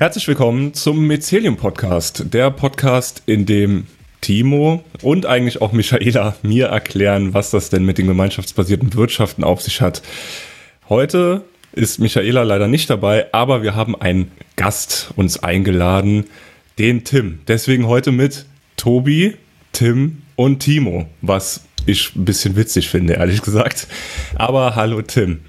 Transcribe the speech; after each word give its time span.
Herzlich 0.00 0.28
willkommen 0.28 0.74
zum 0.74 1.08
Mycelium 1.08 1.56
Podcast, 1.56 2.32
der 2.32 2.52
Podcast, 2.52 3.24
in 3.26 3.46
dem 3.46 3.88
Timo 4.20 4.84
und 5.02 5.26
eigentlich 5.26 5.60
auch 5.60 5.72
Michaela 5.72 6.36
mir 6.42 6.66
erklären, 6.66 7.34
was 7.34 7.50
das 7.50 7.68
denn 7.68 7.84
mit 7.84 7.98
den 7.98 8.06
gemeinschaftsbasierten 8.06 8.94
Wirtschaften 8.94 9.42
auf 9.42 9.60
sich 9.60 9.80
hat. 9.80 10.02
Heute 10.88 11.42
ist 11.72 11.98
Michaela 11.98 12.44
leider 12.44 12.68
nicht 12.68 12.88
dabei, 12.88 13.26
aber 13.32 13.64
wir 13.64 13.74
haben 13.74 14.00
einen 14.00 14.30
Gast 14.54 15.10
uns 15.16 15.42
eingeladen, 15.42 16.26
den 16.78 17.02
Tim. 17.02 17.40
Deswegen 17.48 17.88
heute 17.88 18.12
mit 18.12 18.46
Tobi, 18.76 19.34
Tim 19.72 20.22
und 20.36 20.60
Timo, 20.60 21.08
was 21.22 21.62
ich 21.86 22.14
ein 22.14 22.24
bisschen 22.24 22.54
witzig 22.54 22.88
finde, 22.88 23.14
ehrlich 23.14 23.42
gesagt. 23.42 23.88
Aber 24.36 24.76
hallo 24.76 25.02
Tim. 25.02 25.40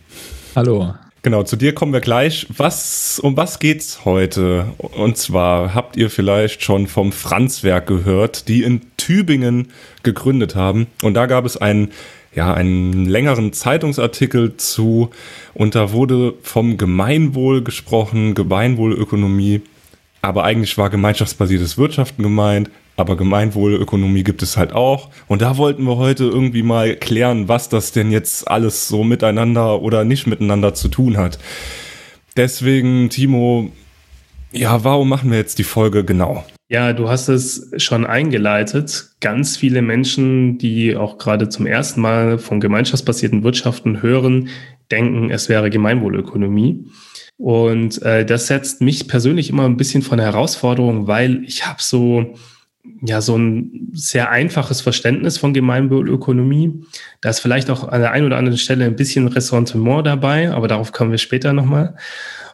Hallo. 0.56 0.96
Genau, 1.22 1.44
zu 1.44 1.58
dir 1.58 1.76
kommen 1.76 1.92
wir 1.92 2.00
gleich. 2.00 2.48
Was, 2.56 3.20
um 3.20 3.36
was 3.36 3.60
geht's 3.60 4.06
heute? 4.06 4.68
Und 4.78 5.18
zwar 5.18 5.74
habt 5.74 5.98
ihr 5.98 6.10
vielleicht 6.10 6.64
schon 6.64 6.88
vom 6.88 7.12
Franzwerk 7.12 7.88
gehört, 7.88 8.48
die 8.48 8.64
in 8.64 8.82
Tübingen 8.96 9.68
gegründet 10.04 10.56
haben. 10.56 10.88
Und 11.04 11.16
da 11.16 11.26
gab 11.26 11.44
es 11.44 11.58
einen, 11.58 11.92
ja, 12.34 12.54
einen 12.54 13.06
längeren 13.06 13.52
Zeitungsartikel 13.52 14.56
zu. 14.56 15.10
Und 15.54 15.76
da 15.76 15.92
wurde 15.92 16.36
vom 16.42 16.78
Gemeinwohl 16.78 17.64
gesprochen, 17.66 18.34
Gemeinwohlökonomie. 18.34 19.62
Aber 20.22 20.46
eigentlich 20.46 20.78
war 20.78 20.90
gemeinschaftsbasiertes 20.90 21.78
Wirtschaften 21.78 22.24
gemeint 22.24 22.70
aber 23.00 23.18
Gemeinwohlökonomie 23.18 24.24
gibt 24.24 24.42
es 24.42 24.58
halt 24.58 24.74
auch. 24.74 25.10
Und 25.28 25.42
da 25.42 25.58
wollten 25.58 25.84
wir 25.84 25.98
heute 25.98 26.26
irgendwie 26.26 26.64
mal 26.64 26.96
klären, 26.96 27.48
was 27.48 27.70
das 27.70 27.92
denn 27.92 28.12
jetzt 28.12 28.48
alles 28.48 28.88
so 28.88 29.04
miteinander 29.04 29.82
oder 29.82 30.04
nicht 30.04 30.28
miteinander 30.28 30.74
zu 30.74 30.88
tun 30.88 31.18
hat. 31.18 31.40
Deswegen, 32.38 33.10
Timo, 33.10 33.72
ja, 34.52 34.84
warum 34.84 35.10
machen 35.10 35.32
wir 35.32 35.38
jetzt 35.38 35.60
die 35.60 35.64
Folge 35.64 36.04
genau? 36.04 36.44
Ja, 36.70 36.94
du 36.94 37.10
hast 37.10 37.30
es 37.30 37.72
schon 37.78 38.06
eingeleitet. 38.06 39.10
Ganz 39.22 39.58
viele 39.58 39.82
Menschen, 39.82 40.60
die 40.60 40.96
auch 40.96 41.18
gerade 41.18 41.50
zum 41.50 41.66
ersten 41.66 42.00
Mal 42.00 42.38
von 42.38 42.60
gemeinschaftsbasierten 42.60 43.44
Wirtschaften 43.44 44.04
hören, 44.04 44.50
denken, 44.92 45.32
es 45.32 45.50
wäre 45.50 45.70
Gemeinwohlökonomie. 45.72 46.86
Und 47.38 48.02
äh, 48.04 48.26
das 48.26 48.48
setzt 48.48 48.82
mich 48.82 49.08
persönlich 49.08 49.50
immer 49.50 49.66
ein 49.66 49.78
bisschen 49.78 50.02
von 50.02 50.18
der 50.18 50.28
Herausforderung, 50.28 51.08
weil 51.08 51.44
ich 51.46 51.66
habe 51.66 51.82
so 51.82 52.36
ja 53.02 53.22
so 53.22 53.38
ein 53.38 53.90
sehr 53.94 54.30
einfaches 54.30 54.82
Verständnis 54.82 55.38
von 55.38 55.54
Gemeinwohlökonomie. 55.54 56.84
Da 57.22 57.30
ist 57.30 57.40
vielleicht 57.40 57.70
auch 57.70 57.88
an 57.88 58.02
der 58.02 58.12
einen 58.12 58.26
oder 58.26 58.38
anderen 58.38 58.58
Stelle 58.58 58.86
ein 58.86 58.96
bisschen 58.96 59.28
Ressentiment 59.28 60.08
dabei, 60.08 60.52
aber 60.52 60.68
darauf 60.68 60.92
kommen 60.92 61.12
wir 61.12 61.18
später 61.18 61.54
nochmal. 61.54 61.96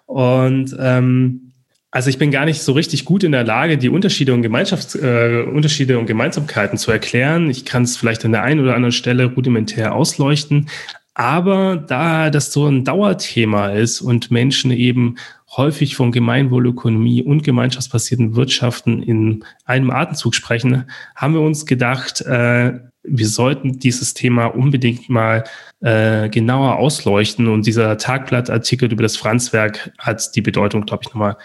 Und 0.06 0.76
ähm, 0.80 1.54
also 1.92 2.10
ich 2.10 2.18
bin 2.18 2.30
gar 2.30 2.46
nicht 2.46 2.62
so 2.62 2.74
richtig 2.74 3.06
gut 3.06 3.24
in 3.24 3.32
der 3.32 3.46
Lage, 3.46 3.78
die 3.78 3.88
Unterschiede 3.88 4.34
und 4.34 4.42
Gemeinschafts 4.42 4.96
äh, 4.96 5.44
Unterschiede 5.44 5.98
und 5.98 6.08
Gemeinsamkeiten 6.08 6.78
zu 6.78 6.92
erklären. 6.92 7.50
Ich 7.50 7.64
kann 7.64 7.84
es 7.84 7.96
vielleicht 7.96 8.26
an 8.26 8.34
der 8.34 8.44
einen 8.44 8.60
oder 8.60 8.76
anderen 8.76 8.92
Stelle 8.92 9.26
rudimentär 9.26 9.96
ausleuchten, 9.96 10.68
aber 11.14 11.78
da 11.78 12.30
das 12.30 12.52
so 12.52 12.68
ein 12.68 12.84
Dauerthema 12.84 13.70
ist 13.70 14.02
und 14.02 14.30
Menschen 14.30 14.72
eben 14.72 15.16
häufig 15.50 15.96
von 15.96 16.12
Gemeinwohlökonomie 16.12 17.22
und 17.22 17.44
gemeinschaftsbasierten 17.44 18.36
Wirtschaften 18.36 19.02
in 19.04 19.44
einem 19.66 19.92
Atemzug 19.92 20.36
sprechen, 20.36 20.90
haben 21.16 21.34
wir 21.34 21.42
uns 21.42 21.66
gedacht, 21.66 22.22
äh, 22.22 22.80
wir 23.08 23.28
sollten 23.28 23.80
dieses 23.80 24.14
Thema 24.14 24.48
unbedingt 24.48 25.10
mal 25.10 25.44
äh, 25.82 26.30
genauer 26.30 26.78
ausleuchten. 26.78 27.48
Und 27.48 27.68
dieser 27.68 27.98
Tagblattartikel 27.98 28.92
über 28.92 29.04
das 29.04 29.18
Franzwerk 29.18 29.92
hat 30.00 30.36
die 30.36 30.42
Bedeutung, 30.42 30.86
glaube 30.86 31.04
ich, 31.04 31.10
nochmal 31.10 31.38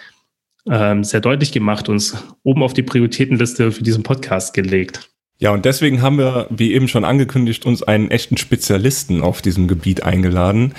ähm, 0.68 1.04
sehr 1.04 1.20
deutlich 1.20 1.52
gemacht 1.52 1.88
und 1.88 1.96
uns 1.96 2.16
oben 2.42 2.62
auf 2.62 2.72
die 2.72 2.82
Prioritätenliste 2.82 3.72
für 3.72 3.82
diesen 3.82 4.02
Podcast 4.02 4.54
gelegt. 4.54 5.10
Ja, 5.38 5.52
und 5.52 5.64
deswegen 5.64 6.02
haben 6.02 6.18
wir, 6.18 6.46
wie 6.50 6.74
eben 6.74 6.86
schon 6.86 7.04
angekündigt, 7.04 7.64
uns 7.64 7.82
einen 7.82 8.10
echten 8.10 8.36
Spezialisten 8.36 9.22
auf 9.22 9.40
diesem 9.40 9.68
Gebiet 9.68 10.02
eingeladen. 10.02 10.74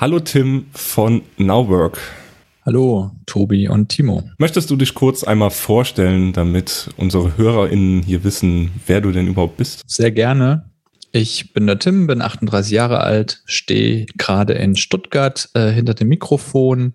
Hallo 0.00 0.20
Tim 0.20 0.66
von 0.72 1.22
Nowwork. 1.38 1.98
Hallo, 2.66 3.12
Tobi 3.26 3.68
und 3.68 3.90
Timo. 3.90 4.24
Möchtest 4.38 4.68
du 4.70 4.74
dich 4.74 4.94
kurz 4.94 5.22
einmal 5.22 5.50
vorstellen, 5.50 6.32
damit 6.32 6.90
unsere 6.96 7.36
HörerInnen 7.36 8.02
hier 8.02 8.24
wissen, 8.24 8.72
wer 8.88 9.00
du 9.00 9.12
denn 9.12 9.28
überhaupt 9.28 9.56
bist? 9.56 9.84
Sehr 9.86 10.10
gerne. 10.10 10.68
Ich 11.12 11.52
bin 11.52 11.68
der 11.68 11.78
Tim, 11.78 12.08
bin 12.08 12.20
38 12.20 12.72
Jahre 12.72 13.02
alt, 13.02 13.44
stehe 13.46 14.06
gerade 14.18 14.54
in 14.54 14.74
Stuttgart 14.74 15.48
äh, 15.54 15.70
hinter 15.70 15.94
dem 15.94 16.08
Mikrofon 16.08 16.94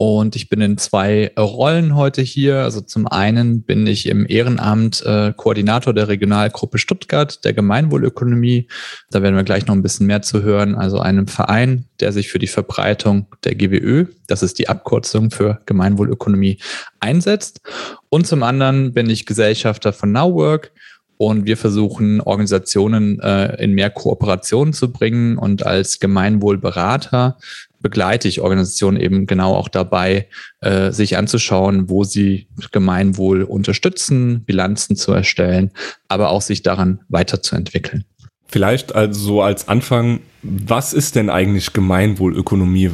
und 0.00 0.34
ich 0.34 0.48
bin 0.48 0.62
in 0.62 0.78
zwei 0.78 1.30
Rollen 1.38 1.94
heute 1.94 2.22
hier. 2.22 2.60
Also 2.60 2.80
zum 2.80 3.06
einen 3.06 3.64
bin 3.64 3.86
ich 3.86 4.06
im 4.06 4.24
Ehrenamt 4.26 5.04
äh, 5.04 5.34
Koordinator 5.36 5.92
der 5.92 6.08
Regionalgruppe 6.08 6.78
Stuttgart 6.78 7.44
der 7.44 7.52
Gemeinwohlökonomie. 7.52 8.66
Da 9.10 9.20
werden 9.20 9.36
wir 9.36 9.42
gleich 9.42 9.66
noch 9.66 9.74
ein 9.74 9.82
bisschen 9.82 10.06
mehr 10.06 10.22
zu 10.22 10.40
hören. 10.42 10.74
Also 10.74 11.00
einem 11.00 11.26
Verein, 11.26 11.84
der 12.00 12.12
sich 12.12 12.30
für 12.30 12.38
die 12.38 12.46
Verbreitung 12.46 13.26
der 13.44 13.56
GWÖ, 13.56 14.06
das 14.26 14.42
ist 14.42 14.58
die 14.58 14.70
Abkürzung 14.70 15.30
für 15.30 15.60
Gemeinwohlökonomie, 15.66 16.60
einsetzt. 16.98 17.60
Und 18.08 18.26
zum 18.26 18.42
anderen 18.42 18.94
bin 18.94 19.10
ich 19.10 19.26
Gesellschafter 19.26 19.92
von 19.92 20.12
Nowwork. 20.12 20.72
Und 21.18 21.44
wir 21.44 21.58
versuchen, 21.58 22.22
Organisationen 22.22 23.20
äh, 23.20 23.62
in 23.62 23.72
mehr 23.72 23.90
Kooperation 23.90 24.72
zu 24.72 24.90
bringen 24.90 25.36
und 25.36 25.66
als 25.66 26.00
Gemeinwohlberater 26.00 27.36
begleite 27.80 28.28
ich 28.28 28.40
Organisationen 28.40 29.00
eben 29.00 29.26
genau 29.26 29.54
auch 29.54 29.68
dabei, 29.68 30.28
äh, 30.60 30.92
sich 30.92 31.16
anzuschauen, 31.16 31.88
wo 31.88 32.04
sie 32.04 32.48
Gemeinwohl 32.72 33.42
unterstützen, 33.42 34.44
Bilanzen 34.44 34.96
zu 34.96 35.12
erstellen, 35.12 35.72
aber 36.08 36.30
auch 36.30 36.42
sich 36.42 36.62
daran 36.62 37.00
weiterzuentwickeln. 37.08 38.04
Vielleicht 38.46 38.94
also 38.94 39.42
als 39.42 39.68
Anfang, 39.68 40.20
was 40.42 40.92
ist 40.92 41.14
denn 41.14 41.30
eigentlich 41.30 41.72
Gemeinwohlökonomie? 41.72 42.90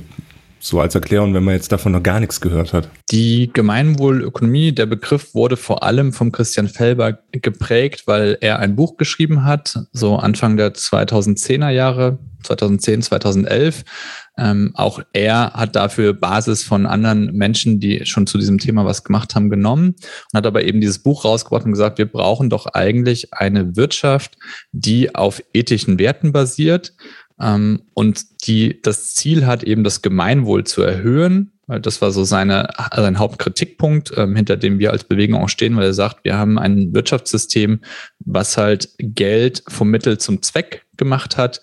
So 0.58 0.80
als 0.80 0.94
Erklärung, 0.94 1.32
wenn 1.32 1.44
man 1.44 1.54
jetzt 1.54 1.70
davon 1.70 1.92
noch 1.92 2.02
gar 2.02 2.18
nichts 2.18 2.40
gehört 2.40 2.72
hat. 2.72 2.90
Die 3.10 3.50
Gemeinwohlökonomie, 3.52 4.72
der 4.72 4.86
Begriff 4.86 5.32
wurde 5.32 5.56
vor 5.56 5.82
allem 5.82 6.12
vom 6.12 6.32
Christian 6.32 6.68
Felber 6.68 7.20
geprägt, 7.30 8.02
weil 8.06 8.36
er 8.40 8.58
ein 8.58 8.74
Buch 8.74 8.96
geschrieben 8.96 9.44
hat, 9.44 9.78
so 9.92 10.16
Anfang 10.16 10.56
der 10.56 10.74
2010er 10.74 11.70
Jahre, 11.70 12.18
2010, 12.42 13.02
2011, 13.02 13.84
ähm, 14.38 14.72
auch 14.74 15.00
er 15.12 15.52
hat 15.54 15.76
dafür 15.76 16.12
Basis 16.12 16.62
von 16.62 16.86
anderen 16.86 17.32
Menschen, 17.34 17.80
die 17.80 18.04
schon 18.04 18.26
zu 18.26 18.38
diesem 18.38 18.58
Thema 18.58 18.84
was 18.84 19.04
gemacht 19.04 19.34
haben, 19.34 19.50
genommen 19.50 19.94
und 20.32 20.36
hat 20.36 20.46
aber 20.46 20.64
eben 20.64 20.80
dieses 20.80 20.98
Buch 20.98 21.24
rausgebracht 21.24 21.64
und 21.64 21.72
gesagt, 21.72 21.98
wir 21.98 22.10
brauchen 22.10 22.50
doch 22.50 22.66
eigentlich 22.66 23.32
eine 23.32 23.76
Wirtschaft, 23.76 24.36
die 24.72 25.14
auf 25.14 25.42
ethischen 25.54 25.98
Werten 25.98 26.32
basiert 26.32 26.94
ähm, 27.40 27.82
und 27.94 28.46
die 28.46 28.80
das 28.82 29.14
Ziel 29.14 29.46
hat, 29.46 29.62
eben 29.62 29.84
das 29.84 30.02
Gemeinwohl 30.02 30.64
zu 30.64 30.82
erhöhen. 30.82 31.52
Weil 31.68 31.80
das 31.80 32.00
war 32.00 32.12
so 32.12 32.22
seine, 32.22 32.68
sein 32.94 33.18
Hauptkritikpunkt, 33.18 34.12
ähm, 34.16 34.36
hinter 34.36 34.56
dem 34.56 34.78
wir 34.78 34.92
als 34.92 35.02
Bewegung 35.02 35.42
auch 35.42 35.48
stehen, 35.48 35.76
weil 35.76 35.86
er 35.86 35.94
sagt, 35.94 36.22
wir 36.22 36.36
haben 36.36 36.60
ein 36.60 36.94
Wirtschaftssystem, 36.94 37.80
was 38.20 38.56
halt 38.56 38.90
Geld 38.98 39.64
vom 39.66 39.90
Mittel 39.90 40.18
zum 40.18 40.42
Zweck 40.42 40.86
gemacht 40.96 41.36
hat 41.36 41.60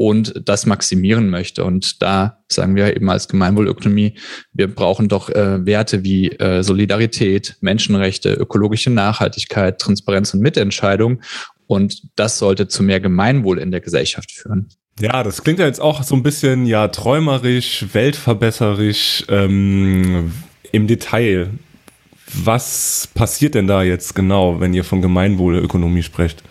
und 0.00 0.32
das 0.46 0.64
maximieren 0.64 1.28
möchte. 1.28 1.62
Und 1.62 2.00
da 2.00 2.38
sagen 2.48 2.74
wir 2.74 2.96
eben 2.96 3.10
als 3.10 3.28
Gemeinwohlökonomie, 3.28 4.14
wir 4.54 4.74
brauchen 4.74 5.10
doch 5.10 5.28
äh, 5.28 5.66
Werte 5.66 6.02
wie 6.04 6.30
äh, 6.30 6.62
Solidarität, 6.62 7.58
Menschenrechte, 7.60 8.32
ökologische 8.32 8.88
Nachhaltigkeit, 8.88 9.78
Transparenz 9.78 10.32
und 10.32 10.40
Mitentscheidung. 10.40 11.20
Und 11.66 12.00
das 12.16 12.38
sollte 12.38 12.66
zu 12.66 12.82
mehr 12.82 12.98
Gemeinwohl 12.98 13.58
in 13.58 13.72
der 13.72 13.82
Gesellschaft 13.82 14.32
führen. 14.32 14.70
Ja, 14.98 15.22
das 15.22 15.44
klingt 15.44 15.58
ja 15.58 15.66
jetzt 15.66 15.82
auch 15.82 16.02
so 16.02 16.14
ein 16.14 16.22
bisschen 16.22 16.64
ja 16.64 16.88
träumerisch, 16.88 17.84
weltverbesserisch 17.92 19.26
ähm, 19.28 20.32
im 20.72 20.86
Detail. 20.86 21.50
Was 22.32 23.06
passiert 23.12 23.54
denn 23.54 23.66
da 23.66 23.82
jetzt 23.82 24.14
genau, 24.14 24.60
wenn 24.60 24.72
ihr 24.72 24.84
von 24.84 25.02
Gemeinwohlökonomie 25.02 26.02
sprecht? 26.02 26.42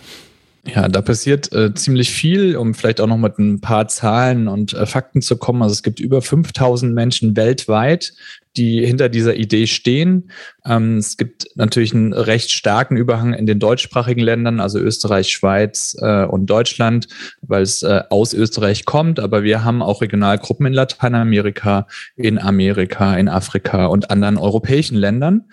Ja, 0.65 0.87
da 0.87 1.01
passiert 1.01 1.51
äh, 1.53 1.73
ziemlich 1.73 2.11
viel, 2.11 2.57
um 2.57 2.73
vielleicht 2.73 2.99
auch 2.99 3.07
noch 3.07 3.17
mit 3.17 3.39
ein 3.39 3.61
paar 3.61 3.87
Zahlen 3.87 4.47
und 4.47 4.73
äh, 4.73 4.85
Fakten 4.85 5.21
zu 5.21 5.37
kommen. 5.37 5.61
Also 5.61 5.73
es 5.73 5.83
gibt 5.83 5.99
über 5.99 6.21
5000 6.21 6.93
Menschen 6.93 7.35
weltweit, 7.35 8.13
die 8.57 8.85
hinter 8.85 9.09
dieser 9.09 9.35
Idee 9.35 9.67
stehen. 9.67 10.31
Ähm, 10.65 10.97
es 10.97 11.17
gibt 11.17 11.47
natürlich 11.55 11.93
einen 11.93 12.13
recht 12.13 12.51
starken 12.51 12.97
Überhang 12.97 13.33
in 13.33 13.45
den 13.45 13.59
deutschsprachigen 13.59 14.21
Ländern, 14.21 14.59
also 14.59 14.79
Österreich, 14.79 15.29
Schweiz 15.29 15.95
äh, 15.99 16.25
und 16.25 16.47
Deutschland, 16.47 17.07
weil 17.41 17.61
es 17.61 17.83
äh, 17.83 18.01
aus 18.09 18.33
Österreich 18.33 18.85
kommt. 18.85 19.19
Aber 19.19 19.43
wir 19.43 19.63
haben 19.63 19.81
auch 19.81 20.01
Regionalgruppen 20.01 20.65
in 20.65 20.73
Lateinamerika, 20.73 21.87
in 22.15 22.39
Amerika, 22.39 23.15
in 23.15 23.29
Afrika 23.29 23.85
und 23.85 24.09
anderen 24.09 24.37
europäischen 24.37 24.97
Ländern. 24.97 25.45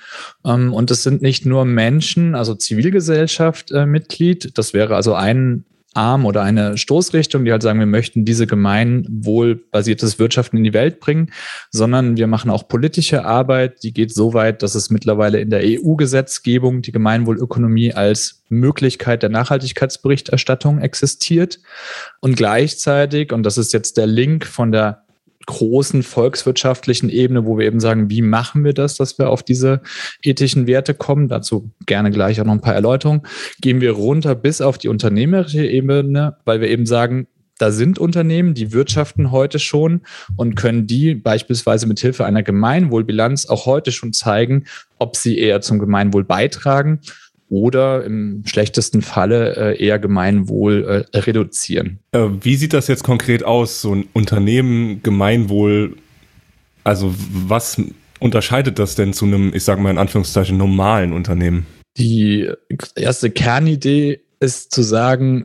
Ähm, 0.44 0.72
und 0.72 0.90
es 0.90 1.02
sind 1.02 1.22
nicht 1.22 1.44
nur 1.44 1.64
Menschen, 1.64 2.34
also 2.34 2.54
Zivilgesellschaft 2.54 3.72
äh, 3.72 3.86
Mitglied. 3.86 4.56
Das 4.58 4.72
wäre 4.72 4.96
also 4.96 5.14
ein 5.14 5.64
Arm 5.96 6.26
oder 6.26 6.42
eine 6.42 6.76
Stoßrichtung, 6.76 7.44
die 7.44 7.52
halt 7.52 7.62
sagen, 7.62 7.78
wir 7.78 7.86
möchten 7.86 8.24
diese 8.24 8.46
gemeinwohlbasiertes 8.46 10.18
Wirtschaften 10.18 10.58
in 10.58 10.64
die 10.64 10.74
Welt 10.74 11.00
bringen, 11.00 11.32
sondern 11.70 12.16
wir 12.16 12.26
machen 12.26 12.50
auch 12.50 12.68
politische 12.68 13.24
Arbeit, 13.24 13.82
die 13.82 13.92
geht 13.92 14.12
so 14.12 14.34
weit, 14.34 14.62
dass 14.62 14.74
es 14.74 14.90
mittlerweile 14.90 15.40
in 15.40 15.50
der 15.50 15.62
EU-Gesetzgebung 15.64 16.82
die 16.82 16.92
Gemeinwohlökonomie 16.92 17.94
als 17.94 18.42
Möglichkeit 18.48 19.22
der 19.22 19.30
Nachhaltigkeitsberichterstattung 19.30 20.80
existiert. 20.80 21.60
Und 22.20 22.36
gleichzeitig, 22.36 23.32
und 23.32 23.42
das 23.42 23.58
ist 23.58 23.72
jetzt 23.72 23.96
der 23.96 24.06
Link 24.06 24.44
von 24.44 24.72
der 24.72 25.05
großen 25.46 26.02
volkswirtschaftlichen 26.02 27.08
Ebene, 27.08 27.46
wo 27.46 27.58
wir 27.58 27.66
eben 27.66 27.80
sagen, 27.80 28.10
wie 28.10 28.22
machen 28.22 28.64
wir 28.64 28.74
das, 28.74 28.96
dass 28.96 29.18
wir 29.18 29.30
auf 29.30 29.42
diese 29.42 29.80
ethischen 30.22 30.66
Werte 30.66 30.94
kommen? 30.94 31.28
Dazu 31.28 31.70
gerne 31.86 32.10
gleich 32.10 32.40
auch 32.40 32.44
noch 32.44 32.52
ein 32.52 32.60
paar 32.60 32.74
Erläuterungen. 32.74 33.22
Gehen 33.60 33.80
wir 33.80 33.92
runter 33.92 34.34
bis 34.34 34.60
auf 34.60 34.78
die 34.78 34.88
unternehmerische 34.88 35.64
Ebene, 35.64 36.36
weil 36.44 36.60
wir 36.60 36.68
eben 36.68 36.86
sagen, 36.86 37.28
da 37.58 37.70
sind 37.70 37.98
Unternehmen, 37.98 38.52
die 38.52 38.72
wirtschaften 38.72 39.30
heute 39.30 39.58
schon 39.58 40.02
und 40.36 40.56
können 40.56 40.86
die 40.86 41.14
beispielsweise 41.14 41.86
mit 41.86 41.98
Hilfe 42.00 42.26
einer 42.26 42.42
Gemeinwohlbilanz 42.42 43.46
auch 43.46 43.64
heute 43.64 43.92
schon 43.92 44.12
zeigen, 44.12 44.64
ob 44.98 45.16
sie 45.16 45.38
eher 45.38 45.62
zum 45.62 45.78
Gemeinwohl 45.78 46.24
beitragen 46.24 47.00
oder 47.48 48.04
im 48.04 48.42
schlechtesten 48.46 49.02
Falle 49.02 49.56
äh, 49.56 49.84
eher 49.84 49.98
Gemeinwohl 49.98 51.06
äh, 51.12 51.18
reduzieren. 51.18 52.00
Äh, 52.12 52.28
wie 52.40 52.56
sieht 52.56 52.72
das 52.72 52.88
jetzt 52.88 53.04
konkret 53.04 53.44
aus, 53.44 53.80
so 53.80 53.94
ein 53.94 54.08
Unternehmen 54.12 55.02
Gemeinwohl? 55.02 55.96
Also 56.84 57.14
was 57.16 57.80
unterscheidet 58.20 58.78
das 58.78 58.94
denn 58.94 59.12
zu 59.12 59.26
einem, 59.26 59.52
ich 59.54 59.64
sage 59.64 59.80
mal 59.80 59.90
in 59.90 59.98
Anführungszeichen, 59.98 60.56
normalen 60.56 61.12
Unternehmen? 61.12 61.66
Die 61.96 62.50
erste 62.94 63.30
Kernidee 63.30 64.20
ist 64.40 64.72
zu 64.72 64.82
sagen, 64.82 65.44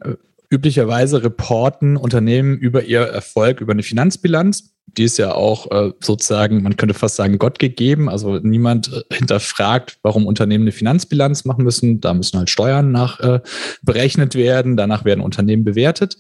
üblicherweise 0.52 1.24
reporten 1.24 1.98
Unternehmen 1.98 2.58
über 2.58 2.84
ihr 2.84 3.02
Erfolg 3.02 3.62
über 3.62 3.72
eine 3.72 3.84
Finanzbilanz 3.84 4.72
die 4.98 5.04
ist 5.04 5.18
ja 5.18 5.34
auch 5.34 5.72
äh, 5.72 5.92
sozusagen, 6.00 6.64
man 6.64 6.76
könnte 6.76 6.94
fast 6.94 7.16
sagen, 7.16 7.38
Gott 7.38 7.60
gegeben. 7.60 8.10
Also 8.10 8.40
niemand 8.40 8.92
äh, 8.92 9.16
hinterfragt, 9.16 10.00
warum 10.02 10.26
Unternehmen 10.26 10.66
eine 10.66 10.72
Finanzbilanz 10.72 11.46
machen 11.46 11.64
müssen. 11.64 12.02
Da 12.02 12.14
müssen 12.14 12.38
halt 12.38 12.50
Steuern 12.50 12.92
nach 12.92 13.20
äh, 13.20 13.40
berechnet 13.82 14.36
werden. 14.36 14.78
Danach 14.78 15.06
werden 15.06 15.22
Unternehmen 15.22 15.64
bewertet. 15.64 16.18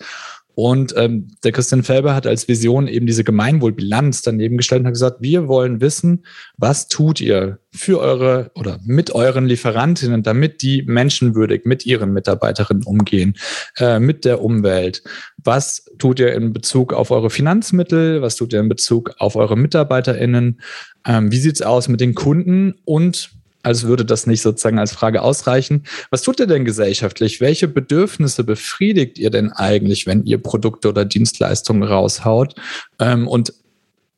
Und 0.56 0.94
ähm, 0.98 1.27
der 1.44 1.51
Christian 1.51 1.83
Felber 1.83 2.13
hat 2.13 2.27
als 2.27 2.48
Vision 2.48 2.88
eben 2.88 3.06
diese 3.06 3.24
Gemeinwohlbilanz 3.24 4.21
daneben 4.21 4.57
gestellt 4.57 4.81
und 4.81 4.88
hat 4.88 4.94
gesagt, 4.94 5.18
wir 5.21 5.48
wollen 5.48 5.81
wissen, 5.81 6.25
was 6.57 6.88
tut 6.88 7.21
ihr 7.21 7.59
für 7.74 8.00
eure 8.00 8.51
oder 8.56 8.80
mit 8.83 9.15
euren 9.15 9.45
Lieferantinnen, 9.45 10.24
damit 10.24 10.62
die 10.62 10.83
menschenwürdig 10.83 11.62
mit 11.63 11.86
ihren 11.86 12.12
Mitarbeiterinnen 12.12 12.83
umgehen, 12.83 13.36
äh, 13.77 14.00
mit 14.00 14.25
der 14.25 14.42
Umwelt. 14.42 15.03
Was 15.44 15.86
tut 15.98 16.19
ihr 16.19 16.33
in 16.33 16.54
Bezug 16.54 16.94
auf 16.94 17.12
eure 17.12 17.30
Finanzmittel? 17.30 18.21
Was 18.21 18.36
tut 18.36 18.51
ihr 18.54 18.59
in 18.59 18.69
Bezug 18.69 19.15
auf 19.19 19.36
eure 19.36 19.57
MitarbeiterInnen? 19.57 20.59
Ähm, 21.07 21.31
wie 21.31 21.38
sieht's 21.38 21.62
aus 21.62 21.88
mit 21.88 22.01
den 22.01 22.13
Kunden? 22.13 22.75
Und 22.83 23.41
als 23.63 23.84
würde 23.84 24.06
das 24.06 24.28
nicht 24.28 24.42
sozusagen 24.42 24.80
als 24.80 24.92
Frage 24.92 25.22
ausreichen. 25.22 25.84
Was 26.10 26.22
tut 26.22 26.40
ihr 26.40 26.48
denn 26.48 26.66
gesellschaftlich? 26.66 27.42
Welche 27.42 27.68
Bedürfnisse 27.68 28.44
befriedigt 28.44 29.19
ihr 29.19 29.30
denn 29.30 29.52
eigentlich, 29.52 30.08
wenn 30.08 30.24
ihr 30.25 30.38
Produkte 30.42 30.90
oder 30.90 31.06
Dienstleistungen 31.06 31.84
raushaut? 31.84 32.56
Ähm, 33.00 33.28
und 33.28 33.54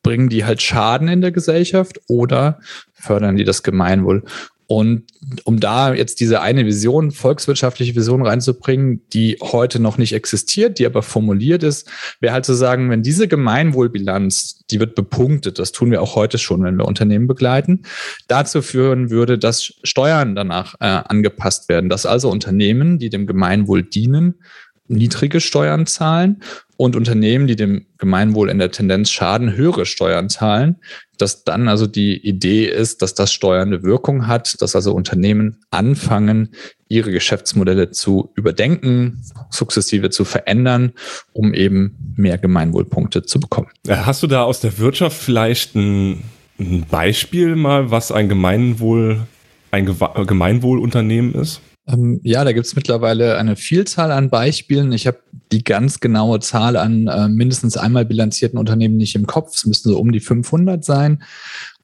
bringen 0.04 0.28
die 0.28 0.44
halt 0.44 0.62
Schaden 0.62 1.08
in 1.08 1.20
der 1.20 1.32
Gesellschaft 1.32 1.98
oder 2.06 2.60
fördern 2.92 3.36
die 3.36 3.44
das 3.44 3.64
Gemeinwohl? 3.64 4.22
Und 4.66 5.04
um 5.44 5.60
da 5.60 5.92
jetzt 5.92 6.20
diese 6.20 6.40
eine 6.40 6.64
Vision, 6.64 7.10
volkswirtschaftliche 7.10 7.94
Vision 7.94 8.26
reinzubringen, 8.26 9.02
die 9.12 9.36
heute 9.42 9.80
noch 9.80 9.98
nicht 9.98 10.14
existiert, 10.14 10.78
die 10.78 10.86
aber 10.86 11.02
formuliert 11.02 11.62
ist, 11.62 11.90
wäre 12.20 12.32
halt 12.32 12.46
zu 12.46 12.54
sagen, 12.54 12.88
wenn 12.88 13.02
diese 13.02 13.28
Gemeinwohlbilanz, 13.28 14.64
die 14.70 14.80
wird 14.80 14.94
bepunktet, 14.94 15.58
das 15.58 15.72
tun 15.72 15.90
wir 15.90 16.00
auch 16.00 16.16
heute 16.16 16.38
schon, 16.38 16.62
wenn 16.62 16.76
wir 16.76 16.86
Unternehmen 16.86 17.26
begleiten, 17.26 17.82
dazu 18.26 18.62
führen 18.62 19.10
würde, 19.10 19.38
dass 19.38 19.74
Steuern 19.82 20.34
danach 20.34 20.74
äh, 20.80 20.84
angepasst 20.84 21.68
werden, 21.68 21.90
dass 21.90 22.06
also 22.06 22.30
Unternehmen, 22.30 22.98
die 22.98 23.10
dem 23.10 23.26
Gemeinwohl 23.26 23.82
dienen, 23.82 24.36
niedrige 24.86 25.40
Steuern 25.40 25.86
zahlen 25.86 26.42
und 26.76 26.96
Unternehmen, 26.96 27.46
die 27.46 27.56
dem 27.56 27.86
Gemeinwohl 27.98 28.50
in 28.50 28.58
der 28.58 28.70
Tendenz 28.70 29.10
schaden, 29.10 29.54
höhere 29.54 29.86
Steuern 29.86 30.28
zahlen, 30.28 30.76
dass 31.16 31.44
dann 31.44 31.68
also 31.68 31.86
die 31.86 32.16
Idee 32.16 32.66
ist, 32.66 33.00
dass 33.00 33.14
das 33.14 33.32
steuernde 33.32 33.82
Wirkung 33.82 34.26
hat, 34.26 34.60
dass 34.60 34.74
also 34.74 34.92
Unternehmen 34.92 35.60
anfangen, 35.70 36.50
ihre 36.88 37.12
Geschäftsmodelle 37.12 37.90
zu 37.90 38.32
überdenken, 38.34 39.22
sukzessive 39.50 40.10
zu 40.10 40.24
verändern, 40.24 40.92
um 41.32 41.54
eben 41.54 42.14
mehr 42.16 42.38
Gemeinwohlpunkte 42.38 43.22
zu 43.22 43.40
bekommen. 43.40 43.68
Äh, 43.86 43.96
hast 43.96 44.22
du 44.22 44.26
da 44.26 44.42
aus 44.42 44.60
der 44.60 44.78
Wirtschaft 44.78 45.16
vielleicht 45.16 45.74
ein, 45.74 46.22
ein 46.58 46.84
Beispiel 46.90 47.56
mal, 47.56 47.90
was 47.90 48.12
ein 48.12 48.28
Gemeinwohl, 48.28 49.22
ein 49.70 49.86
Gemeinwohlunternehmen 49.86 51.34
ist? 51.34 51.60
Ähm, 51.86 52.20
ja, 52.22 52.44
da 52.44 52.52
gibt 52.52 52.66
es 52.66 52.76
mittlerweile 52.76 53.36
eine 53.36 53.56
Vielzahl 53.56 54.10
an 54.10 54.30
Beispielen. 54.30 54.92
Ich 54.92 55.06
habe 55.06 55.18
die 55.52 55.64
ganz 55.64 56.00
genaue 56.00 56.40
Zahl 56.40 56.76
an 56.76 57.08
äh, 57.08 57.28
mindestens 57.28 57.76
einmal 57.76 58.04
bilanzierten 58.04 58.58
Unternehmen 58.58 58.96
nicht 58.96 59.14
im 59.14 59.26
Kopf. 59.26 59.54
Es 59.54 59.66
müssten 59.66 59.90
so 59.90 59.98
um 59.98 60.12
die 60.12 60.20
500 60.20 60.84
sein. 60.84 61.22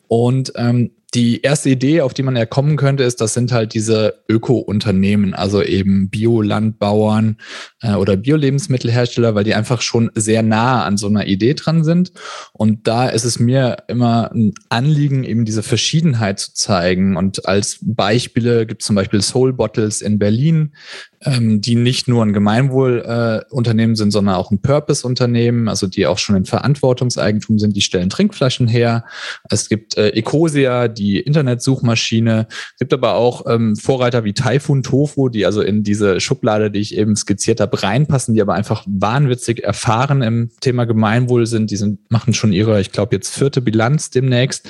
Und 0.08 0.52
ähm, 0.56 0.93
die 1.15 1.43
erste 1.43 1.71
Idee, 1.71 2.03
auf 2.03 2.15
die 2.15 2.23
man 2.23 2.37
ja 2.37 2.47
kommen 2.47 2.77
könnte, 2.77 3.03
ist, 3.03 3.21
das 3.21 3.35
sind 3.35 3.51
halt 3.53 3.75
diese 3.75 4.23
Öko-Unternehmen, 4.29 5.35
also 5.35 5.62
eben 5.62 6.09
Biolandbauern 6.09 7.39
äh, 7.81 7.95
oder 7.95 8.17
Bio-Lebensmittelhersteller, 8.17 9.35
weil 9.35 9.45
die 9.45 9.55
einfach 9.55 9.81
schon 9.81 10.11
sehr 10.15 10.43
nah 10.43 10.85
an 10.85 10.97
so 10.97 11.09
einer 11.09 11.27
Idee 11.27 11.55
dran 11.55 11.83
sind. 11.83 12.12
Und 12.53 12.87
da 12.87 13.09
ist 13.09 13.25
es 13.25 13.41
mir 13.41 13.79
immer 13.89 14.31
ein 14.33 14.55
Anliegen, 14.69 15.25
eben 15.25 15.45
diese 15.45 15.62
Verschiedenheit 15.62 16.39
zu 16.39 16.55
zeigen. 16.55 17.17
Und 17.17 17.47
als 17.47 17.79
Beispiele 17.83 18.67
gibt 18.67 18.83
es 18.83 18.87
zum 18.87 18.97
Beispiel 18.97 19.21
Soul 19.21 19.53
Bottles 19.53 20.03
in 20.03 20.19
Berlin, 20.19 20.75
ähm, 21.22 21.61
die 21.61 21.75
nicht 21.75 22.08
nur 22.08 22.25
ein 22.25 22.32
Gemeinwohlunternehmen 22.32 23.94
äh, 23.94 23.96
sind, 23.96 24.11
sondern 24.11 24.37
auch 24.37 24.50
ein 24.50 24.62
Purpose-Unternehmen, 24.62 25.69
also 25.69 25.87
die 25.87 26.06
auch 26.06 26.17
schon 26.17 26.37
in 26.37 26.46
Verantwortungseigentum 26.46 27.58
sind, 27.58 27.76
die 27.76 27.82
stellen 27.82 28.08
Trinkflaschen 28.08 28.69
her. 28.69 29.05
Es 29.50 29.69
gibt 29.69 29.99
äh, 29.99 30.11
Ecosia, 30.11 30.88
die 30.88 31.20
Internetsuchmaschine. 31.20 32.46
Es 32.49 32.78
gibt 32.78 32.94
aber 32.94 33.14
auch 33.14 33.44
ähm, 33.46 33.76
Vorreiter 33.76 34.25
wie 34.25 34.32
Typhoon 34.32 34.82
Tofu, 34.82 35.28
die 35.28 35.44
also 35.44 35.61
in 35.61 35.82
diese 35.82 36.20
Schublade, 36.20 36.70
die 36.70 36.81
ich 36.81 36.96
eben 36.96 37.14
skizziert 37.17 37.61
habe, 37.61 37.82
reinpassen, 37.82 38.34
die 38.34 38.41
aber 38.41 38.55
einfach 38.55 38.84
wahnwitzig 38.86 39.62
erfahren 39.62 40.22
im 40.22 40.50
Thema 40.60 40.86
Gemeinwohl 40.86 41.46
sind. 41.46 41.70
Die 41.70 41.77
sind, 41.77 42.10
machen 42.10 42.32
schon 42.32 42.53
ihre, 42.53 42.81
ich 42.81 42.93
glaube, 42.93 43.15
jetzt 43.15 43.36
vierte 43.36 43.60
Bilanz 43.60 44.08
demnächst 44.08 44.67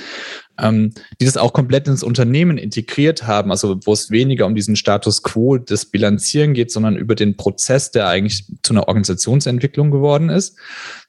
ähm, 0.59 0.93
die 1.19 1.25
das 1.25 1.37
auch 1.37 1.53
komplett 1.53 1.87
ins 1.87 2.03
Unternehmen 2.03 2.57
integriert 2.57 3.27
haben, 3.27 3.51
also 3.51 3.79
wo 3.85 3.93
es 3.93 4.11
weniger 4.11 4.45
um 4.45 4.55
diesen 4.55 4.75
Status 4.75 5.23
quo 5.23 5.57
des 5.57 5.85
Bilanzieren 5.85 6.53
geht, 6.53 6.71
sondern 6.71 6.95
über 6.95 7.15
den 7.15 7.37
Prozess, 7.37 7.91
der 7.91 8.07
eigentlich 8.07 8.45
zu 8.63 8.73
einer 8.73 8.87
Organisationsentwicklung 8.87 9.91
geworden 9.91 10.29
ist. 10.29 10.57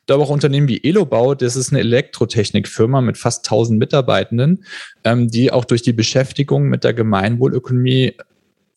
Da 0.07 0.17
auch 0.17 0.31
Unternehmen 0.31 0.69
wie 0.69 0.83
Elobau, 0.83 1.35
das 1.35 1.55
ist 1.55 1.71
eine 1.71 1.81
Elektrotechnikfirma 1.81 3.01
mit 3.01 3.19
fast 3.19 3.47
1000 3.47 3.79
Mitarbeitenden, 3.79 4.65
ähm, 5.05 5.29
die 5.31 5.53
auch 5.53 5.65
durch 5.65 5.83
die 5.83 5.93
Beschäftigung 5.93 6.65
mit 6.65 6.83
der 6.83 6.93
Gemeinwohlökonomie 6.93 8.15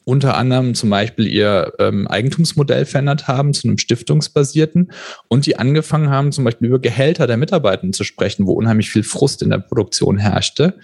unter 0.06 0.38
anderem 0.38 0.76
zum 0.76 0.90
Beispiel 0.92 1.28
ihr 1.28 1.74
ähm, 1.80 2.08
Eigentumsmodell 2.08 2.86
verändert 2.86 3.28
haben 3.28 3.54
zu 3.54 3.68
einem 3.68 3.78
stiftungsbasierten 3.78 4.92
und 5.28 5.46
die 5.46 5.58
angefangen 5.58 6.10
haben, 6.10 6.32
zum 6.32 6.46
Beispiel 6.46 6.68
über 6.68 6.80
Gehälter 6.80 7.28
der 7.28 7.38
Mitarbeiter 7.38 7.92
zu 7.92 8.04
sprechen, 8.04 8.46
wo 8.48 8.54
unheimlich 8.54 8.90
viel 8.90 9.04
Frust 9.04 9.42
in 9.42 9.50
der 9.50 9.58
Produktion 9.58 10.18
herrschte. 10.18 10.76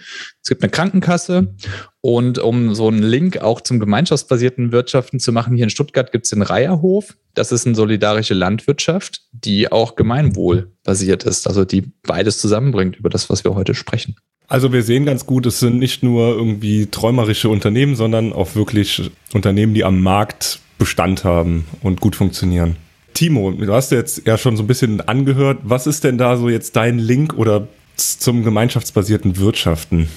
Es 0.42 0.48
gibt 0.48 0.62
eine 0.62 0.70
Krankenkasse 0.70 1.54
und 2.00 2.40
um 2.40 2.74
so 2.74 2.88
einen 2.88 3.02
Link 3.02 3.38
auch 3.38 3.60
zum 3.60 3.78
gemeinschaftsbasierten 3.78 4.72
Wirtschaften 4.72 5.20
zu 5.20 5.32
machen, 5.32 5.54
hier 5.54 5.64
in 5.64 5.70
Stuttgart 5.70 6.10
gibt 6.10 6.24
es 6.24 6.30
den 6.30 6.42
Reiherhof. 6.42 7.16
Das 7.34 7.52
ist 7.52 7.64
eine 7.64 7.76
solidarische 7.76 8.34
Landwirtschaft, 8.34 9.22
die 9.32 9.70
auch 9.70 9.94
gemeinwohlbasiert 9.94 11.22
ist, 11.24 11.46
also 11.46 11.64
die 11.64 11.92
beides 12.02 12.38
zusammenbringt 12.38 12.96
über 12.96 13.08
das, 13.08 13.30
was 13.30 13.44
wir 13.44 13.54
heute 13.54 13.74
sprechen. 13.74 14.16
Also 14.52 14.70
wir 14.70 14.82
sehen 14.82 15.06
ganz 15.06 15.24
gut, 15.24 15.46
es 15.46 15.60
sind 15.60 15.78
nicht 15.78 16.02
nur 16.02 16.28
irgendwie 16.36 16.84
träumerische 16.84 17.48
Unternehmen, 17.48 17.96
sondern 17.96 18.34
auch 18.34 18.54
wirklich 18.54 19.10
Unternehmen, 19.32 19.72
die 19.72 19.82
am 19.82 20.02
Markt 20.02 20.60
Bestand 20.76 21.24
haben 21.24 21.64
und 21.80 22.02
gut 22.02 22.16
funktionieren. 22.16 22.76
Timo, 23.14 23.52
du 23.52 23.72
hast 23.72 23.92
jetzt 23.92 24.26
ja 24.26 24.36
schon 24.36 24.58
so 24.58 24.62
ein 24.62 24.66
bisschen 24.66 25.00
angehört. 25.00 25.60
Was 25.62 25.86
ist 25.86 26.04
denn 26.04 26.18
da 26.18 26.36
so 26.36 26.50
jetzt 26.50 26.76
dein 26.76 26.98
Link 26.98 27.32
oder 27.32 27.66
zum 27.96 28.44
gemeinschaftsbasierten 28.44 29.38
Wirtschaften? 29.38 30.08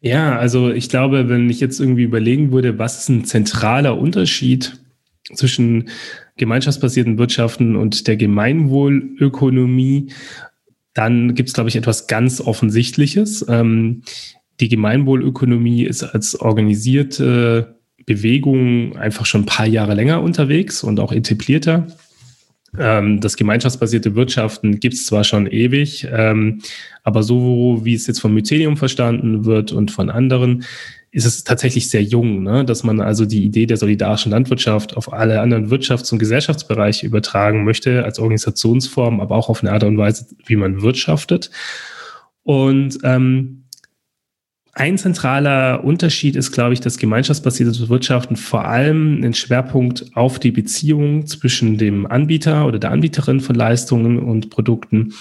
Ja, 0.00 0.38
also 0.38 0.70
ich 0.70 0.88
glaube, 0.88 1.28
wenn 1.28 1.50
ich 1.50 1.60
jetzt 1.60 1.78
irgendwie 1.78 2.04
überlegen 2.04 2.52
würde, 2.52 2.78
was 2.78 3.00
ist 3.00 3.10
ein 3.10 3.26
zentraler 3.26 3.98
Unterschied 3.98 4.80
zwischen 5.34 5.90
gemeinschaftsbasierten 6.38 7.18
Wirtschaften 7.18 7.76
und 7.76 8.06
der 8.06 8.16
Gemeinwohlökonomie, 8.16 10.06
dann 10.96 11.34
gibt 11.34 11.50
es, 11.50 11.54
glaube 11.54 11.68
ich, 11.68 11.76
etwas 11.76 12.06
ganz 12.06 12.40
Offensichtliches. 12.40 13.44
Ähm, 13.48 14.02
die 14.60 14.68
Gemeinwohlökonomie 14.68 15.84
ist 15.84 16.02
als 16.02 16.40
organisierte 16.40 17.76
Bewegung 18.06 18.96
einfach 18.96 19.26
schon 19.26 19.42
ein 19.42 19.46
paar 19.46 19.66
Jahre 19.66 19.94
länger 19.94 20.22
unterwegs 20.22 20.82
und 20.82 20.98
auch 20.98 21.12
etablierter. 21.12 21.86
Ähm, 22.78 23.20
das 23.20 23.36
gemeinschaftsbasierte 23.36 24.14
Wirtschaften 24.14 24.80
gibt 24.80 24.94
es 24.94 25.04
zwar 25.04 25.24
schon 25.24 25.46
ewig, 25.46 26.08
ähm, 26.10 26.62
aber 27.02 27.22
so 27.22 27.80
wie 27.84 27.94
es 27.94 28.06
jetzt 28.06 28.20
von 28.20 28.32
Mycelium 28.32 28.78
verstanden 28.78 29.44
wird 29.44 29.72
und 29.72 29.90
von 29.90 30.08
anderen, 30.08 30.64
ist 31.10 31.24
es 31.24 31.44
tatsächlich 31.44 31.88
sehr 31.88 32.02
jung, 32.02 32.42
ne? 32.42 32.64
dass 32.64 32.82
man 32.82 33.00
also 33.00 33.24
die 33.24 33.44
Idee 33.44 33.66
der 33.66 33.76
solidarischen 33.76 34.32
Landwirtschaft 34.32 34.96
auf 34.96 35.12
alle 35.12 35.40
anderen 35.40 35.70
Wirtschafts- 35.70 36.12
und 36.12 36.18
Gesellschaftsbereiche 36.18 37.06
übertragen 37.06 37.64
möchte, 37.64 38.04
als 38.04 38.18
Organisationsform, 38.18 39.20
aber 39.20 39.36
auch 39.36 39.48
auf 39.48 39.62
eine 39.62 39.72
Art 39.72 39.84
und 39.84 39.96
Weise, 39.96 40.26
wie 40.44 40.56
man 40.56 40.82
wirtschaftet. 40.82 41.50
Und 42.42 42.98
ähm, 43.02 43.64
ein 44.72 44.98
zentraler 44.98 45.84
Unterschied 45.84 46.36
ist, 46.36 46.52
glaube 46.52 46.74
ich, 46.74 46.80
dass 46.80 46.98
gemeinschaftsbasiertes 46.98 47.88
Wirtschaften 47.88 48.36
vor 48.36 48.66
allem 48.66 49.16
einen 49.16 49.32
Schwerpunkt 49.32 50.14
auf 50.14 50.38
die 50.38 50.50
Beziehung 50.50 51.26
zwischen 51.26 51.78
dem 51.78 52.06
Anbieter 52.06 52.66
oder 52.66 52.78
der 52.78 52.90
Anbieterin 52.90 53.40
von 53.40 53.56
Leistungen 53.56 54.18
und 54.18 54.50
Produkten 54.50 55.14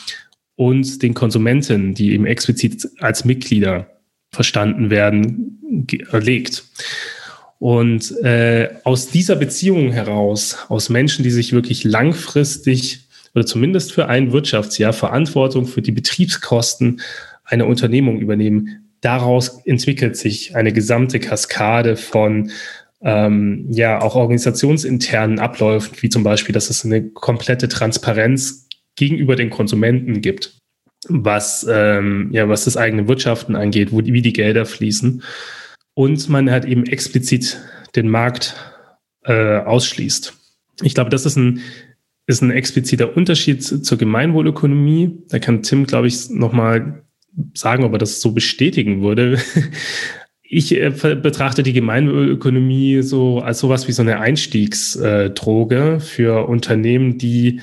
und 0.55 1.01
den 1.01 1.13
Konsumenten, 1.13 1.93
die 1.93 2.11
eben 2.11 2.25
explizit 2.25 2.85
als 2.99 3.23
Mitglieder 3.23 3.94
verstanden 4.35 4.89
werden, 4.89 5.87
legt. 6.11 6.65
Und 7.57 8.11
äh, 8.21 8.69
aus 8.83 9.09
dieser 9.09 9.35
Beziehung 9.35 9.91
heraus, 9.91 10.57
aus 10.69 10.89
Menschen, 10.89 11.23
die 11.23 11.31
sich 11.31 11.53
wirklich 11.53 11.83
langfristig 11.83 13.07
oder 13.33 13.45
zumindest 13.45 13.91
für 13.91 14.07
ein 14.07 14.31
Wirtschaftsjahr 14.31 14.93
Verantwortung 14.93 15.65
für 15.65 15.81
die 15.81 15.91
Betriebskosten 15.91 17.01
einer 17.43 17.67
Unternehmung 17.67 18.19
übernehmen, 18.19 18.85
daraus 19.01 19.59
entwickelt 19.65 20.17
sich 20.17 20.55
eine 20.55 20.73
gesamte 20.73 21.19
Kaskade 21.19 21.95
von 21.97 22.51
ähm, 23.01 23.67
ja 23.69 24.01
auch 24.01 24.15
organisationsinternen 24.15 25.39
Abläufen, 25.39 25.97
wie 26.01 26.09
zum 26.09 26.23
Beispiel, 26.23 26.53
dass 26.53 26.69
es 26.69 26.85
eine 26.85 27.09
komplette 27.09 27.67
Transparenz 27.67 28.67
gegenüber 28.95 29.35
den 29.35 29.49
Konsumenten 29.49 30.21
gibt, 30.21 30.57
was 31.07 31.65
ähm, 31.69 32.29
ja 32.31 32.49
was 32.49 32.65
das 32.65 32.77
eigene 32.77 33.07
Wirtschaften 33.07 33.55
angeht, 33.55 33.91
wo 33.91 34.01
die, 34.01 34.13
wie 34.13 34.21
die 34.21 34.33
Gelder 34.33 34.65
fließen 34.65 35.23
und 35.93 36.29
man 36.29 36.51
hat 36.51 36.65
eben 36.65 36.85
explizit 36.85 37.59
den 37.95 38.09
Markt 38.09 38.55
äh, 39.23 39.57
ausschließt. 39.59 40.33
Ich 40.81 40.93
glaube, 40.93 41.09
das 41.09 41.25
ist 41.25 41.37
ein 41.37 41.61
ist 42.27 42.41
ein 42.41 42.51
expliziter 42.51 43.15
Unterschied 43.15 43.63
zur 43.63 43.97
Gemeinwohlökonomie. 43.97 45.19
Da 45.29 45.37
kann 45.37 45.61
Tim, 45.61 45.85
glaube 45.85 46.07
ich, 46.07 46.29
nochmal 46.29 47.03
sagen, 47.53 47.83
ob 47.83 47.93
er 47.93 47.99
das 47.99 48.21
so 48.21 48.31
bestätigen 48.31 49.01
würde. 49.01 49.39
Ich 50.47 50.79
äh, 50.79 50.91
betrachte 50.91 51.63
die 51.63 51.73
Gemeinökonomie 51.73 53.01
so 53.01 53.39
als 53.39 53.57
sowas 53.57 53.87
wie 53.87 53.91
so 53.91 54.03
eine 54.03 54.19
Einstiegsdroge 54.19 55.99
für 55.99 56.47
Unternehmen, 56.47 57.17
die 57.17 57.61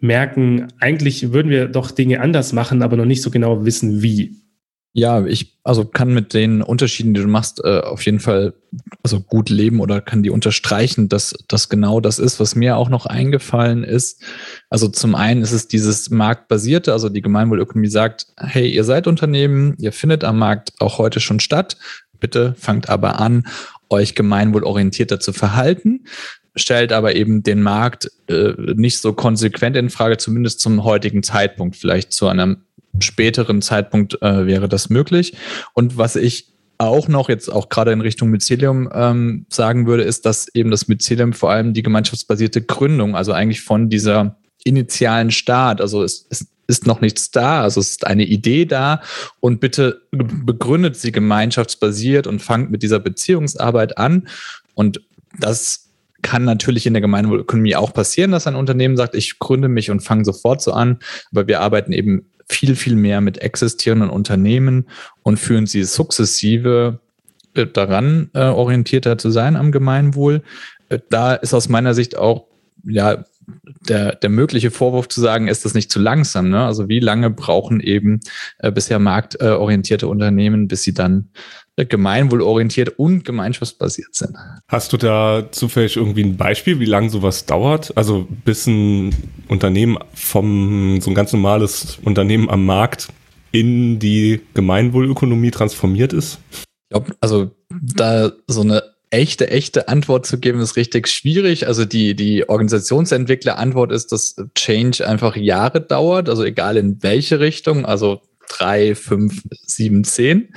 merken, 0.00 0.68
eigentlich 0.80 1.32
würden 1.32 1.50
wir 1.50 1.68
doch 1.68 1.90
Dinge 1.90 2.20
anders 2.20 2.52
machen, 2.52 2.82
aber 2.82 2.96
noch 2.96 3.04
nicht 3.04 3.22
so 3.22 3.30
genau 3.30 3.64
wissen, 3.64 4.02
wie. 4.02 4.36
Ja, 4.94 5.24
ich 5.26 5.58
also 5.62 5.84
kann 5.84 6.14
mit 6.14 6.34
den 6.34 6.62
Unterschieden, 6.62 7.14
die 7.14 7.20
du 7.20 7.28
machst, 7.28 7.60
äh, 7.62 7.80
auf 7.80 8.04
jeden 8.06 8.20
Fall 8.20 8.54
also 9.02 9.20
gut 9.20 9.50
leben 9.50 9.80
oder 9.80 10.00
kann 10.00 10.22
die 10.22 10.30
unterstreichen, 10.30 11.08
dass 11.08 11.34
das 11.46 11.68
genau 11.68 12.00
das 12.00 12.18
ist, 12.18 12.40
was 12.40 12.54
mir 12.54 12.76
auch 12.76 12.88
noch 12.88 13.06
eingefallen 13.06 13.84
ist. 13.84 14.22
Also 14.70 14.88
zum 14.88 15.14
einen 15.14 15.42
ist 15.42 15.52
es 15.52 15.68
dieses 15.68 16.10
marktbasierte, 16.10 16.92
also 16.92 17.10
die 17.10 17.22
Gemeinwohlökonomie 17.22 17.88
sagt, 17.88 18.28
hey, 18.38 18.68
ihr 18.68 18.84
seid 18.84 19.06
Unternehmen, 19.06 19.74
ihr 19.78 19.92
findet 19.92 20.24
am 20.24 20.38
Markt 20.38 20.72
auch 20.80 20.98
heute 20.98 21.20
schon 21.20 21.38
statt. 21.38 21.76
Bitte 22.18 22.54
fangt 22.58 22.88
aber 22.88 23.20
an, 23.20 23.46
euch 23.90 24.14
gemeinwohlorientierter 24.14 25.20
zu 25.20 25.32
verhalten 25.32 26.04
stellt 26.58 26.92
aber 26.92 27.16
eben 27.16 27.42
den 27.42 27.62
Markt 27.62 28.10
äh, 28.28 28.52
nicht 28.74 28.98
so 28.98 29.12
konsequent 29.12 29.76
in 29.76 29.90
Frage, 29.90 30.16
zumindest 30.16 30.60
zum 30.60 30.84
heutigen 30.84 31.22
Zeitpunkt. 31.22 31.76
Vielleicht 31.76 32.12
zu 32.12 32.28
einem 32.28 32.58
späteren 33.00 33.62
Zeitpunkt 33.62 34.20
äh, 34.22 34.46
wäre 34.46 34.68
das 34.68 34.90
möglich. 34.90 35.36
Und 35.74 35.96
was 35.96 36.16
ich 36.16 36.48
auch 36.78 37.08
noch 37.08 37.28
jetzt 37.28 37.48
auch 37.50 37.68
gerade 37.68 37.92
in 37.92 38.00
Richtung 38.00 38.30
Mycelium 38.30 38.88
ähm, 38.92 39.46
sagen 39.48 39.86
würde, 39.86 40.04
ist, 40.04 40.26
dass 40.26 40.48
eben 40.54 40.70
das 40.70 40.88
Mycelium 40.88 41.32
vor 41.32 41.50
allem 41.50 41.74
die 41.74 41.82
gemeinschaftsbasierte 41.82 42.62
Gründung, 42.62 43.16
also 43.16 43.32
eigentlich 43.32 43.62
von 43.62 43.90
dieser 43.90 44.36
initialen 44.64 45.30
Start, 45.30 45.80
also 45.80 46.04
es, 46.04 46.26
es 46.30 46.46
ist 46.68 46.86
noch 46.86 47.00
nichts 47.00 47.30
da, 47.30 47.62
also 47.62 47.80
es 47.80 47.90
ist 47.90 48.06
eine 48.06 48.24
Idee 48.24 48.64
da 48.64 49.00
und 49.40 49.58
bitte 49.58 50.02
begründet 50.12 50.96
sie 50.96 51.10
gemeinschaftsbasiert 51.10 52.26
und 52.26 52.42
fangt 52.42 52.70
mit 52.70 52.82
dieser 52.82 53.00
Beziehungsarbeit 53.00 53.98
an 53.98 54.28
und 54.74 55.00
das 55.40 55.87
kann 56.22 56.44
natürlich 56.44 56.86
in 56.86 56.94
der 56.94 57.00
Gemeinwohlökonomie 57.00 57.76
auch 57.76 57.92
passieren, 57.92 58.32
dass 58.32 58.46
ein 58.46 58.56
Unternehmen 58.56 58.96
sagt, 58.96 59.14
ich 59.14 59.38
gründe 59.38 59.68
mich 59.68 59.90
und 59.90 60.00
fange 60.00 60.24
sofort 60.24 60.60
so 60.60 60.72
an, 60.72 60.98
aber 61.30 61.46
wir 61.46 61.60
arbeiten 61.60 61.92
eben 61.92 62.26
viel, 62.48 62.74
viel 62.76 62.96
mehr 62.96 63.20
mit 63.20 63.38
existierenden 63.38 64.10
Unternehmen 64.10 64.88
und 65.22 65.38
führen 65.38 65.66
sie 65.66 65.84
sukzessive 65.84 66.98
äh, 67.54 67.66
daran 67.66 68.30
äh, 68.34 68.44
orientierter 68.44 69.18
zu 69.18 69.30
sein 69.30 69.56
am 69.56 69.70
Gemeinwohl. 69.70 70.42
Äh, 70.88 70.98
da 71.10 71.34
ist 71.34 71.54
aus 71.54 71.68
meiner 71.68 71.94
Sicht 71.94 72.16
auch 72.16 72.46
ja 72.84 73.24
der, 73.88 74.14
der 74.14 74.30
mögliche 74.30 74.70
Vorwurf 74.70 75.08
zu 75.08 75.20
sagen, 75.20 75.48
ist 75.48 75.64
das 75.64 75.74
nicht 75.74 75.90
zu 75.90 75.98
langsam? 75.98 76.50
Ne? 76.50 76.64
Also 76.64 76.88
wie 76.88 77.00
lange 77.00 77.30
brauchen 77.30 77.80
eben 77.80 78.20
äh, 78.58 78.70
bisher 78.70 78.98
marktorientierte 78.98 80.08
Unternehmen, 80.08 80.68
bis 80.68 80.82
sie 80.82 80.94
dann 80.94 81.30
gemeinwohlorientiert 81.84 82.98
und 82.98 83.24
gemeinschaftsbasiert 83.24 84.14
sind. 84.14 84.36
Hast 84.68 84.92
du 84.92 84.96
da 84.96 85.48
zufällig 85.50 85.96
irgendwie 85.96 86.24
ein 86.24 86.36
Beispiel, 86.36 86.80
wie 86.80 86.84
lange 86.84 87.10
sowas 87.10 87.46
dauert? 87.46 87.96
Also 87.96 88.26
bis 88.44 88.66
ein 88.66 89.14
Unternehmen 89.48 89.98
vom, 90.14 91.00
so 91.00 91.10
ein 91.10 91.14
ganz 91.14 91.32
normales 91.32 91.98
Unternehmen 92.02 92.48
am 92.50 92.66
Markt 92.66 93.08
in 93.52 93.98
die 93.98 94.40
Gemeinwohlökonomie 94.54 95.50
transformiert 95.50 96.12
ist? 96.12 96.38
Ich 96.50 96.90
glaube, 96.90 97.14
also 97.20 97.50
da 97.70 98.32
so 98.46 98.62
eine 98.62 98.82
echte, 99.10 99.50
echte 99.50 99.88
Antwort 99.88 100.26
zu 100.26 100.38
geben, 100.38 100.60
ist 100.60 100.76
richtig 100.76 101.08
schwierig. 101.08 101.66
Also 101.66 101.84
die, 101.84 102.14
die 102.14 102.48
Organisationsentwickler-Antwort 102.48 103.92
ist, 103.92 104.12
dass 104.12 104.36
Change 104.54 105.06
einfach 105.06 105.36
Jahre 105.36 105.80
dauert, 105.80 106.28
also 106.28 106.44
egal 106.44 106.76
in 106.76 107.02
welche 107.02 107.40
Richtung, 107.40 107.86
also 107.86 108.22
drei, 108.48 108.94
fünf, 108.94 109.42
sieben, 109.66 110.04
zehn. 110.04 110.54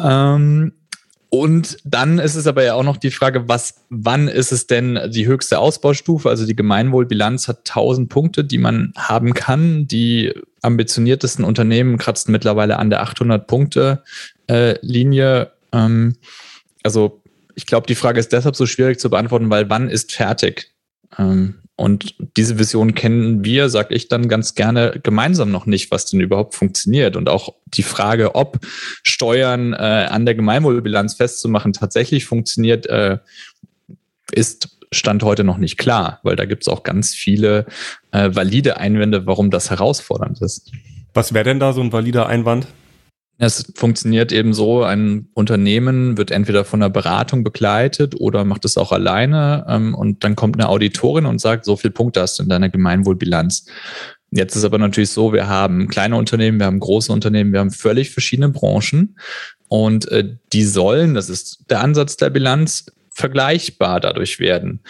Ähm, 0.00 0.72
und 1.30 1.76
dann 1.84 2.18
ist 2.18 2.36
es 2.36 2.46
aber 2.46 2.64
ja 2.64 2.74
auch 2.74 2.82
noch 2.82 2.96
die 2.96 3.10
Frage, 3.10 3.48
was, 3.48 3.84
wann 3.90 4.28
ist 4.28 4.50
es 4.50 4.66
denn 4.66 4.98
die 5.10 5.26
höchste 5.26 5.58
Ausbaustufe? 5.58 6.30
Also 6.30 6.46
die 6.46 6.56
Gemeinwohlbilanz 6.56 7.48
hat 7.48 7.68
1000 7.68 8.08
Punkte, 8.08 8.44
die 8.44 8.56
man 8.56 8.94
haben 8.96 9.34
kann. 9.34 9.86
Die 9.86 10.32
ambitioniertesten 10.62 11.44
Unternehmen 11.44 11.98
kratzen 11.98 12.32
mittlerweile 12.32 12.78
an 12.78 12.88
der 12.88 13.02
800 13.02 13.46
Punkte 13.46 14.02
äh, 14.48 14.78
Linie. 14.80 15.52
Ähm, 15.72 16.16
also 16.82 17.22
ich 17.54 17.66
glaube, 17.66 17.86
die 17.86 17.94
Frage 17.94 18.20
ist 18.20 18.32
deshalb 18.32 18.56
so 18.56 18.64
schwierig 18.64 18.98
zu 18.98 19.10
beantworten, 19.10 19.50
weil 19.50 19.68
wann 19.68 19.90
ist 19.90 20.12
fertig? 20.12 20.72
Ähm, 21.18 21.56
und 21.78 22.16
diese 22.36 22.58
Vision 22.58 22.96
kennen 22.96 23.44
wir, 23.44 23.68
sag 23.68 23.92
ich 23.92 24.08
dann 24.08 24.28
ganz 24.28 24.56
gerne, 24.56 24.98
gemeinsam 25.00 25.52
noch 25.52 25.64
nicht, 25.64 25.92
was 25.92 26.06
denn 26.06 26.20
überhaupt 26.20 26.56
funktioniert. 26.56 27.14
Und 27.14 27.28
auch 27.28 27.54
die 27.66 27.84
Frage, 27.84 28.34
ob 28.34 28.58
Steuern 29.04 29.74
äh, 29.74 29.76
an 29.76 30.26
der 30.26 30.34
Gemeinwohlbilanz 30.34 31.14
festzumachen 31.14 31.72
tatsächlich 31.72 32.24
funktioniert, 32.24 32.86
äh, 32.86 33.18
ist 34.32 34.76
Stand 34.90 35.22
heute 35.22 35.44
noch 35.44 35.58
nicht 35.58 35.78
klar, 35.78 36.18
weil 36.24 36.34
da 36.34 36.46
gibt 36.46 36.64
es 36.64 36.68
auch 36.68 36.82
ganz 36.82 37.14
viele 37.14 37.66
äh, 38.10 38.30
valide 38.32 38.78
Einwände, 38.78 39.26
warum 39.26 39.52
das 39.52 39.70
herausfordernd 39.70 40.42
ist. 40.42 40.72
Was 41.14 41.32
wäre 41.32 41.44
denn 41.44 41.60
da 41.60 41.72
so 41.72 41.80
ein 41.80 41.92
valider 41.92 42.26
Einwand? 42.26 42.66
Es 43.40 43.72
funktioniert 43.76 44.32
eben 44.32 44.52
so, 44.52 44.82
ein 44.82 45.28
Unternehmen 45.32 46.18
wird 46.18 46.32
entweder 46.32 46.64
von 46.64 46.82
einer 46.82 46.90
Beratung 46.90 47.44
begleitet 47.44 48.16
oder 48.20 48.44
macht 48.44 48.64
es 48.64 48.76
auch 48.76 48.90
alleine 48.90 49.64
ähm, 49.68 49.94
und 49.94 50.24
dann 50.24 50.34
kommt 50.34 50.56
eine 50.56 50.68
Auditorin 50.68 51.24
und 51.24 51.40
sagt, 51.40 51.64
so 51.64 51.76
viel 51.76 51.92
Punkte 51.92 52.20
hast 52.20 52.38
du 52.38 52.42
in 52.42 52.48
deiner 52.48 52.68
Gemeinwohlbilanz. 52.68 53.66
Jetzt 54.32 54.56
ist 54.56 54.64
aber 54.64 54.78
natürlich 54.78 55.10
so, 55.10 55.32
wir 55.32 55.46
haben 55.46 55.86
kleine 55.86 56.16
Unternehmen, 56.16 56.58
wir 56.58 56.66
haben 56.66 56.80
große 56.80 57.12
Unternehmen, 57.12 57.52
wir 57.52 57.60
haben 57.60 57.70
völlig 57.70 58.10
verschiedene 58.10 58.48
Branchen 58.48 59.16
und 59.68 60.10
äh, 60.10 60.36
die 60.52 60.64
sollen, 60.64 61.14
das 61.14 61.30
ist 61.30 61.64
der 61.70 61.80
Ansatz 61.80 62.16
der 62.16 62.30
Bilanz, 62.30 62.86
vergleichbar 63.10 64.00
dadurch 64.00 64.40
werden. 64.40 64.80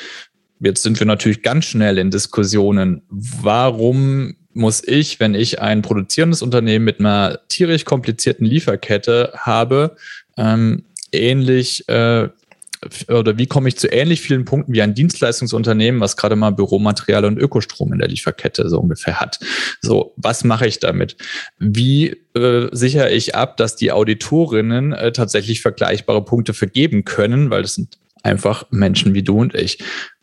Jetzt 0.61 0.83
sind 0.83 0.99
wir 0.99 1.07
natürlich 1.07 1.43
ganz 1.43 1.67
schnell 1.67 1.99
in 1.99 2.11
Diskussionen, 2.11 3.03
warum 3.09 4.35
muss 4.59 4.83
ich, 4.87 5.21
wenn 5.21 5.35
ich 5.35 5.61
ein 5.61 5.83
produzierendes 5.83 6.43
Unternehmen 6.43 6.85
mit 6.85 7.01
einer 7.01 7.39
tierisch 7.49 7.85
komplizierten 7.85 8.45
Lieferkette 8.45 9.33
habe, 9.37 9.97
ähm, 10.37 10.85
ähnlich 11.13 11.89
äh, 11.89 12.29
oder 13.09 13.39
wie 13.39 13.47
komme 13.47 13.69
ich 13.69 13.77
zu 13.77 13.89
ähnlich 13.89 14.21
vielen 14.21 14.45
Punkten 14.45 14.73
wie 14.73 14.83
ein 14.83 14.95
Dienstleistungsunternehmen, 14.95 16.01
was 16.01 16.17
gerade 16.17 16.37
mal 16.37 16.51
Büromaterial 16.51 17.25
und 17.25 17.39
Ökostrom 17.39 17.93
in 17.93 17.99
der 17.99 18.09
Lieferkette 18.09 18.69
so 18.69 18.79
ungefähr 18.79 19.21
hat. 19.21 19.41
So, 19.81 20.13
was 20.17 20.45
mache 20.45 20.67
ich 20.67 20.79
damit? 20.79 21.17
Wie 21.59 22.17
äh, 22.35 22.69
sichere 22.71 23.11
ich 23.11 23.35
ab, 23.35 23.57
dass 23.57 23.75
die 23.75 23.91
Auditorinnen 23.91 24.93
äh, 24.93 25.13
tatsächlich 25.13 25.61
vergleichbare 25.61 26.25
Punkte 26.25 26.55
vergeben 26.55 27.05
können, 27.05 27.51
weil 27.51 27.63
das 27.63 27.75
sind 27.75 27.99
einfach 28.23 28.67
Menschen 28.71 29.15
wie 29.15 29.23
du 29.23 29.41
und 29.41 29.55
ich. 29.55 29.79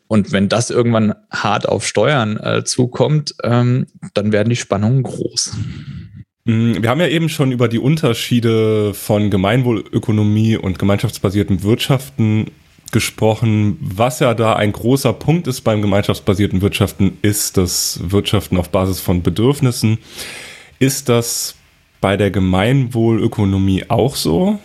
Und 0.08 0.32
wenn 0.32 0.48
das 0.48 0.70
irgendwann 0.70 1.14
hart 1.30 1.68
auf 1.68 1.86
Steuern 1.86 2.36
äh, 2.36 2.64
zukommt, 2.64 3.34
ähm, 3.42 3.86
dann 4.14 4.32
werden 4.32 4.50
die 4.50 4.56
Spannungen 4.56 5.02
groß. 5.02 5.56
Mm, 6.44 6.74
wir 6.80 6.88
haben 6.88 7.00
ja 7.00 7.08
eben 7.08 7.28
schon 7.28 7.52
über 7.52 7.68
die 7.68 7.80
Unterschiede 7.80 8.94
von 8.94 9.30
Gemeinwohlökonomie 9.30 10.56
und 10.56 10.78
gemeinschaftsbasierten 10.78 11.62
Wirtschaften 11.62 12.50
gesprochen. 12.92 13.78
Was 13.80 14.20
ja 14.20 14.34
da 14.34 14.54
ein 14.54 14.72
großer 14.72 15.12
Punkt 15.12 15.48
ist 15.48 15.62
beim 15.62 15.82
gemeinschaftsbasierten 15.82 16.62
Wirtschaften, 16.62 17.18
ist 17.22 17.56
das 17.56 18.00
Wirtschaften 18.02 18.56
auf 18.58 18.70
Basis 18.70 19.00
von 19.00 19.22
Bedürfnissen. 19.22 19.98
Ist 20.78 21.08
das 21.08 21.56
bei 22.00 22.16
der 22.16 22.30
Gemeinwohlökonomie 22.30 23.86
auch 23.88 24.14
so? 24.14 24.58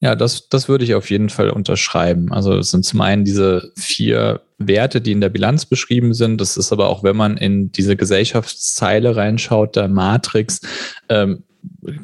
Ja, 0.00 0.16
das, 0.16 0.48
das 0.48 0.68
würde 0.68 0.84
ich 0.84 0.94
auf 0.94 1.10
jeden 1.10 1.28
Fall 1.28 1.50
unterschreiben. 1.50 2.32
Also 2.32 2.56
es 2.56 2.70
sind 2.70 2.86
zum 2.86 3.02
einen 3.02 3.24
diese 3.24 3.70
vier 3.76 4.40
Werte, 4.60 5.00
die 5.00 5.12
in 5.12 5.20
der 5.20 5.30
Bilanz 5.30 5.66
beschrieben 5.66 6.14
sind. 6.14 6.40
Das 6.40 6.56
ist 6.56 6.70
aber 6.70 6.88
auch, 6.88 7.02
wenn 7.02 7.16
man 7.16 7.36
in 7.36 7.72
diese 7.72 7.96
Gesellschaftszeile 7.96 9.16
reinschaut, 9.16 9.74
der 9.74 9.88
Matrix, 9.88 10.60
ähm, 11.08 11.42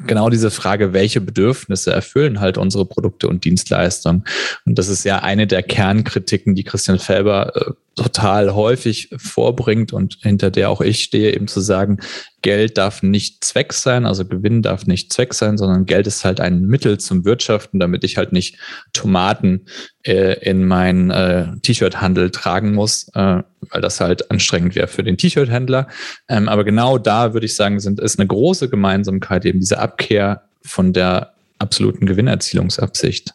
genau 0.05 0.29
diese 0.29 0.51
Frage, 0.51 0.93
welche 0.93 1.21
Bedürfnisse 1.21 1.91
erfüllen 1.91 2.39
halt 2.39 2.57
unsere 2.57 2.85
Produkte 2.85 3.27
und 3.27 3.45
Dienstleistungen. 3.45 4.23
Und 4.65 4.77
das 4.77 4.87
ist 4.87 5.03
ja 5.03 5.19
eine 5.19 5.47
der 5.47 5.63
Kernkritiken, 5.63 6.55
die 6.55 6.63
Christian 6.63 6.99
Felber 6.99 7.55
äh, 7.55 7.71
total 7.97 8.53
häufig 8.53 9.09
vorbringt 9.17 9.91
und 9.91 10.19
hinter 10.21 10.51
der 10.51 10.69
auch 10.69 10.81
ich 10.81 11.03
stehe, 11.03 11.33
eben 11.33 11.47
zu 11.47 11.59
sagen, 11.59 11.97
Geld 12.43 12.77
darf 12.77 13.01
nicht 13.01 13.43
Zweck 13.43 13.73
sein, 13.73 14.05
also 14.05 14.23
Gewinn 14.23 14.61
darf 14.61 14.85
nicht 14.85 15.11
Zweck 15.11 15.33
sein, 15.33 15.57
sondern 15.57 15.85
Geld 15.85 16.05
ist 16.05 16.23
halt 16.23 16.39
ein 16.39 16.65
Mittel 16.65 16.99
zum 16.99 17.25
Wirtschaften, 17.25 17.79
damit 17.79 18.03
ich 18.03 18.15
halt 18.15 18.31
nicht 18.31 18.57
Tomaten 18.93 19.65
äh, 20.03 20.39
in 20.47 20.65
meinen 20.65 21.09
äh, 21.09 21.47
T-Shirt-Handel 21.63 22.29
tragen 22.29 22.75
muss, 22.75 23.09
äh, 23.15 23.41
weil 23.71 23.81
das 23.81 23.99
halt 23.99 24.29
anstrengend 24.29 24.75
wäre 24.75 24.87
für 24.87 25.03
den 25.03 25.17
T-Shirt-Händler. 25.17 25.87
Ähm, 26.29 26.47
aber 26.47 26.63
genau 26.63 26.99
da 26.99 27.33
würde 27.33 27.47
ich 27.47 27.55
sagen, 27.55 27.79
sind, 27.79 27.99
ist 27.99 28.19
eine 28.19 28.27
große 28.27 28.69
Gemeinsamkeit 28.69 29.43
eben 29.43 29.59
diese 29.59 29.76
Abkehr 29.79 30.43
von 30.61 30.93
der 30.93 31.33
absoluten 31.59 32.05
Gewinnerzielungsabsicht. 32.05 33.33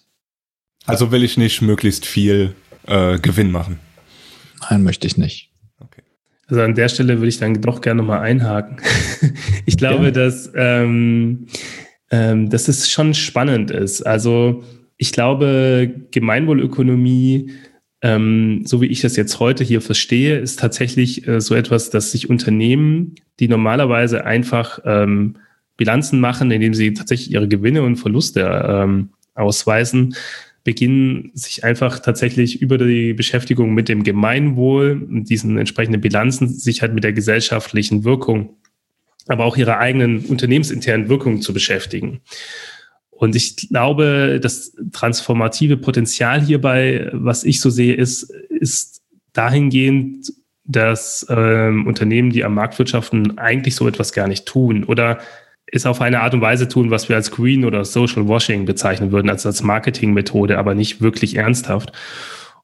Also 0.86 1.12
will 1.12 1.22
ich 1.22 1.36
nicht 1.36 1.62
möglichst 1.62 2.06
viel 2.06 2.54
äh, 2.86 3.18
Gewinn 3.18 3.50
machen. 3.50 3.78
Nein, 4.70 4.82
möchte 4.82 5.06
ich 5.06 5.16
nicht. 5.16 5.50
Okay. 5.80 6.02
Also 6.48 6.62
an 6.62 6.74
der 6.74 6.88
Stelle 6.88 7.18
würde 7.18 7.28
ich 7.28 7.38
dann 7.38 7.60
doch 7.60 7.80
gerne 7.80 8.02
mal 8.02 8.20
einhaken. 8.20 8.78
ich 9.66 9.76
glaube, 9.76 10.06
ja. 10.06 10.10
dass, 10.10 10.50
ähm, 10.54 11.46
ähm, 12.10 12.50
dass 12.50 12.68
es 12.68 12.90
schon 12.90 13.14
spannend 13.14 13.70
ist. 13.70 14.02
Also 14.02 14.64
ich 14.96 15.12
glaube, 15.12 15.92
Gemeinwohlökonomie, 16.10 17.52
ähm, 18.02 18.62
so 18.64 18.80
wie 18.80 18.86
ich 18.86 19.00
das 19.00 19.16
jetzt 19.16 19.40
heute 19.40 19.64
hier 19.64 19.80
verstehe, 19.80 20.38
ist 20.38 20.58
tatsächlich 20.58 21.26
äh, 21.26 21.40
so 21.40 21.54
etwas, 21.54 21.90
dass 21.90 22.12
sich 22.12 22.28
Unternehmen, 22.28 23.14
die 23.40 23.48
normalerweise 23.48 24.24
einfach 24.24 24.80
ähm, 24.84 25.36
Bilanzen 25.82 26.20
machen, 26.20 26.52
indem 26.52 26.74
sie 26.74 26.94
tatsächlich 26.94 27.32
ihre 27.32 27.48
Gewinne 27.48 27.82
und 27.82 27.96
Verluste 27.96 28.40
ähm, 28.68 29.08
ausweisen, 29.34 30.14
beginnen 30.62 31.32
sich 31.34 31.64
einfach 31.64 31.98
tatsächlich 31.98 32.62
über 32.62 32.78
die 32.78 33.14
Beschäftigung 33.14 33.74
mit 33.74 33.88
dem 33.88 34.04
Gemeinwohl 34.04 35.04
diesen 35.08 35.58
entsprechenden 35.58 36.00
Bilanzen 36.00 36.48
sich 36.48 36.82
halt 36.82 36.94
mit 36.94 37.02
der 37.02 37.12
gesellschaftlichen 37.12 38.04
Wirkung, 38.04 38.50
aber 39.26 39.44
auch 39.44 39.56
ihrer 39.56 39.78
eigenen 39.78 40.24
unternehmensinternen 40.26 41.08
Wirkung 41.08 41.42
zu 41.42 41.52
beschäftigen. 41.52 42.20
Und 43.10 43.34
ich 43.34 43.68
glaube, 43.68 44.38
das 44.40 44.76
transformative 44.92 45.78
Potenzial 45.78 46.40
hierbei, 46.40 47.10
was 47.12 47.42
ich 47.42 47.60
so 47.60 47.70
sehe, 47.70 47.94
ist, 47.94 48.30
ist 48.50 49.02
dahingehend, 49.32 50.32
dass 50.64 51.26
ähm, 51.28 51.88
Unternehmen, 51.88 52.30
die 52.30 52.44
am 52.44 52.54
Markt 52.54 52.78
wirtschaften, 52.78 53.36
eigentlich 53.38 53.74
so 53.74 53.88
etwas 53.88 54.12
gar 54.12 54.28
nicht 54.28 54.46
tun 54.46 54.84
oder 54.84 55.18
ist 55.72 55.86
auf 55.86 56.02
eine 56.02 56.20
Art 56.20 56.34
und 56.34 56.42
Weise 56.42 56.68
tun, 56.68 56.90
was 56.90 57.08
wir 57.08 57.16
als 57.16 57.30
Green 57.30 57.64
oder 57.64 57.84
Social 57.84 58.28
Washing 58.28 58.66
bezeichnen 58.66 59.10
würden, 59.10 59.30
also 59.30 59.48
als 59.48 59.62
Marketingmethode, 59.62 60.58
aber 60.58 60.74
nicht 60.74 61.00
wirklich 61.00 61.36
ernsthaft. 61.36 61.92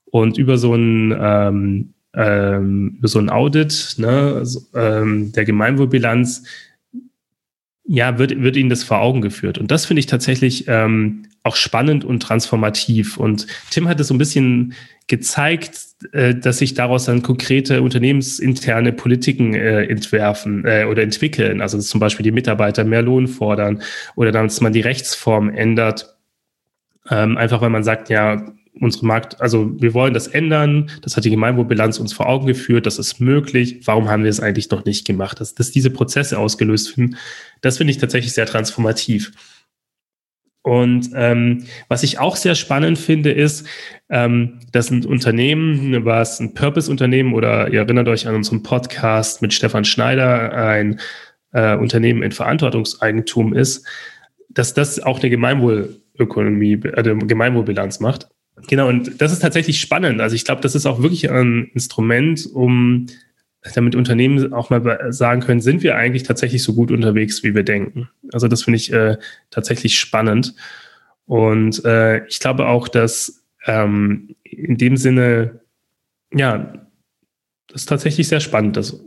Und 0.04 0.36
über 0.36 0.58
so 0.58 0.74
ein, 0.74 1.16
ähm, 1.18 1.94
ähm, 2.14 2.96
über 2.98 3.08
so 3.08 3.18
ein 3.18 3.30
Audit 3.30 3.94
ne, 3.96 4.44
ähm, 4.74 5.32
der 5.32 5.44
Gemeinwohlbilanz, 5.46 6.44
ja, 7.84 8.18
wird, 8.18 8.42
wird 8.42 8.56
ihnen 8.56 8.68
das 8.68 8.84
vor 8.84 9.00
Augen 9.00 9.22
geführt. 9.22 9.56
Und 9.56 9.70
das 9.70 9.86
finde 9.86 10.00
ich 10.00 10.06
tatsächlich 10.06 10.66
ähm, 10.68 11.22
auch 11.42 11.56
spannend 11.56 12.04
und 12.04 12.20
transformativ. 12.20 13.16
Und 13.16 13.46
Tim 13.70 13.88
hat 13.88 14.00
es 14.00 14.08
so 14.08 14.14
ein 14.14 14.18
bisschen 14.18 14.74
gezeigt, 15.06 15.80
äh, 16.12 16.34
dass 16.34 16.58
sich 16.58 16.74
daraus 16.74 17.06
dann 17.06 17.22
konkrete 17.22 17.82
unternehmensinterne 17.82 18.92
Politiken 18.92 19.54
äh, 19.54 19.84
entwerfen 19.84 20.64
äh, 20.64 20.84
oder 20.88 21.02
entwickeln. 21.02 21.60
Also 21.60 21.78
zum 21.78 21.98
Beispiel 22.00 22.24
die 22.24 22.30
Mitarbeiter 22.30 22.84
mehr 22.84 23.02
Lohn 23.02 23.26
fordern 23.26 23.82
oder 24.14 24.30
dass 24.30 24.60
man 24.60 24.72
die 24.72 24.80
Rechtsform 24.80 25.50
ändert. 25.50 26.16
Ähm, 27.10 27.38
einfach 27.38 27.62
weil 27.62 27.70
man 27.70 27.84
sagt, 27.84 28.10
ja, 28.10 28.52
unsere 28.80 29.06
Markt, 29.06 29.40
also 29.40 29.72
wir 29.80 29.94
wollen 29.94 30.14
das 30.14 30.26
ändern, 30.26 30.90
das 31.02 31.16
hat 31.16 31.24
die 31.24 31.30
Gemeinwohlbilanz 31.30 31.98
uns 31.98 32.12
vor 32.12 32.28
Augen 32.28 32.46
geführt, 32.46 32.86
das 32.86 32.98
ist 32.98 33.20
möglich, 33.20 33.80
warum 33.86 34.08
haben 34.08 34.22
wir 34.22 34.30
es 34.30 34.40
eigentlich 34.40 34.70
noch 34.70 34.84
nicht 34.84 35.06
gemacht? 35.06 35.40
Dass, 35.40 35.54
dass 35.54 35.70
diese 35.70 35.90
Prozesse 35.90 36.38
ausgelöst 36.38 36.90
finden, 36.90 37.16
das 37.60 37.78
finde 37.78 37.90
ich 37.92 37.98
tatsächlich 37.98 38.34
sehr 38.34 38.46
transformativ. 38.46 39.32
Und 40.68 41.12
ähm, 41.14 41.64
was 41.88 42.02
ich 42.02 42.18
auch 42.18 42.36
sehr 42.36 42.54
spannend 42.54 42.98
finde, 42.98 43.32
ist, 43.32 43.66
ähm, 44.10 44.60
dass 44.70 44.90
ein 44.90 45.06
Unternehmen, 45.06 46.04
was 46.04 46.40
ein 46.40 46.52
Purpose-Unternehmen 46.52 47.32
oder 47.32 47.72
ihr 47.72 47.80
erinnert 47.80 48.06
euch 48.06 48.28
an 48.28 48.34
unseren 48.34 48.62
Podcast 48.62 49.40
mit 49.40 49.54
Stefan 49.54 49.86
Schneider, 49.86 50.52
ein 50.52 51.00
äh, 51.54 51.74
Unternehmen 51.74 52.22
in 52.22 52.32
Verantwortungseigentum 52.32 53.54
ist, 53.54 53.86
dass 54.50 54.74
das 54.74 55.00
auch 55.00 55.20
eine 55.20 55.30
Gemeinwohlökonomie, 55.30 56.74
äh, 56.74 57.16
Gemeinwohlbilanz 57.16 58.00
macht. 58.00 58.28
Genau, 58.66 58.88
und 58.88 59.22
das 59.22 59.32
ist 59.32 59.38
tatsächlich 59.38 59.80
spannend. 59.80 60.20
Also 60.20 60.36
ich 60.36 60.44
glaube, 60.44 60.60
das 60.60 60.74
ist 60.74 60.84
auch 60.84 61.00
wirklich 61.00 61.30
ein 61.30 61.70
Instrument, 61.72 62.46
um 62.52 63.06
damit 63.74 63.94
Unternehmen 63.94 64.52
auch 64.52 64.70
mal 64.70 65.12
sagen 65.12 65.40
können, 65.40 65.60
sind 65.60 65.82
wir 65.82 65.96
eigentlich 65.96 66.22
tatsächlich 66.22 66.62
so 66.62 66.74
gut 66.74 66.90
unterwegs, 66.90 67.42
wie 67.42 67.54
wir 67.54 67.64
denken. 67.64 68.08
Also 68.32 68.48
das 68.48 68.62
finde 68.62 68.76
ich 68.76 68.92
äh, 68.92 69.18
tatsächlich 69.50 69.98
spannend. 69.98 70.54
Und 71.26 71.84
äh, 71.84 72.24
ich 72.26 72.40
glaube 72.40 72.66
auch, 72.66 72.88
dass 72.88 73.44
ähm, 73.66 74.34
in 74.44 74.76
dem 74.76 74.96
Sinne, 74.96 75.60
ja, 76.32 76.72
das 77.66 77.82
ist 77.82 77.88
tatsächlich 77.88 78.28
sehr 78.28 78.40
spannend. 78.40 78.76
Also. 78.76 79.00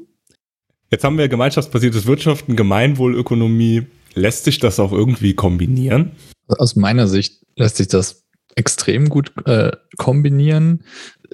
Jetzt 0.92 1.04
haben 1.04 1.18
wir 1.18 1.30
gemeinschaftsbasiertes 1.30 2.06
Wirtschaften, 2.06 2.56
Gemeinwohlökonomie. 2.56 3.88
Lässt 4.14 4.44
sich 4.44 4.60
das 4.60 4.80
auch 4.80 4.92
irgendwie 4.92 5.34
kombinieren? 5.34 6.12
Aus 6.48 6.76
meiner 6.76 7.08
Sicht 7.08 7.46
lässt 7.56 7.78
sich 7.78 7.88
das 7.88 8.26
extrem 8.56 9.08
gut 9.08 9.32
äh, 9.46 9.72
kombinieren 9.98 10.84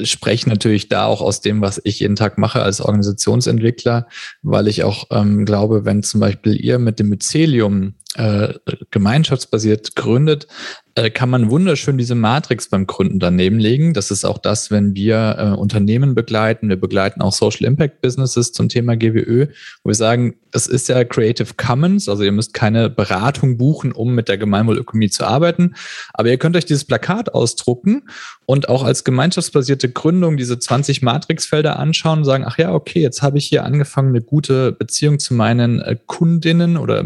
spreche 0.02 0.50
natürlich 0.50 0.90
da 0.90 1.06
auch 1.06 1.22
aus 1.22 1.42
dem, 1.42 1.62
was 1.62 1.82
ich 1.84 2.00
jeden 2.00 2.16
Tag 2.16 2.38
mache 2.38 2.62
als 2.62 2.82
Organisationsentwickler, 2.82 4.08
weil 4.42 4.68
ich 4.68 4.84
auch 4.84 5.06
ähm, 5.12 5.46
glaube, 5.46 5.86
wenn 5.86 6.04
zum 6.04 6.20
Beispiel 6.20 6.56
ihr 6.56 6.80
mit 6.80 7.00
dem 7.00 7.10
Mycelium 7.10 7.96
äh, 8.15 8.54
gemeinschaftsbasiert 8.89 9.96
gründet, 9.96 10.48
äh, 10.96 11.12
kann 11.12 11.30
man 11.30 11.52
wunderschön 11.52 11.98
diese 11.98 12.15
Matrix 12.15 12.70
beim 12.70 12.88
Gründen 12.88 13.20
daneben 13.20 13.60
legen. 13.60 13.93
Das 13.93 14.10
ist 14.10 14.26
auch 14.26 14.39
das, 14.39 14.72
wenn 14.72 14.96
wir 14.96 15.36
äh, 15.38 15.58
Unternehmen 15.58 16.15
begleiten. 16.15 16.70
Wir 16.70 16.80
begleiten 16.80 17.22
auch 17.22 17.34
Social 17.34 17.67
Impact 17.67 18.02
Businesses 18.02 18.54
zum 18.54 18.70
Thema 18.70 18.96
GWÖ, 18.96 19.48
wo 19.84 19.89
wir 19.89 19.96
sagen, 19.96 20.36
das 20.52 20.65
ist 20.65 20.89
ja 20.89 21.04
Creative 21.04 21.54
Commons, 21.56 22.10
also 22.10 22.24
ihr 22.24 22.32
müsst 22.32 22.54
keine 22.56 22.89
Beratung 22.89 23.58
buchen, 23.58 23.91
um 23.91 24.15
mit 24.15 24.30
der 24.30 24.39
Gemeinwohlökonomie 24.39 25.10
zu 25.10 25.26
arbeiten. 25.26 25.76
Aber 26.13 26.30
ihr 26.30 26.38
könnt 26.38 26.56
euch 26.56 26.65
dieses 26.65 26.86
Plakat 26.86 27.36
ausdrucken 27.36 28.10
und 28.48 28.70
auch 28.70 28.84
als 28.84 29.04
gemeinschaftsbasierte 29.04 29.91
Gründung 29.91 30.38
diese 30.38 30.58
20 30.58 31.04
Matrixfelder 31.04 31.78
anschauen 31.78 32.20
und 32.20 32.26
sagen, 32.26 32.46
ach 32.48 32.58
ja, 32.58 32.74
okay, 32.74 33.02
jetzt 33.02 33.22
habe 33.22 33.38
ich 33.38 33.46
hier 33.46 33.65
angefangen, 33.65 34.10
eine 34.10 34.22
gute 34.22 34.72
Beziehung 34.72 35.20
zu 35.20 35.36
meinen 35.36 35.82
äh, 35.82 35.98
Kundinnen 36.08 36.78
oder 36.78 37.04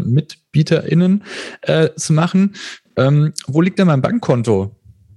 MitbieterInnen 0.52 1.24
äh, 1.62 1.90
zu 1.96 2.12
machen. 2.12 2.54
Ähm, 2.96 3.32
wo 3.46 3.60
liegt 3.60 3.78
denn 3.78 3.86
mein 3.86 4.02
Bankkonto? 4.02 4.74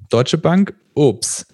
Deutsche 0.10 0.38
Bank? 0.38 0.74
Ups. 0.94 1.46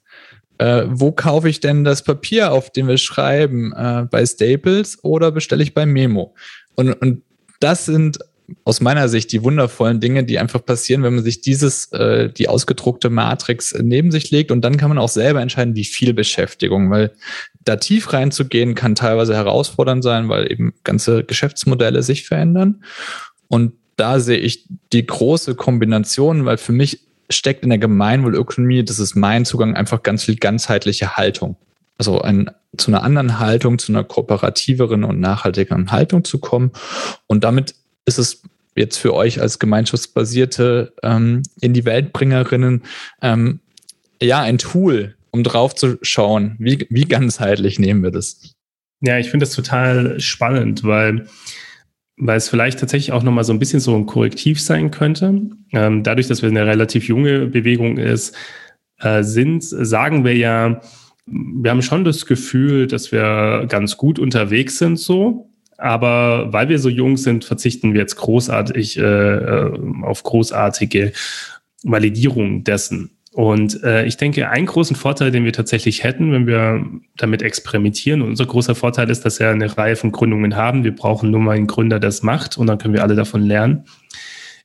Äh, 0.59 0.85
wo 0.87 1.11
kaufe 1.11 1.49
ich 1.49 1.59
denn 1.59 1.83
das 1.83 2.03
Papier, 2.03 2.51
auf 2.51 2.71
dem 2.71 2.87
wir 2.87 2.97
schreiben? 2.97 3.73
Äh, 3.73 4.05
bei 4.09 4.25
Staples 4.25 5.03
oder 5.03 5.31
bestelle 5.31 5.63
ich 5.63 5.73
bei 5.73 5.85
Memo? 5.85 6.35
Und, 6.75 6.93
und 6.93 7.23
das 7.59 7.85
sind 7.85 8.19
aus 8.65 8.81
meiner 8.81 9.07
Sicht 9.07 9.31
die 9.31 9.43
wundervollen 9.43 10.01
Dinge, 10.01 10.25
die 10.25 10.37
einfach 10.37 10.63
passieren, 10.63 11.03
wenn 11.03 11.15
man 11.15 11.23
sich 11.23 11.41
dieses, 11.41 11.91
äh, 11.93 12.29
die 12.29 12.49
ausgedruckte 12.49 13.09
Matrix 13.09 13.73
neben 13.81 14.11
sich 14.11 14.29
legt 14.29 14.51
und 14.51 14.61
dann 14.61 14.75
kann 14.77 14.89
man 14.89 14.97
auch 14.97 15.09
selber 15.09 15.41
entscheiden, 15.41 15.75
wie 15.75 15.85
viel 15.85 16.13
Beschäftigung, 16.13 16.91
weil 16.91 17.13
da 17.63 17.77
tief 17.77 18.11
reinzugehen 18.11 18.75
kann 18.75 18.93
teilweise 18.93 19.35
herausfordernd 19.35 20.03
sein, 20.03 20.27
weil 20.27 20.51
eben 20.51 20.73
ganze 20.83 21.23
Geschäftsmodelle 21.23 22.03
sich 22.03 22.25
verändern. 22.27 22.83
Und 23.51 23.73
da 23.97 24.21
sehe 24.21 24.37
ich 24.37 24.65
die 24.93 25.05
große 25.05 25.55
Kombination, 25.55 26.45
weil 26.45 26.57
für 26.57 26.71
mich 26.71 27.01
steckt 27.29 27.63
in 27.63 27.69
der 27.69 27.79
Gemeinwohlökonomie, 27.79 28.83
das 28.83 28.97
ist 28.99 29.15
mein 29.15 29.43
Zugang, 29.43 29.75
einfach 29.75 30.03
ganz 30.03 30.23
viel 30.23 30.37
ganzheitliche 30.37 31.17
Haltung. 31.17 31.57
Also 31.97 32.21
ein 32.21 32.49
zu 32.77 32.89
einer 32.89 33.03
anderen 33.03 33.39
Haltung, 33.39 33.77
zu 33.77 33.91
einer 33.91 34.05
kooperativeren 34.05 35.03
und 35.03 35.19
nachhaltigeren 35.19 35.91
Haltung 35.91 36.23
zu 36.23 36.39
kommen. 36.39 36.71
Und 37.27 37.43
damit 37.43 37.75
ist 38.05 38.17
es 38.17 38.41
jetzt 38.77 38.97
für 38.97 39.13
euch 39.13 39.41
als 39.41 39.59
gemeinschaftsbasierte 39.59 40.93
ähm, 41.03 41.43
in 41.59 41.73
die 41.73 41.83
Weltbringerinnen 41.83 42.83
ähm, 43.21 43.59
ja 44.21 44.39
ein 44.39 44.57
Tool, 44.57 45.15
um 45.31 45.43
drauf 45.43 45.75
zu 45.75 45.97
schauen, 46.01 46.55
wie, 46.57 46.87
wie 46.89 47.03
ganzheitlich 47.03 47.79
nehmen 47.79 48.01
wir 48.01 48.11
das. 48.11 48.55
Ja, 49.01 49.17
ich 49.17 49.29
finde 49.29 49.45
das 49.45 49.53
total 49.53 50.17
spannend, 50.21 50.85
weil, 50.85 51.27
weil 52.21 52.37
es 52.37 52.49
vielleicht 52.49 52.79
tatsächlich 52.79 53.11
auch 53.13 53.23
nochmal 53.23 53.43
so 53.43 53.51
ein 53.51 53.57
bisschen 53.57 53.79
so 53.79 53.95
ein 53.95 54.05
Korrektiv 54.05 54.61
sein 54.61 54.91
könnte. 54.91 55.41
Ähm, 55.71 56.03
dadurch, 56.03 56.27
dass 56.27 56.43
wir 56.43 56.49
eine 56.49 56.67
relativ 56.67 57.07
junge 57.07 57.47
Bewegung 57.47 57.97
ist, 57.97 58.35
äh, 58.99 59.23
sind, 59.23 59.63
sagen 59.63 60.23
wir 60.23 60.37
ja, 60.37 60.81
wir 61.25 61.71
haben 61.71 61.81
schon 61.81 62.03
das 62.03 62.27
Gefühl, 62.27 62.85
dass 62.85 63.11
wir 63.11 63.65
ganz 63.67 63.97
gut 63.97 64.19
unterwegs 64.19 64.77
sind 64.77 64.97
so. 64.99 65.49
Aber 65.79 66.53
weil 66.53 66.69
wir 66.69 66.77
so 66.77 66.89
jung 66.89 67.17
sind, 67.17 67.43
verzichten 67.43 67.93
wir 67.93 68.01
jetzt 68.01 68.17
großartig 68.17 68.97
äh, 68.97 69.01
äh 69.01 69.79
auf 70.03 70.21
großartige 70.21 71.13
Validierung 71.83 72.63
dessen. 72.63 73.17
Und 73.33 73.81
äh, 73.83 74.05
ich 74.05 74.17
denke, 74.17 74.49
einen 74.49 74.65
großen 74.65 74.95
Vorteil, 74.95 75.31
den 75.31 75.45
wir 75.45 75.53
tatsächlich 75.53 76.03
hätten, 76.03 76.33
wenn 76.33 76.47
wir 76.47 76.85
damit 77.15 77.41
experimentieren, 77.41 78.21
und 78.21 78.29
unser 78.29 78.45
großer 78.45 78.75
Vorteil 78.75 79.09
ist, 79.09 79.23
dass 79.23 79.39
wir 79.39 79.49
eine 79.49 79.77
Reihe 79.77 79.95
von 79.95 80.11
Gründungen 80.11 80.57
haben. 80.57 80.83
Wir 80.83 80.93
brauchen 80.93 81.31
nur 81.31 81.39
mal 81.39 81.55
einen 81.55 81.67
Gründer, 81.67 81.99
der 81.99 82.09
es 82.09 82.23
macht, 82.23 82.57
und 82.57 82.67
dann 82.67 82.77
können 82.77 82.93
wir 82.93 83.03
alle 83.03 83.15
davon 83.15 83.43
lernen, 83.43 83.85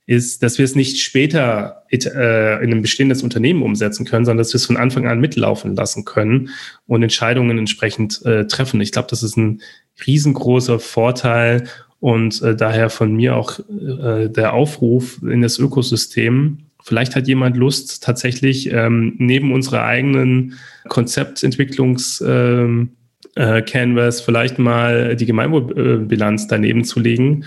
ist, 0.05 0.43
dass 0.43 0.57
wir 0.57 0.65
es 0.65 0.75
nicht 0.75 0.99
später 0.99 1.83
äh, 1.91 2.63
in 2.63 2.73
ein 2.73 2.81
bestehendes 2.81 3.23
Unternehmen 3.23 3.61
umsetzen 3.61 4.05
können, 4.05 4.25
sondern 4.25 4.39
dass 4.39 4.53
wir 4.53 4.57
es 4.57 4.65
von 4.65 4.77
Anfang 4.77 5.07
an 5.07 5.19
mitlaufen 5.19 5.75
lassen 5.75 6.03
können 6.03 6.49
und 6.87 7.03
Entscheidungen 7.03 7.57
entsprechend 7.57 8.25
äh, 8.25 8.47
treffen. 8.47 8.81
Ich 8.81 8.91
glaube, 8.91 9.09
das 9.09 9.23
ist 9.23 9.37
ein 9.37 9.61
riesengroßer 10.05 10.79
Vorteil 10.79 11.65
und 11.99 12.41
äh, 12.41 12.55
daher 12.55 12.89
von 12.89 13.13
mir 13.13 13.35
auch 13.35 13.59
äh, 13.59 14.29
der 14.29 14.53
Aufruf 14.53 15.21
in 15.23 15.41
das 15.41 15.57
Ökosystem, 15.59 16.66
Vielleicht 16.83 17.15
hat 17.15 17.27
jemand 17.27 17.57
Lust, 17.57 18.03
tatsächlich 18.03 18.71
ähm, 18.71 19.15
neben 19.17 19.51
unserer 19.51 19.83
eigenen 19.83 20.53
Konzeptentwicklungs- 20.87 22.23
ähm, 22.25 22.91
äh, 23.35 23.61
Canvas 23.61 24.21
vielleicht 24.21 24.57
mal 24.57 25.15
die 25.15 25.25
Gemeinwohlbilanz 25.25 26.47
daneben 26.47 26.83
zu 26.83 26.99
legen 26.99 27.45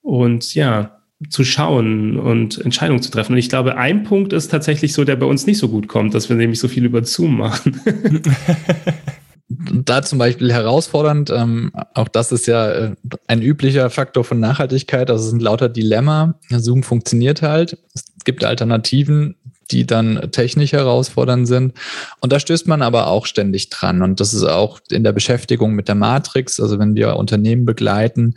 und 0.00 0.54
ja, 0.54 0.98
zu 1.30 1.44
schauen 1.44 2.16
und 2.16 2.60
Entscheidungen 2.64 3.02
zu 3.02 3.10
treffen. 3.10 3.32
Und 3.32 3.38
ich 3.38 3.48
glaube, 3.48 3.76
ein 3.76 4.04
Punkt 4.04 4.32
ist 4.32 4.50
tatsächlich 4.50 4.92
so, 4.92 5.04
der 5.04 5.16
bei 5.16 5.26
uns 5.26 5.46
nicht 5.46 5.58
so 5.58 5.68
gut 5.68 5.88
kommt, 5.88 6.14
dass 6.14 6.28
wir 6.28 6.36
nämlich 6.36 6.58
so 6.58 6.68
viel 6.68 6.84
über 6.84 7.04
Zoom 7.04 7.38
machen. 7.38 7.80
da 9.84 10.02
zum 10.02 10.18
Beispiel 10.18 10.52
herausfordernd, 10.52 11.30
ähm, 11.30 11.72
auch 11.94 12.08
das 12.08 12.32
ist 12.32 12.46
ja 12.46 12.70
äh, 12.70 12.94
ein 13.26 13.42
üblicher 13.42 13.90
Faktor 13.90 14.24
von 14.24 14.40
Nachhaltigkeit, 14.40 15.08
das 15.08 15.28
sind 15.28 15.42
lauter 15.42 15.68
Dilemma. 15.68 16.34
Zoom 16.50 16.82
funktioniert 16.82 17.42
halt. 17.42 17.78
Es 17.94 18.12
es 18.22 18.24
gibt 18.24 18.44
Alternativen, 18.44 19.34
die 19.72 19.84
dann 19.84 20.30
technisch 20.30 20.70
herausfordernd 20.70 21.48
sind. 21.48 21.72
Und 22.20 22.32
da 22.32 22.38
stößt 22.38 22.68
man 22.68 22.82
aber 22.82 23.08
auch 23.08 23.26
ständig 23.26 23.68
dran. 23.68 24.00
Und 24.00 24.20
das 24.20 24.32
ist 24.32 24.44
auch 24.44 24.78
in 24.92 25.02
der 25.02 25.10
Beschäftigung 25.10 25.72
mit 25.72 25.88
der 25.88 25.96
Matrix, 25.96 26.60
also 26.60 26.78
wenn 26.78 26.94
wir 26.94 27.16
Unternehmen 27.16 27.64
begleiten, 27.64 28.36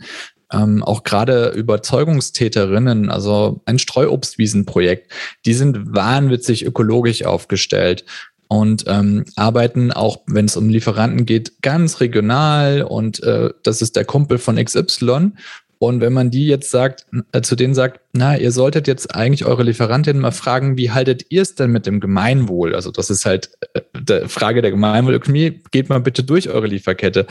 ähm, 0.52 0.82
auch 0.82 1.04
gerade 1.04 1.50
Überzeugungstäterinnen, 1.50 3.08
also 3.08 3.62
ein 3.64 3.78
Streuobstwiesenprojekt, 3.78 5.12
die 5.44 5.54
sind 5.54 5.94
wahnwitzig 5.94 6.66
ökologisch 6.66 7.24
aufgestellt 7.24 8.04
und 8.48 8.84
ähm, 8.86 9.24
arbeiten 9.36 9.92
auch, 9.92 10.18
wenn 10.26 10.46
es 10.46 10.56
um 10.56 10.68
Lieferanten 10.68 11.26
geht, 11.26 11.62
ganz 11.62 12.00
regional 12.00 12.82
und 12.82 13.22
äh, 13.22 13.50
das 13.62 13.82
ist 13.82 13.96
der 13.96 14.04
Kumpel 14.04 14.38
von 14.38 14.56
XY 14.56 15.32
und 15.78 16.00
wenn 16.00 16.12
man 16.12 16.30
die 16.30 16.46
jetzt 16.46 16.70
sagt, 16.70 17.06
äh, 17.32 17.42
zu 17.42 17.54
denen 17.54 17.74
sagt, 17.74 18.00
na, 18.12 18.36
ihr 18.36 18.50
solltet 18.50 18.86
jetzt 18.86 19.14
eigentlich 19.14 19.44
eure 19.44 19.62
Lieferantinnen 19.62 20.22
mal 20.22 20.30
fragen, 20.30 20.78
wie 20.78 20.90
haltet 20.90 21.26
ihr 21.28 21.42
es 21.42 21.54
denn 21.54 21.70
mit 21.70 21.86
dem 21.86 22.00
Gemeinwohl? 22.00 22.74
Also 22.74 22.90
das 22.90 23.10
ist 23.10 23.26
halt 23.26 23.50
äh, 23.74 23.82
die 23.94 24.28
Frage 24.28 24.62
der 24.62 24.70
Gemeinwohlökonomie. 24.70 25.60
Geht 25.70 25.90
mal 25.90 26.00
bitte 26.00 26.24
durch 26.24 26.48
eure 26.48 26.66
Lieferkette. 26.66 27.26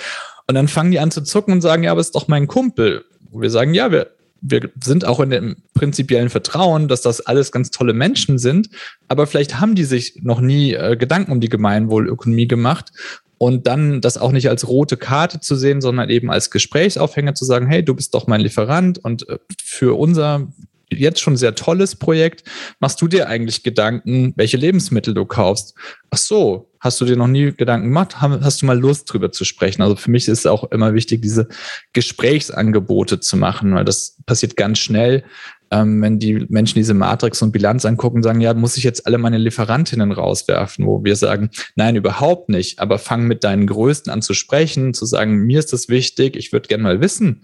Und 0.47 0.55
dann 0.55 0.67
fangen 0.67 0.91
die 0.91 0.99
an 0.99 1.09
zu 1.09 1.23
zucken 1.23 1.53
und 1.53 1.61
sagen, 1.61 1.83
ja, 1.83 1.91
aber 1.91 2.01
ist 2.01 2.15
doch 2.15 2.27
mein 2.27 2.47
Kumpel. 2.47 3.03
Und 3.31 3.41
wir 3.41 3.49
sagen, 3.49 3.73
ja, 3.73 3.91
wir, 3.91 4.11
wir 4.47 4.69
sind 4.83 5.05
auch 5.05 5.19
in 5.19 5.31
dem 5.31 5.55
prinzipiellen 5.73 6.29
Vertrauen, 6.29 6.87
dass 6.87 7.01
das 7.01 7.21
alles 7.21 7.51
ganz 7.51 7.71
tolle 7.71 7.93
Menschen 7.93 8.37
sind, 8.37 8.69
aber 9.07 9.25
vielleicht 9.27 9.59
haben 9.59 9.75
die 9.75 9.83
sich 9.83 10.19
noch 10.21 10.39
nie 10.39 10.73
äh, 10.73 10.95
Gedanken 10.95 11.31
um 11.31 11.39
die 11.39 11.49
Gemeinwohlökonomie 11.49 12.47
gemacht 12.47 12.91
und 13.37 13.67
dann 13.67 14.01
das 14.01 14.17
auch 14.17 14.31
nicht 14.31 14.49
als 14.49 14.67
rote 14.67 14.97
Karte 14.97 15.39
zu 15.39 15.55
sehen, 15.55 15.81
sondern 15.81 16.09
eben 16.09 16.29
als 16.29 16.51
Gesprächsaufhänger 16.51 17.33
zu 17.33 17.43
sagen, 17.43 17.67
hey, 17.67 17.83
du 17.83 17.95
bist 17.95 18.13
doch 18.13 18.27
mein 18.27 18.41
Lieferant 18.41 18.99
und 18.99 19.27
äh, 19.27 19.39
für 19.63 19.97
unser 19.97 20.47
jetzt 20.91 21.19
schon 21.19 21.37
sehr 21.37 21.55
tolles 21.55 21.95
Projekt, 21.95 22.43
machst 22.79 23.01
du 23.01 23.07
dir 23.07 23.27
eigentlich 23.27 23.63
Gedanken, 23.63 24.33
welche 24.35 24.57
Lebensmittel 24.57 25.13
du 25.13 25.25
kaufst? 25.25 25.75
Ach 26.09 26.17
so, 26.17 26.71
hast 26.79 27.01
du 27.01 27.05
dir 27.05 27.15
noch 27.15 27.27
nie 27.27 27.51
Gedanken 27.51 27.87
gemacht? 27.87 28.21
Hast 28.21 28.61
du 28.61 28.65
mal 28.65 28.79
Lust 28.79 29.11
drüber 29.11 29.31
zu 29.31 29.43
sprechen? 29.43 29.81
Also 29.81 29.95
für 29.95 30.11
mich 30.11 30.27
ist 30.27 30.39
es 30.39 30.45
auch 30.45 30.63
immer 30.71 30.93
wichtig, 30.93 31.21
diese 31.21 31.47
Gesprächsangebote 31.93 33.19
zu 33.19 33.37
machen, 33.37 33.73
weil 33.73 33.85
das 33.85 34.17
passiert 34.25 34.55
ganz 34.55 34.79
schnell, 34.79 35.23
ähm, 35.71 36.01
wenn 36.01 36.19
die 36.19 36.45
Menschen 36.49 36.75
diese 36.75 36.93
Matrix 36.93 37.41
und 37.41 37.51
Bilanz 37.51 37.85
angucken, 37.85 38.23
sagen, 38.23 38.41
ja, 38.41 38.53
muss 38.53 38.77
ich 38.77 38.83
jetzt 38.83 39.07
alle 39.07 39.17
meine 39.17 39.37
Lieferantinnen 39.37 40.11
rauswerfen, 40.11 40.85
wo 40.85 41.03
wir 41.03 41.15
sagen, 41.15 41.49
nein, 41.75 41.95
überhaupt 41.95 42.49
nicht, 42.49 42.79
aber 42.79 42.99
fang 42.99 43.25
mit 43.25 43.43
deinen 43.43 43.67
Größten 43.67 44.11
an 44.11 44.21
zu 44.21 44.33
sprechen, 44.33 44.93
zu 44.93 45.05
sagen, 45.05 45.45
mir 45.45 45.59
ist 45.59 45.73
das 45.73 45.89
wichtig, 45.89 46.35
ich 46.35 46.53
würde 46.53 46.67
gerne 46.67 46.83
mal 46.83 47.01
wissen, 47.01 47.43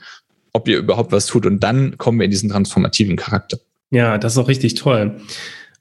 ob 0.54 0.68
ihr 0.68 0.78
überhaupt 0.78 1.12
was 1.12 1.28
tut 1.28 1.46
und 1.46 1.62
dann 1.62 1.98
kommen 1.98 2.20
wir 2.20 2.26
in 2.26 2.32
diesen 2.32 2.50
transformativen 2.50 3.16
Charakter. 3.16 3.58
Ja, 3.90 4.18
das 4.18 4.34
ist 4.34 4.38
auch 4.38 4.48
richtig 4.48 4.76
toll. 4.76 5.18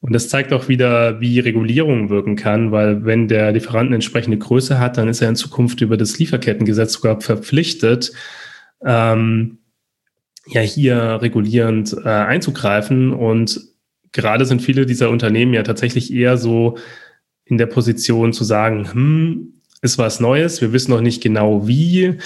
Und 0.01 0.15
das 0.15 0.29
zeigt 0.31 0.53
auch 0.53 0.69
wieder, 0.69 1.21
wie 1.21 1.41
Regulierung 1.41 2.09
wirken 2.09 2.35
kann, 2.35 2.73
weil 2.73 3.05
wenn 3.05 3.29
der 3.29 3.53
Lieferant 3.53 3.89
eine 3.89 3.97
entsprechende 3.97 4.39
Größe 4.39 4.79
hat, 4.79 4.97
dann 4.97 5.09
ist 5.09 5.21
er 5.21 5.29
in 5.29 5.37
Zukunft 5.37 5.83
über 5.83 5.97
das 5.97 6.19
Lieferkettengesetz 6.19 6.95
sogar 6.95 7.21
verpflichtet, 7.21 8.13
ähm, 8.85 9.59
ja 10.47 10.63
hier 10.63 11.19
regulierend 11.21 11.95
äh, 12.03 12.09
einzugreifen. 12.09 13.13
Und 13.13 13.61
gerade 14.13 14.47
sind 14.47 14.63
viele 14.63 14.87
dieser 14.87 15.11
Unternehmen 15.11 15.53
ja 15.53 15.63
tatsächlich 15.63 16.13
eher 16.13 16.39
so 16.39 16.79
in 17.45 17.59
der 17.59 17.67
Position 17.67 18.33
zu 18.33 18.45
sagen, 18.45 18.91
hm, 18.91 19.60
ist 19.83 19.99
was 19.99 20.21
Neues, 20.21 20.61
wir 20.61 20.73
wissen 20.73 20.91
noch 20.91 21.01
nicht 21.01 21.23
genau 21.23 21.67
wie, 21.67 22.19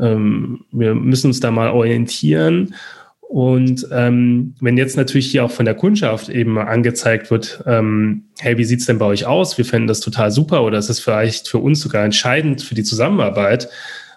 ähm, 0.00 0.64
wir 0.70 0.94
müssen 0.94 1.28
uns 1.28 1.40
da 1.40 1.50
mal 1.50 1.70
orientieren. 1.70 2.74
Und 3.20 3.86
ähm, 3.92 4.54
wenn 4.60 4.76
jetzt 4.76 4.96
natürlich 4.96 5.30
hier 5.30 5.44
auch 5.44 5.52
von 5.52 5.64
der 5.64 5.76
Kundschaft 5.76 6.28
eben 6.28 6.58
angezeigt 6.58 7.30
wird, 7.30 7.62
ähm, 7.64 8.24
hey, 8.40 8.58
wie 8.58 8.64
sieht's 8.64 8.86
denn 8.86 8.98
bei 8.98 9.06
euch 9.06 9.24
aus? 9.24 9.56
Wir 9.56 9.64
fänden 9.64 9.86
das 9.86 10.00
total 10.00 10.32
super 10.32 10.64
oder 10.64 10.78
es 10.78 10.90
ist 10.90 10.98
vielleicht 10.98 11.46
für 11.46 11.58
uns 11.58 11.80
sogar 11.80 12.04
entscheidend 12.04 12.60
für 12.60 12.74
die 12.74 12.82
Zusammenarbeit, 12.82 13.68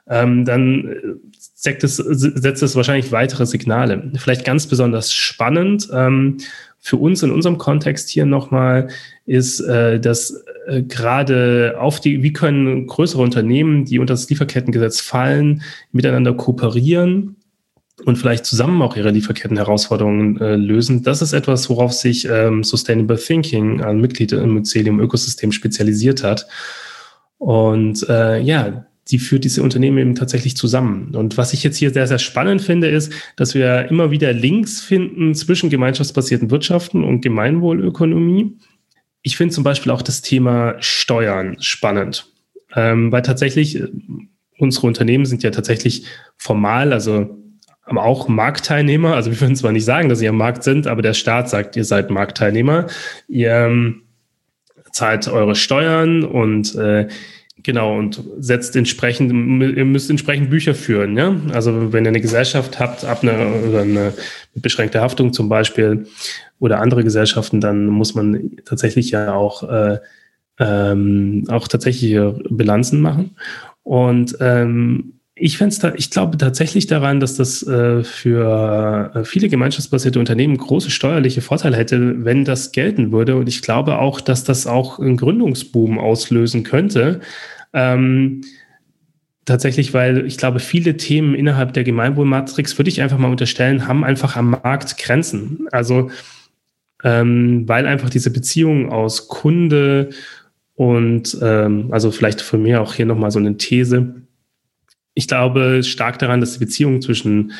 ähm, 0.09 0.45
dann 0.45 1.19
setzt 1.39 1.83
es, 1.83 1.97
setzt 1.97 2.63
es 2.63 2.75
wahrscheinlich 2.75 3.11
weitere 3.11 3.45
Signale. 3.45 4.11
Vielleicht 4.15 4.45
ganz 4.45 4.67
besonders 4.67 5.13
spannend 5.13 5.87
ähm, 5.93 6.37
für 6.79 6.97
uns 6.97 7.23
in 7.23 7.31
unserem 7.31 7.57
Kontext 7.57 8.09
hier 8.09 8.25
nochmal 8.25 8.89
ist, 9.25 9.61
äh, 9.61 9.99
dass 9.99 10.43
äh, 10.67 10.83
gerade 10.83 11.75
auf 11.79 11.99
die, 11.99 12.23
wie 12.23 12.33
können 12.33 12.87
größere 12.87 13.21
Unternehmen, 13.21 13.85
die 13.85 13.99
unter 13.99 14.13
das 14.13 14.29
Lieferkettengesetz 14.29 14.99
fallen, 14.99 15.61
miteinander 15.91 16.33
kooperieren 16.33 17.37
und 18.05 18.17
vielleicht 18.17 18.45
zusammen 18.45 18.81
auch 18.81 18.97
ihre 18.97 19.11
Lieferkettenherausforderungen 19.11 20.39
äh, 20.41 20.55
lösen. 20.55 21.03
Das 21.03 21.21
ist 21.21 21.33
etwas, 21.33 21.69
worauf 21.69 21.93
sich 21.93 22.27
ähm, 22.29 22.63
Sustainable 22.63 23.17
Thinking, 23.17 23.81
ein 23.81 24.01
Mitglied 24.01 24.31
im 24.33 24.55
Mycelium-Ökosystem, 24.55 25.51
spezialisiert 25.51 26.23
hat. 26.23 26.47
Und 27.37 28.07
äh, 28.09 28.41
ja, 28.41 28.85
die 29.09 29.19
führt 29.19 29.43
diese 29.43 29.61
Unternehmen 29.63 29.97
eben 29.97 30.15
tatsächlich 30.15 30.55
zusammen. 30.55 31.13
Und 31.15 31.37
was 31.37 31.53
ich 31.53 31.63
jetzt 31.63 31.77
hier 31.77 31.91
sehr, 31.91 32.07
sehr 32.07 32.19
spannend 32.19 32.61
finde, 32.61 32.87
ist, 32.87 33.11
dass 33.35 33.53
wir 33.53 33.89
immer 33.89 34.11
wieder 34.11 34.31
Links 34.33 34.81
finden 34.81 35.35
zwischen 35.35 35.69
gemeinschaftsbasierten 35.69 36.51
Wirtschaften 36.51 37.03
und 37.03 37.21
Gemeinwohlökonomie. 37.21 38.57
Ich 39.23 39.37
finde 39.37 39.53
zum 39.53 39.63
Beispiel 39.63 39.91
auch 39.91 40.01
das 40.01 40.21
Thema 40.21 40.75
Steuern 40.79 41.57
spannend, 41.59 42.27
ähm, 42.75 43.11
weil 43.11 43.21
tatsächlich 43.21 43.77
äh, 43.77 43.87
unsere 44.59 44.87
Unternehmen 44.87 45.25
sind 45.25 45.43
ja 45.43 45.51
tatsächlich 45.51 46.05
formal, 46.37 46.93
also 46.93 47.39
auch 47.85 48.27
Marktteilnehmer. 48.27 49.15
Also 49.15 49.31
wir 49.31 49.41
würden 49.41 49.55
zwar 49.55 49.71
nicht 49.71 49.85
sagen, 49.85 50.09
dass 50.09 50.19
sie 50.19 50.27
am 50.27 50.37
Markt 50.37 50.63
sind, 50.63 50.87
aber 50.87 51.01
der 51.01 51.13
Staat 51.13 51.49
sagt, 51.49 51.75
ihr 51.75 51.83
seid 51.83 52.09
Marktteilnehmer. 52.09 52.87
Ihr 53.27 53.51
ähm, 53.51 54.03
zahlt 54.91 55.27
eure 55.27 55.55
Steuern 55.55 56.23
und 56.23 56.75
äh, 56.75 57.07
Genau, 57.63 57.97
und 57.97 58.21
setzt 58.39 58.75
entsprechend, 58.75 59.31
ihr 59.31 59.85
müsst 59.85 60.09
entsprechend 60.09 60.49
Bücher 60.49 60.75
führen, 60.75 61.15
ja. 61.17 61.33
Also 61.53 61.93
wenn 61.93 62.03
ihr 62.03 62.09
eine 62.09 62.19
Gesellschaft 62.19 62.77
habt, 62.79 63.05
ab 63.05 63.23
einer 63.23 63.55
oder 63.69 63.81
eine 63.83 64.13
beschränkte 64.53 64.99
Haftung 64.99 65.31
zum 65.31 65.47
Beispiel 65.47 66.07
oder 66.63 66.79
andere 66.79 67.03
Gesellschaften, 67.03 67.61
dann 67.61 67.87
muss 67.87 68.15
man 68.15 68.57
tatsächlich 68.65 69.11
ja 69.11 69.33
auch, 69.33 69.69
äh, 69.69 69.99
ähm, 70.59 71.45
auch 71.49 71.67
tatsächlich 71.67 72.17
Bilanzen 72.49 73.01
machen. 73.01 73.35
Und 73.83 74.37
ähm, 74.39 75.13
ich, 75.35 75.57
da, 75.57 75.93
ich 75.95 76.11
glaube 76.11 76.37
tatsächlich 76.37 76.87
daran, 76.87 77.19
dass 77.19 77.35
das 77.35 77.65
äh, 77.65 78.03
für 78.03 79.11
äh, 79.15 79.25
viele 79.25 79.49
gemeinschaftsbasierte 79.49 80.19
Unternehmen 80.19 80.57
große 80.57 80.91
steuerliche 80.91 81.41
Vorteile 81.41 81.75
hätte, 81.75 82.23
wenn 82.23 82.45
das 82.45 82.71
gelten 82.71 83.11
würde. 83.11 83.35
Und 83.35 83.49
ich 83.49 83.61
glaube 83.61 83.97
auch, 83.97 84.21
dass 84.21 84.43
das 84.43 84.67
auch 84.67 84.99
einen 84.99 85.17
Gründungsboom 85.17 85.97
auslösen 85.97 86.63
könnte. 86.63 87.19
Ähm, 87.73 88.41
tatsächlich, 89.45 89.93
weil 89.93 90.25
ich 90.25 90.37
glaube, 90.37 90.59
viele 90.59 90.97
Themen 90.97 91.33
innerhalb 91.33 91.73
der 91.73 91.83
Gemeinwohlmatrix, 91.83 92.77
würde 92.77 92.89
ich 92.89 93.01
einfach 93.01 93.17
mal 93.17 93.31
unterstellen, 93.31 93.87
haben 93.87 94.03
einfach 94.03 94.35
am 94.35 94.51
Markt 94.51 94.97
Grenzen. 94.99 95.67
Also, 95.71 96.11
ähm, 97.03 97.67
weil 97.67 97.85
einfach 97.85 98.09
diese 98.09 98.31
Beziehung 98.31 98.91
aus 98.91 99.27
Kunde 99.27 100.09
und, 100.75 101.37
ähm, 101.41 101.89
also 101.91 102.11
vielleicht 102.11 102.41
von 102.41 102.61
mir 102.63 102.81
auch 102.81 102.93
hier 102.93 103.05
nochmal 103.05 103.31
so 103.31 103.39
eine 103.39 103.57
These. 103.57 104.15
Ich 105.13 105.27
glaube 105.27 105.83
stark 105.83 106.19
daran, 106.19 106.39
dass 106.39 106.53
die 106.53 106.59
Beziehung 106.59 107.01
zwischen 107.01 107.51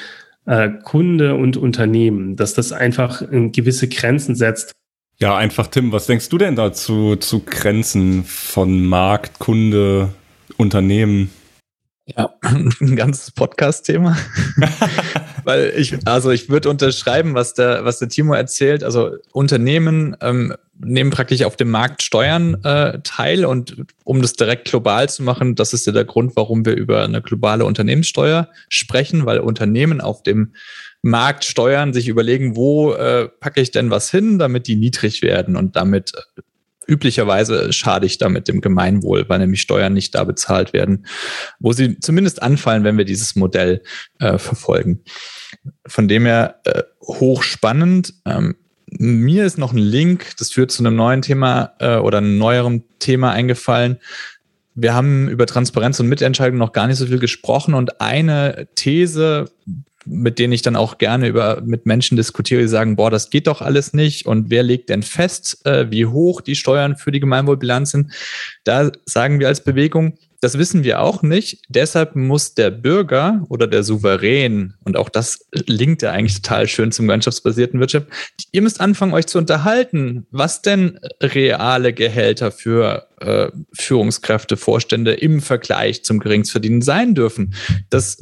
äh, 0.45 0.69
Kunde 0.83 1.35
und 1.35 1.57
Unternehmen, 1.57 2.35
dass 2.35 2.53
das 2.53 2.71
einfach 2.71 3.21
gewisse 3.29 3.87
Grenzen 3.87 4.35
setzt. 4.35 4.71
Ja, 5.19 5.37
einfach 5.37 5.67
Tim, 5.67 5.91
was 5.91 6.07
denkst 6.07 6.29
du 6.29 6.37
denn 6.37 6.55
dazu 6.55 7.15
zu 7.15 7.41
Grenzen 7.45 8.23
von 8.25 8.83
Markt, 8.83 9.39
Kunde, 9.39 10.09
Unternehmen? 10.57 11.29
Ja, 12.05 12.33
ein 12.41 12.95
ganzes 12.95 13.31
Podcast-Thema. 13.31 14.17
Weil 15.43 15.73
ich, 15.75 15.95
also 16.05 16.31
ich 16.31 16.49
würde 16.49 16.69
unterschreiben, 16.69 17.33
was 17.33 17.53
der, 17.53 17.85
was 17.85 17.99
der 17.99 18.09
Timo 18.09 18.33
erzählt. 18.33 18.83
Also 18.83 19.17
Unternehmen 19.31 20.15
ähm, 20.21 20.53
nehmen 20.79 21.11
praktisch 21.11 21.43
auf 21.43 21.55
dem 21.55 21.69
Markt 21.69 22.01
Steuern 22.01 22.63
äh, 22.63 22.99
teil 23.03 23.45
und 23.45 23.75
um 24.03 24.21
das 24.21 24.33
direkt 24.33 24.65
global 24.65 25.09
zu 25.09 25.23
machen, 25.23 25.55
das 25.55 25.73
ist 25.73 25.85
ja 25.85 25.93
der 25.93 26.05
Grund, 26.05 26.35
warum 26.35 26.65
wir 26.65 26.75
über 26.75 27.03
eine 27.03 27.21
globale 27.21 27.65
Unternehmenssteuer 27.65 28.49
sprechen, 28.69 29.25
weil 29.25 29.39
Unternehmen 29.39 30.01
auf 30.01 30.23
dem 30.23 30.53
Markt 31.01 31.43
steuern, 31.43 31.93
sich 31.93 32.07
überlegen, 32.07 32.55
wo 32.55 32.93
äh, 32.93 33.27
packe 33.27 33.61
ich 33.61 33.71
denn 33.71 33.89
was 33.89 34.09
hin, 34.09 34.39
damit 34.39 34.67
die 34.67 34.77
niedrig 34.77 35.21
werden 35.21 35.57
und 35.57 35.75
damit 35.75 36.13
üblicherweise 36.87 37.71
schade 37.73 38.05
ich 38.05 38.17
damit 38.17 38.47
dem 38.47 38.61
Gemeinwohl, 38.61 39.25
weil 39.27 39.39
nämlich 39.39 39.61
Steuern 39.61 39.93
nicht 39.93 40.15
da 40.15 40.23
bezahlt 40.23 40.73
werden, 40.73 41.05
wo 41.59 41.73
sie 41.73 41.99
zumindest 41.99 42.41
anfallen, 42.41 42.83
wenn 42.83 42.97
wir 42.97 43.05
dieses 43.05 43.35
Modell 43.35 43.81
äh, 44.19 44.37
verfolgen. 44.37 45.01
Von 45.87 46.07
dem 46.07 46.25
her 46.25 46.59
äh, 46.65 46.83
hochspannend. 47.01 48.13
Ähm, 48.25 48.55
mir 48.99 49.45
ist 49.45 49.57
noch 49.57 49.73
ein 49.73 49.77
Link, 49.79 50.35
das 50.37 50.51
führt 50.51 50.71
zu 50.71 50.83
einem 50.83 50.95
neuen 50.95 51.21
Thema 51.21 51.73
äh, 51.79 51.97
oder 51.97 52.19
einem 52.19 52.37
neueren 52.37 52.83
Thema 52.99 53.31
eingefallen. 53.31 53.97
Wir 54.75 54.93
haben 54.93 55.29
über 55.29 55.45
Transparenz 55.45 55.99
und 55.99 56.09
Mitentscheidung 56.09 56.57
noch 56.57 56.73
gar 56.73 56.87
nicht 56.87 56.97
so 56.97 57.05
viel 57.05 57.19
gesprochen 57.19 57.73
und 57.73 58.01
eine 58.01 58.67
These, 58.75 59.45
mit 60.05 60.39
denen 60.39 60.53
ich 60.53 60.61
dann 60.61 60.75
auch 60.75 60.97
gerne 60.97 61.27
über 61.27 61.61
mit 61.65 61.85
Menschen 61.85 62.17
diskutiere, 62.17 62.61
die 62.61 62.67
sagen, 62.67 62.95
boah, 62.95 63.09
das 63.09 63.29
geht 63.29 63.47
doch 63.47 63.61
alles 63.61 63.93
nicht 63.93 64.25
und 64.25 64.49
wer 64.49 64.63
legt 64.63 64.89
denn 64.89 65.03
fest, 65.03 65.65
äh, 65.65 65.89
wie 65.89 66.05
hoch 66.05 66.41
die 66.41 66.55
Steuern 66.55 66.97
für 66.97 67.11
die 67.11 67.19
Gemeinwohlbilanz 67.19 67.91
sind? 67.91 68.11
Da 68.63 68.91
sagen 69.05 69.39
wir 69.39 69.47
als 69.47 69.63
Bewegung, 69.63 70.17
das 70.43 70.57
wissen 70.57 70.83
wir 70.83 70.99
auch 70.99 71.23
nicht. 71.23 71.61
Deshalb 71.69 72.17
muss 72.17 72.53
der 72.53 72.69
Bürger 72.69 73.45
oder 73.47 73.65
der 73.65 73.81
Souverän, 73.81 74.73
und 74.83 74.97
auch 74.97 75.07
das 75.07 75.47
linkt 75.53 76.01
ja 76.01 76.11
eigentlich 76.11 76.41
total 76.41 76.67
schön 76.67 76.91
zum 76.91 77.05
gemeinschaftsbasierten 77.05 77.79
Wirtschaft, 77.79 78.07
ihr 78.51 78.61
müsst 78.61 78.81
anfangen, 78.81 79.13
euch 79.13 79.27
zu 79.27 79.37
unterhalten, 79.37 80.27
was 80.31 80.61
denn 80.61 80.99
reale 81.21 81.93
Gehälter 81.93 82.51
für 82.51 83.07
äh, 83.21 83.47
Führungskräfte, 83.71 84.57
Vorstände 84.57 85.13
im 85.13 85.41
Vergleich 85.41 86.03
zum 86.03 86.19
Geringstverdienen 86.19 86.81
sein 86.81 87.15
dürfen. 87.15 87.53
Das 87.89 88.17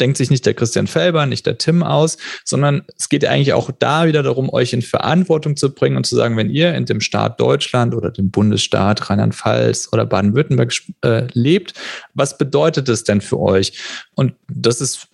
denkt 0.00 0.16
sich 0.16 0.30
nicht 0.30 0.46
der 0.46 0.54
Christian 0.54 0.86
Felber, 0.86 1.26
nicht 1.26 1.46
der 1.46 1.58
Tim 1.58 1.82
aus, 1.82 2.18
sondern 2.44 2.82
es 2.98 3.08
geht 3.08 3.24
eigentlich 3.24 3.52
auch 3.52 3.70
da 3.78 4.06
wieder 4.06 4.22
darum, 4.22 4.52
euch 4.52 4.72
in 4.72 4.82
Verantwortung 4.82 5.56
zu 5.56 5.74
bringen 5.74 5.96
und 5.96 6.06
zu 6.06 6.16
sagen, 6.16 6.36
wenn 6.36 6.50
ihr 6.50 6.74
in 6.74 6.86
dem 6.86 7.00
Staat 7.00 7.40
Deutschland 7.40 7.94
oder 7.94 8.10
dem 8.10 8.30
Bundesstaat 8.30 9.08
Rheinland-Pfalz 9.08 9.88
oder 9.92 10.06
Baden-Württemberg 10.06 10.72
äh, 11.02 11.26
lebt, 11.32 11.74
was 12.14 12.38
bedeutet 12.38 12.88
es 12.88 13.04
denn 13.04 13.20
für 13.20 13.40
euch? 13.40 13.78
Und 14.14 14.34
das 14.48 14.80
ist 14.80 15.08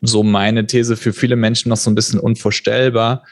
so 0.00 0.22
meine 0.22 0.66
These 0.66 0.96
für 0.96 1.12
viele 1.12 1.36
Menschen 1.36 1.70
noch 1.70 1.76
so 1.76 1.90
ein 1.90 1.94
bisschen 1.94 2.20
unvorstellbar, 2.20 3.24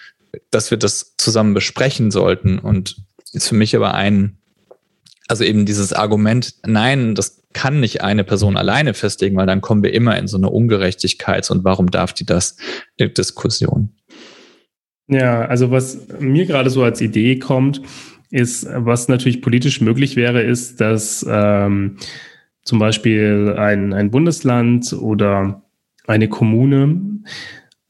dass 0.50 0.70
wir 0.70 0.78
das 0.78 1.14
zusammen 1.18 1.52
besprechen 1.54 2.10
sollten 2.10 2.58
und 2.58 2.96
ist 3.32 3.48
für 3.48 3.54
mich 3.54 3.76
aber 3.76 3.94
ein 3.94 4.38
also 5.28 5.44
eben 5.44 5.64
dieses 5.64 5.94
Argument, 5.94 6.54
nein, 6.66 7.14
das 7.14 7.41
kann 7.52 7.80
nicht 7.80 8.02
eine 8.02 8.24
Person 8.24 8.56
alleine 8.56 8.94
festlegen, 8.94 9.36
weil 9.36 9.46
dann 9.46 9.60
kommen 9.60 9.82
wir 9.82 9.92
immer 9.92 10.18
in 10.18 10.26
so 10.26 10.36
eine 10.36 10.48
Ungerechtigkeits- 10.48 11.50
und 11.50 11.64
warum 11.64 11.90
darf 11.90 12.12
die 12.12 12.26
das 12.26 12.56
Diskussion. 12.98 13.90
Ja, 15.08 15.44
also 15.44 15.70
was 15.70 16.06
mir 16.20 16.46
gerade 16.46 16.70
so 16.70 16.82
als 16.82 17.00
Idee 17.00 17.38
kommt, 17.38 17.82
ist, 18.30 18.66
was 18.70 19.08
natürlich 19.08 19.42
politisch 19.42 19.80
möglich 19.80 20.16
wäre, 20.16 20.42
ist, 20.42 20.80
dass 20.80 21.26
ähm, 21.28 21.98
zum 22.64 22.78
Beispiel 22.78 23.54
ein, 23.58 23.92
ein 23.92 24.10
Bundesland 24.10 24.92
oder 24.94 25.62
eine 26.06 26.28
Kommune 26.28 27.00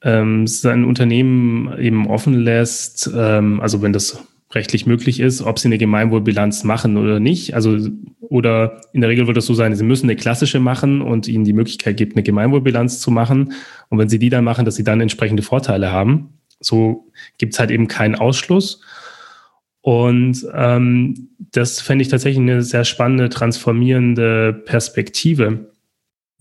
ähm, 0.03 0.47
sein 0.47 0.85
Unternehmen 0.85 1.79
eben 1.79 2.09
offen 2.09 2.35
lässt, 2.35 3.11
ähm, 3.15 3.61
also 3.61 3.83
wenn 3.83 3.93
das 3.93 4.27
rechtlich 4.55 4.87
möglich 4.87 5.21
ist, 5.21 5.43
ob 5.43 5.59
sie 5.59 5.69
eine 5.69 5.79
Gemeinwohlbilanz 5.79 6.65
machen 6.65 6.97
oder 6.97 7.21
nicht. 7.21 7.55
Also, 7.55 7.79
oder 8.33 8.81
in 8.95 9.03
der 9.03 9.11
Regel 9.11 9.27
wird 9.27 9.37
es 9.37 9.45
so 9.45 9.53
sein, 9.53 9.75
sie 9.75 9.85
müssen 9.85 10.07
eine 10.07 10.17
klassische 10.17 10.59
machen 10.59 11.03
und 11.03 11.29
ihnen 11.29 11.45
die 11.45 11.53
Möglichkeit 11.53 11.99
gibt, 11.99 12.17
eine 12.17 12.23
Gemeinwohlbilanz 12.23 12.99
zu 12.99 13.11
machen. 13.11 13.53
Und 13.91 13.99
wenn 13.99 14.09
sie 14.09 14.19
die 14.19 14.31
dann 14.31 14.43
machen, 14.43 14.65
dass 14.65 14.75
sie 14.75 14.85
dann 14.85 15.03
entsprechende 15.03 15.43
Vorteile 15.43 15.93
haben. 15.93 16.31
So 16.59 17.13
gibt 17.37 17.53
es 17.53 17.61
halt 17.61 17.71
eben 17.71 17.89
keinen 17.89 18.15
Ausschluss. 18.15 18.81
Und 19.83 20.47
ähm, 20.55 21.29
das 21.39 21.83
fände 21.83 22.01
ich 22.01 22.09
tatsächlich 22.09 22.41
eine 22.41 22.63
sehr 22.63 22.85
spannende, 22.85 23.29
transformierende 23.29 24.55
Perspektive. 24.65 25.71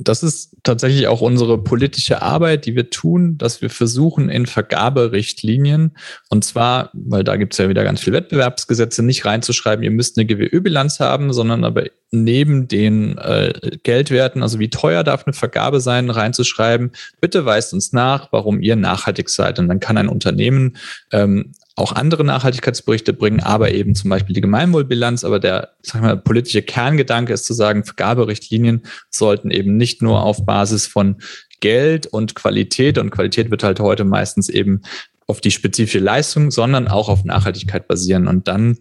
Das 0.04 0.24
ist 0.24 0.58
tatsächlich 0.64 1.08
auch 1.08 1.22
unsere 1.22 1.58
politische 1.58 2.22
Arbeit, 2.22 2.66
die 2.66 2.76
wir 2.76 2.90
tun, 2.90 3.38
dass 3.38 3.62
wir 3.62 3.70
versuchen 3.70 4.30
in 4.30 4.46
Vergaberichtlinien, 4.46 5.96
und 6.30 6.44
zwar, 6.44 6.90
weil 6.94 7.24
da 7.24 7.36
gibt 7.36 7.54
es 7.54 7.60
ja 7.60 7.70
wieder 7.70 7.84
ganz 7.84 8.02
viele 8.02 8.18
Wettbewerbsgesetze, 8.18 9.04
nicht 9.04 9.26
reinzuschreiben, 9.26 9.84
ihr 9.84 9.92
müsst 9.92 10.18
eine 10.18 10.26
GWÖ-Bilanz 10.26 11.00
haben, 11.00 11.34
sondern 11.34 11.64
aber 11.64 11.86
neben 12.12 12.68
den 12.68 13.18
äh, 13.18 13.54
Geldwerten, 13.84 14.44
also 14.44 14.60
wie 14.60 14.70
teuer 14.70 15.04
darf 15.04 15.26
eine 15.26 15.34
Vergabe 15.34 15.80
sein, 15.80 16.10
reinzuschreiben, 16.10 16.92
bitte 17.22 17.46
weist 17.46 17.74
uns 17.74 17.94
nach, 17.94 18.32
warum 18.32 18.62
ihr 18.62 18.76
nachhaltig 18.76 19.30
seid. 19.30 19.60
Und 19.60 19.70
dann 19.70 19.80
kann 19.80 19.98
ein 19.98 20.10
Unternehmen 20.10 20.78
ähm, 21.12 21.54
auch 21.76 21.94
andere 21.94 22.24
Nachhaltigkeitsberichte 22.24 23.14
bringen, 23.14 23.40
aber 23.40 23.72
eben 23.72 23.96
zum 23.96 24.10
Beispiel 24.10 24.34
die 24.34 24.42
Gemeinwohlbilanz. 24.42 25.24
Aber 25.24 25.40
der 25.40 25.70
sag 25.82 26.02
mal, 26.02 26.18
politische 26.18 26.62
Kerngedanke 26.62 27.34
ist 27.34 27.46
zu 27.46 27.54
sagen, 27.54 27.86
Vergaberichtlinien 27.86 28.84
sollten 29.10 29.52
eben 29.52 29.78
nicht 29.78 30.02
nur 30.02 30.24
auf 30.24 30.46
Basis 30.46 30.86
von 30.86 31.18
Geld 31.62 32.08
und 32.08 32.36
Qualität, 32.36 32.98
und 32.98 33.12
Qualität 33.12 33.52
wird 33.52 33.64
halt 33.64 33.80
heute 33.80 34.04
meistens 34.04 34.50
eben 34.50 34.82
auf 35.28 35.40
die 35.42 35.52
spezifische 35.52 36.00
Leistung, 36.00 36.52
sondern 36.52 36.88
auch 36.88 37.08
auf 37.08 37.24
Nachhaltigkeit 37.24 37.88
basieren. 37.88 38.28
Und 38.28 38.48
dann 38.48 38.80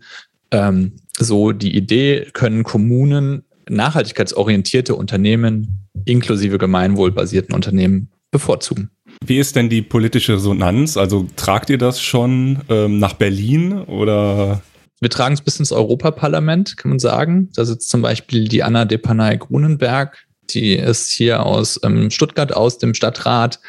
ähm, 0.50 0.96
so 1.16 1.52
die 1.52 1.76
Idee, 1.76 2.28
können 2.32 2.64
Kommunen 2.64 3.44
nachhaltigkeitsorientierte 3.68 4.96
Unternehmen 4.96 5.88
inklusive 6.04 6.58
gemeinwohlbasierten 6.58 7.54
Unternehmen 7.54 8.10
bevorzugen. 8.30 8.90
Wie 9.24 9.38
ist 9.38 9.54
denn 9.54 9.68
die 9.68 9.82
politische 9.82 10.34
Resonanz? 10.34 10.96
Also 10.96 11.26
tragt 11.36 11.70
ihr 11.70 11.78
das 11.78 12.00
schon 12.00 12.60
ähm, 12.68 12.98
nach 12.98 13.14
Berlin 13.14 13.82
oder? 13.82 14.62
Wir 15.00 15.10
tragen 15.10 15.34
es 15.34 15.40
bis 15.40 15.58
ins 15.58 15.72
Europaparlament, 15.72 16.76
kann 16.76 16.90
man 16.90 16.98
sagen. 16.98 17.50
Da 17.54 17.64
sitzt 17.64 17.90
zum 17.90 18.02
Beispiel 18.02 18.48
die 18.48 18.62
Anna 18.62 18.84
Depanay 18.84 19.38
Grunenberg, 19.38 20.18
die 20.50 20.74
ist 20.74 21.10
hier 21.10 21.44
aus 21.44 21.80
ähm, 21.82 22.10
Stuttgart 22.10 22.52
aus 22.52 22.78
dem 22.78 22.94
Stadtrat 22.94 23.60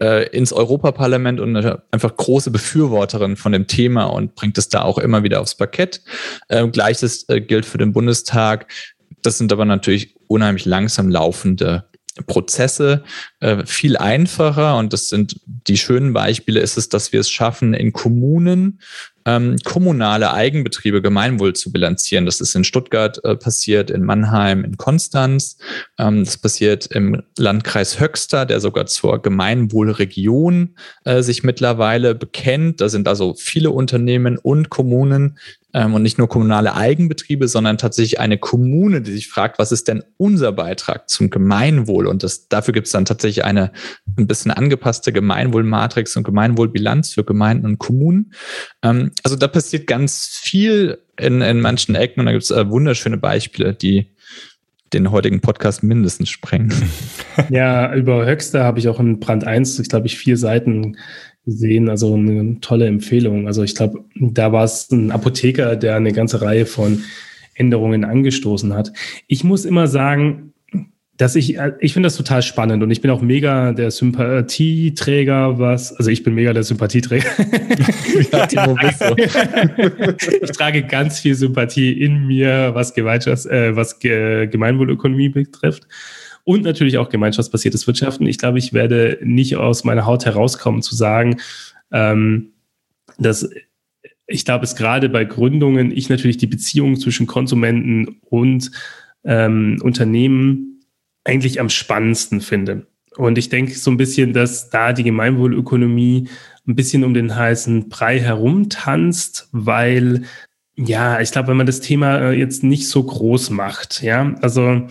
äh, 0.00 0.28
ins 0.28 0.52
Europaparlament 0.52 1.40
und 1.40 1.56
einfach 1.90 2.16
große 2.16 2.50
Befürworterin 2.50 3.36
von 3.36 3.52
dem 3.52 3.66
Thema 3.66 4.04
und 4.04 4.34
bringt 4.34 4.58
es 4.58 4.68
da 4.68 4.82
auch 4.82 4.98
immer 4.98 5.22
wieder 5.22 5.40
aufs 5.40 5.56
Parkett. 5.56 6.02
Äh, 6.48 6.66
Gleiches 6.68 7.28
äh, 7.28 7.40
gilt 7.40 7.64
für 7.64 7.78
den 7.78 7.92
Bundestag. 7.92 8.70
Das 9.22 9.38
sind 9.38 9.52
aber 9.52 9.64
natürlich 9.64 10.14
unheimlich 10.28 10.66
langsam 10.66 11.08
laufende 11.08 11.88
Prozesse 12.24 13.04
äh, 13.40 13.64
viel 13.66 13.96
einfacher 13.96 14.76
und 14.76 14.92
das 14.92 15.08
sind 15.08 15.40
die 15.44 15.76
schönen 15.76 16.12
Beispiele 16.12 16.60
ist 16.60 16.76
es, 16.78 16.88
dass 16.88 17.12
wir 17.12 17.20
es 17.20 17.30
schaffen, 17.30 17.74
in 17.74 17.92
Kommunen 17.92 18.80
ähm, 19.26 19.56
kommunale 19.64 20.32
Eigenbetriebe 20.32 21.02
Gemeinwohl 21.02 21.52
zu 21.52 21.72
bilanzieren. 21.72 22.26
Das 22.26 22.40
ist 22.40 22.54
in 22.54 22.64
Stuttgart 22.64 23.22
äh, 23.24 23.34
passiert, 23.34 23.90
in 23.90 24.04
Mannheim, 24.04 24.64
in 24.64 24.76
Konstanz. 24.76 25.58
Ähm, 25.98 26.24
das 26.24 26.38
passiert 26.38 26.86
im 26.86 27.22
Landkreis 27.36 27.98
Höxter, 27.98 28.46
der 28.46 28.60
sogar 28.60 28.86
zur 28.86 29.20
Gemeinwohlregion 29.20 30.76
äh, 31.04 31.22
sich 31.22 31.42
mittlerweile 31.42 32.14
bekennt. 32.14 32.80
Da 32.80 32.88
sind 32.88 33.08
also 33.08 33.34
viele 33.34 33.72
Unternehmen 33.72 34.38
und 34.38 34.70
Kommunen, 34.70 35.38
und 35.84 36.02
nicht 36.02 36.18
nur 36.18 36.28
kommunale 36.28 36.74
Eigenbetriebe, 36.74 37.48
sondern 37.48 37.76
tatsächlich 37.78 38.18
eine 38.18 38.38
Kommune, 38.38 39.02
die 39.02 39.12
sich 39.12 39.28
fragt, 39.28 39.58
was 39.58 39.72
ist 39.72 39.88
denn 39.88 40.02
unser 40.16 40.52
Beitrag 40.52 41.10
zum 41.10 41.28
Gemeinwohl? 41.30 42.06
Und 42.06 42.22
das, 42.22 42.48
dafür 42.48 42.72
gibt 42.72 42.86
es 42.86 42.92
dann 42.92 43.04
tatsächlich 43.04 43.44
eine 43.44 43.72
ein 44.16 44.26
bisschen 44.26 44.50
angepasste 44.50 45.12
Gemeinwohlmatrix 45.12 46.16
und 46.16 46.24
Gemeinwohlbilanz 46.24 47.12
für 47.14 47.24
Gemeinden 47.24 47.66
und 47.66 47.78
Kommunen. 47.78 48.32
Ähm, 48.82 49.12
also 49.22 49.36
da 49.36 49.48
passiert 49.48 49.86
ganz 49.86 50.40
viel 50.42 50.98
in, 51.18 51.42
in 51.42 51.60
manchen 51.60 51.94
Ecken 51.94 52.20
und 52.20 52.26
da 52.26 52.32
gibt 52.32 52.44
es 52.44 52.50
äh, 52.50 52.68
wunderschöne 52.68 53.18
Beispiele, 53.18 53.74
die 53.74 54.15
den 54.92 55.10
heutigen 55.10 55.40
Podcast 55.40 55.82
mindestens 55.82 56.30
sprengen. 56.30 56.72
Ja, 57.50 57.94
über 57.94 58.24
Höchster 58.24 58.64
habe 58.64 58.78
ich 58.78 58.88
auch 58.88 58.98
in 58.98 59.20
Brand 59.20 59.44
1, 59.44 59.78
ich 59.78 59.90
glaube 59.90 60.06
ich, 60.06 60.16
vier 60.16 60.38
Seiten 60.38 60.96
gesehen. 61.44 61.90
Also 61.90 62.14
eine 62.14 62.60
tolle 62.60 62.86
Empfehlung. 62.86 63.46
Also 63.46 63.62
ich 63.62 63.74
glaube, 63.74 64.04
da 64.14 64.52
war 64.52 64.64
es 64.64 64.90
ein 64.90 65.10
Apotheker, 65.10 65.76
der 65.76 65.96
eine 65.96 66.12
ganze 66.12 66.40
Reihe 66.40 66.64
von 66.64 67.02
Änderungen 67.54 68.04
angestoßen 68.04 68.74
hat. 68.74 68.92
Ich 69.26 69.44
muss 69.44 69.66
immer 69.66 69.86
sagen, 69.86 70.54
dass 71.16 71.34
ich, 71.34 71.56
ich 71.80 71.94
finde 71.94 72.08
das 72.08 72.16
total 72.16 72.42
spannend 72.42 72.82
und 72.82 72.90
ich 72.90 73.00
bin 73.00 73.10
auch 73.10 73.22
mega 73.22 73.72
der 73.72 73.90
Sympathieträger, 73.90 75.58
was, 75.58 75.94
also 75.94 76.10
ich 76.10 76.22
bin 76.22 76.34
mega 76.34 76.52
der 76.52 76.62
Sympathieträger. 76.62 77.24
ich 80.42 80.50
trage 80.52 80.82
ganz 80.82 81.20
viel 81.20 81.34
Sympathie 81.34 81.92
in 81.92 82.26
mir, 82.26 82.72
was 82.74 82.94
Gemeinschafts-, 82.94 83.48
äh, 83.48 83.74
was 83.74 83.98
Gemeinwohlökonomie 83.98 85.30
betrifft 85.30 85.88
und 86.44 86.62
natürlich 86.62 86.98
auch 86.98 87.08
gemeinschaftsbasiertes 87.08 87.86
Wirtschaften. 87.86 88.26
Ich 88.26 88.38
glaube, 88.38 88.58
ich 88.58 88.74
werde 88.74 89.18
nicht 89.22 89.56
aus 89.56 89.84
meiner 89.84 90.04
Haut 90.04 90.26
herauskommen 90.26 90.82
zu 90.82 90.94
sagen, 90.94 91.38
ähm, 91.92 92.52
dass 93.18 93.48
ich 94.26 94.44
glaube, 94.44 94.64
es 94.64 94.76
gerade 94.76 95.08
bei 95.08 95.24
Gründungen 95.24 95.90
ich 95.90 96.08
natürlich 96.08 96.36
die 96.36 96.46
Beziehung 96.46 96.98
zwischen 96.98 97.26
Konsumenten 97.26 98.20
und 98.28 98.70
ähm, 99.24 99.78
Unternehmen 99.82 100.75
eigentlich 101.26 101.60
am 101.60 101.68
spannendsten 101.68 102.40
finde. 102.40 102.86
Und 103.16 103.38
ich 103.38 103.48
denke 103.48 103.74
so 103.74 103.90
ein 103.90 103.96
bisschen, 103.96 104.32
dass 104.32 104.70
da 104.70 104.92
die 104.92 105.04
Gemeinwohlökonomie 105.04 106.28
ein 106.66 106.74
bisschen 106.74 107.04
um 107.04 107.14
den 107.14 107.34
heißen 107.34 107.88
Brei 107.88 108.20
herumtanzt, 108.20 109.48
weil 109.52 110.22
ja, 110.76 111.20
ich 111.20 111.30
glaube, 111.30 111.48
wenn 111.48 111.56
man 111.56 111.66
das 111.66 111.80
Thema 111.80 112.18
äh, 112.18 112.32
jetzt 112.32 112.62
nicht 112.62 112.88
so 112.88 113.02
groß 113.02 113.50
macht, 113.50 114.02
ja, 114.02 114.34
also 114.42 114.86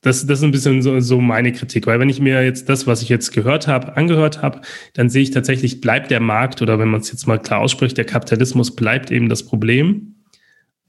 das, 0.00 0.26
das 0.26 0.38
ist 0.38 0.44
ein 0.44 0.50
bisschen 0.52 0.82
so, 0.82 1.00
so 1.00 1.20
meine 1.20 1.50
Kritik, 1.50 1.86
weil 1.86 1.98
wenn 1.98 2.10
ich 2.10 2.20
mir 2.20 2.44
jetzt 2.44 2.68
das, 2.68 2.86
was 2.86 3.02
ich 3.02 3.08
jetzt 3.08 3.32
gehört 3.32 3.66
habe, 3.66 3.96
angehört 3.96 4.42
habe, 4.42 4.60
dann 4.92 5.08
sehe 5.08 5.22
ich 5.22 5.30
tatsächlich, 5.30 5.80
bleibt 5.80 6.10
der 6.10 6.20
Markt 6.20 6.62
oder 6.62 6.78
wenn 6.78 6.88
man 6.88 7.00
es 7.00 7.10
jetzt 7.10 7.26
mal 7.26 7.38
klar 7.38 7.60
ausspricht, 7.60 7.96
der 7.96 8.04
Kapitalismus 8.04 8.76
bleibt 8.76 9.10
eben 9.10 9.28
das 9.28 9.44
Problem 9.44 10.13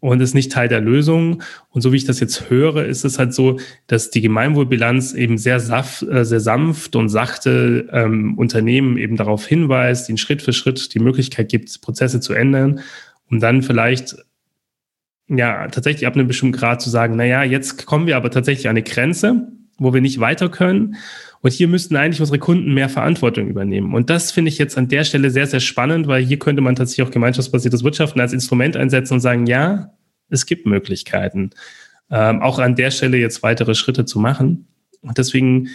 und 0.10 0.22
ist 0.22 0.36
nicht 0.36 0.52
Teil 0.52 0.68
der 0.68 0.82
Lösung. 0.82 1.41
Und 1.70 1.82
so 1.82 1.91
wie 1.91 1.98
ich 1.98 2.06
das 2.06 2.20
jetzt 2.20 2.50
höre, 2.50 2.86
ist 2.86 3.06
es 3.06 3.18
halt 3.18 3.34
so, 3.34 3.60
dass 3.88 4.10
die 4.12 4.22
Gemeinwohlbilanz 4.22 5.13
eben 5.13 5.38
sehr, 5.38 5.60
saft, 5.60 6.04
äh, 6.04 6.24
sehr 6.24 6.39
sanft 6.39 6.96
und 6.96 7.10
sachte 7.10 7.88
ähm, 7.91 8.38
Unternehmen 8.38 8.98
eben 8.98 9.18
darauf 9.18 9.46
hinweist, 9.46 10.10
ihnen 10.10 10.18
Schritt 10.18 10.41
für 10.41 10.54
Schritt 10.54 10.94
die 10.94 11.00
Möglichkeit 11.00 11.50
gibt, 11.50 11.82
Prozesse 11.82 12.20
zu 12.20 12.34
ändern, 12.34 12.82
um 13.30 13.39
dann 13.39 13.62
vielleicht 13.62 14.15
ja, 15.28 15.68
tatsächlich 15.68 16.06
ab 16.06 16.13
einem 16.13 16.28
bestimmten 16.28 16.58
Grad 16.58 16.82
zu 16.82 16.89
sagen, 16.89 17.15
na 17.15 17.26
ja, 17.26 17.44
jetzt 17.44 17.86
kommen 17.86 18.06
wir 18.06 18.15
aber 18.15 18.30
tatsächlich 18.30 18.68
an 18.68 18.72
eine 18.72 18.84
Grenze, 18.84 19.48
wo 19.78 19.94
wir 19.94 20.02
nicht 20.02 20.20
weiter 20.20 20.50
können. 20.50 20.96
Und 21.41 21.52
hier 21.52 21.68
müssten 21.68 21.96
eigentlich 21.96 22.22
unsere 22.22 22.39
Kunden 22.39 22.74
mehr 22.74 22.89
Verantwortung 22.89 23.48
übernehmen. 23.48 23.94
Und 23.94 24.10
das 24.10 24.32
finde 24.32 24.50
ich 24.50 24.58
jetzt 24.58 24.78
an 24.78 24.88
der 24.88 25.04
Stelle 25.04 25.30
sehr, 25.30 25.46
sehr 25.46 25.60
spannend, 25.60 26.08
weil 26.08 26.24
hier 26.24 26.39
könnte 26.39 26.62
man 26.62 26.76
tatsächlich 26.76 27.08
auch 27.08 27.12
gemeinschaftsbasiertes 27.12 27.84
Wirtschaften 27.84 28.20
als 28.20 28.34
Instrument 28.34 28.76
einsetzen 28.76 29.13
und 29.13 29.20
sagen, 29.20 29.46
ja, 29.46 29.91
es 30.29 30.45
gibt 30.45 30.65
Möglichkeiten, 30.65 31.51
ähm, 32.11 32.41
auch 32.41 32.59
an 32.59 32.75
der 32.75 32.91
Stelle 32.91 33.17
jetzt 33.17 33.43
weitere 33.43 33.75
Schritte 33.75 34.05
zu 34.05 34.19
machen. 34.19 34.67
Und 35.01 35.17
deswegen 35.17 35.69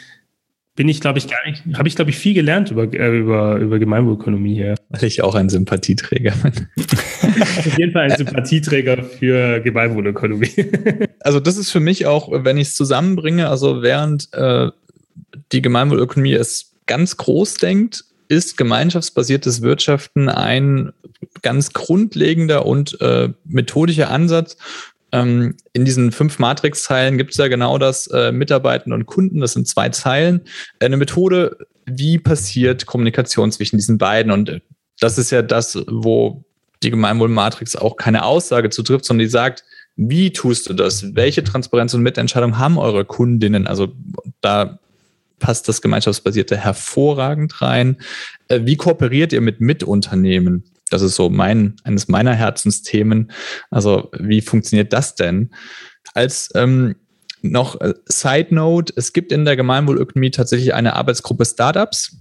bin 0.76 0.88
ich, 0.88 1.00
glaube 1.00 1.18
ich, 1.18 1.28
gar 1.28 1.44
nicht, 1.46 1.64
habe 1.76 1.88
ich, 1.88 1.96
glaube 1.96 2.10
ich, 2.10 2.16
viel 2.16 2.34
gelernt 2.34 2.70
über, 2.70 2.84
äh, 2.92 3.18
über, 3.18 3.56
über 3.56 3.78
Gemeinwohlökonomie 3.78 4.54
hier. 4.54 4.76
Weil 4.88 5.04
ich 5.04 5.22
auch 5.22 5.34
ein 5.34 5.48
Sympathieträger 5.48 6.32
bin. 6.42 6.68
Auf 7.58 7.78
jeden 7.78 7.92
Fall 7.92 8.10
ein 8.10 8.16
Sympathieträger 8.16 9.02
für 9.02 9.60
Gemeinwohlökonomie. 9.60 10.70
also 11.20 11.40
das 11.40 11.56
ist 11.56 11.70
für 11.70 11.80
mich 11.80 12.06
auch, 12.06 12.30
wenn 12.32 12.56
ich 12.56 12.68
es 12.68 12.74
zusammenbringe, 12.74 13.48
also 13.48 13.82
während 13.82 14.32
äh, 14.32 14.70
die 15.52 15.60
Gemeinwohlökonomie 15.60 16.34
es 16.34 16.72
ganz 16.86 17.16
groß 17.16 17.54
denkt, 17.54 18.04
ist 18.30 18.56
gemeinschaftsbasiertes 18.56 19.60
Wirtschaften 19.60 20.28
ein 20.28 20.92
ganz 21.42 21.72
grundlegender 21.72 22.64
und 22.64 23.00
äh, 23.00 23.30
methodischer 23.44 24.10
Ansatz, 24.10 24.56
ähm, 25.12 25.56
in 25.72 25.84
diesen 25.84 26.12
fünf 26.12 26.38
Matrix-Zeilen 26.38 27.18
gibt 27.18 27.32
es 27.32 27.38
ja 27.38 27.48
genau 27.48 27.78
das 27.78 28.06
äh, 28.06 28.30
Mitarbeitende 28.30 28.94
und 28.94 29.06
Kunden. 29.06 29.40
Das 29.40 29.54
sind 29.54 29.66
zwei 29.66 29.88
Zeilen. 29.88 30.42
Eine 30.78 30.96
Methode, 30.96 31.56
wie 31.86 32.18
passiert 32.18 32.86
Kommunikation 32.86 33.50
zwischen 33.50 33.76
diesen 33.76 33.98
beiden? 33.98 34.30
Und 34.30 34.48
äh, 34.48 34.60
das 35.00 35.18
ist 35.18 35.32
ja 35.32 35.42
das, 35.42 35.76
wo 35.88 36.44
die 36.84 36.90
Gemeinwohl-Matrix 36.90 37.74
auch 37.74 37.96
keine 37.96 38.24
Aussage 38.24 38.70
zu 38.70 38.84
trifft, 38.84 39.04
sondern 39.04 39.26
die 39.26 39.30
sagt, 39.30 39.64
wie 39.96 40.32
tust 40.32 40.68
du 40.68 40.74
das? 40.74 41.16
Welche 41.16 41.42
Transparenz 41.42 41.92
und 41.94 42.02
Mitentscheidung 42.02 42.58
haben 42.58 42.78
eure 42.78 43.04
Kundinnen? 43.04 43.66
Also 43.66 43.92
da 44.40 44.78
passt 45.40 45.68
das 45.68 45.82
Gemeinschaftsbasierte 45.82 46.56
hervorragend 46.56 47.60
rein. 47.60 47.96
Äh, 48.46 48.60
wie 48.62 48.76
kooperiert 48.76 49.32
ihr 49.32 49.40
mit 49.40 49.60
Mitunternehmen? 49.60 50.64
Das 50.90 51.02
ist 51.02 51.16
so 51.16 51.28
mein, 51.28 51.76
eines 51.82 52.08
meiner 52.08 52.34
Herzensthemen. 52.34 53.32
Also 53.70 54.10
wie 54.18 54.40
funktioniert 54.40 54.92
das 54.92 55.14
denn? 55.16 55.50
Als 56.14 56.50
ähm, 56.54 56.96
noch 57.42 57.80
äh, 57.80 57.94
Side 58.06 58.54
Note, 58.54 58.92
es 58.96 59.12
gibt 59.12 59.32
in 59.32 59.44
der 59.44 59.56
Gemeinwohlökonomie 59.56 60.30
tatsächlich 60.30 60.74
eine 60.74 60.94
Arbeitsgruppe 60.94 61.44
Startups. 61.44 62.16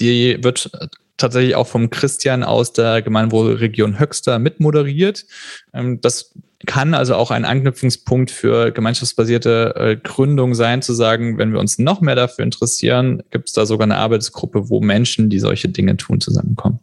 Die 0.00 0.38
wird 0.42 0.70
äh, 0.74 0.88
tatsächlich 1.16 1.54
auch 1.54 1.66
vom 1.66 1.90
Christian 1.90 2.42
aus 2.42 2.72
der 2.72 3.02
Gemeinwohlregion 3.02 3.98
Höxter 3.98 4.38
mitmoderiert. 4.38 5.24
Ähm, 5.72 6.00
das 6.00 6.34
kann 6.66 6.94
also 6.94 7.14
auch 7.14 7.30
ein 7.30 7.44
Anknüpfungspunkt 7.44 8.30
für 8.30 8.72
gemeinschaftsbasierte 8.72 9.74
äh, 9.76 9.96
Gründung 9.96 10.54
sein, 10.54 10.82
zu 10.82 10.92
sagen, 10.92 11.38
wenn 11.38 11.52
wir 11.52 11.60
uns 11.60 11.78
noch 11.78 12.00
mehr 12.00 12.14
dafür 12.14 12.44
interessieren, 12.44 13.22
gibt 13.30 13.48
es 13.48 13.54
da 13.54 13.66
sogar 13.66 13.84
eine 13.84 13.96
Arbeitsgruppe, 13.96 14.68
wo 14.68 14.80
Menschen, 14.80 15.30
die 15.30 15.38
solche 15.38 15.68
Dinge 15.68 15.96
tun, 15.96 16.20
zusammenkommen. 16.20 16.80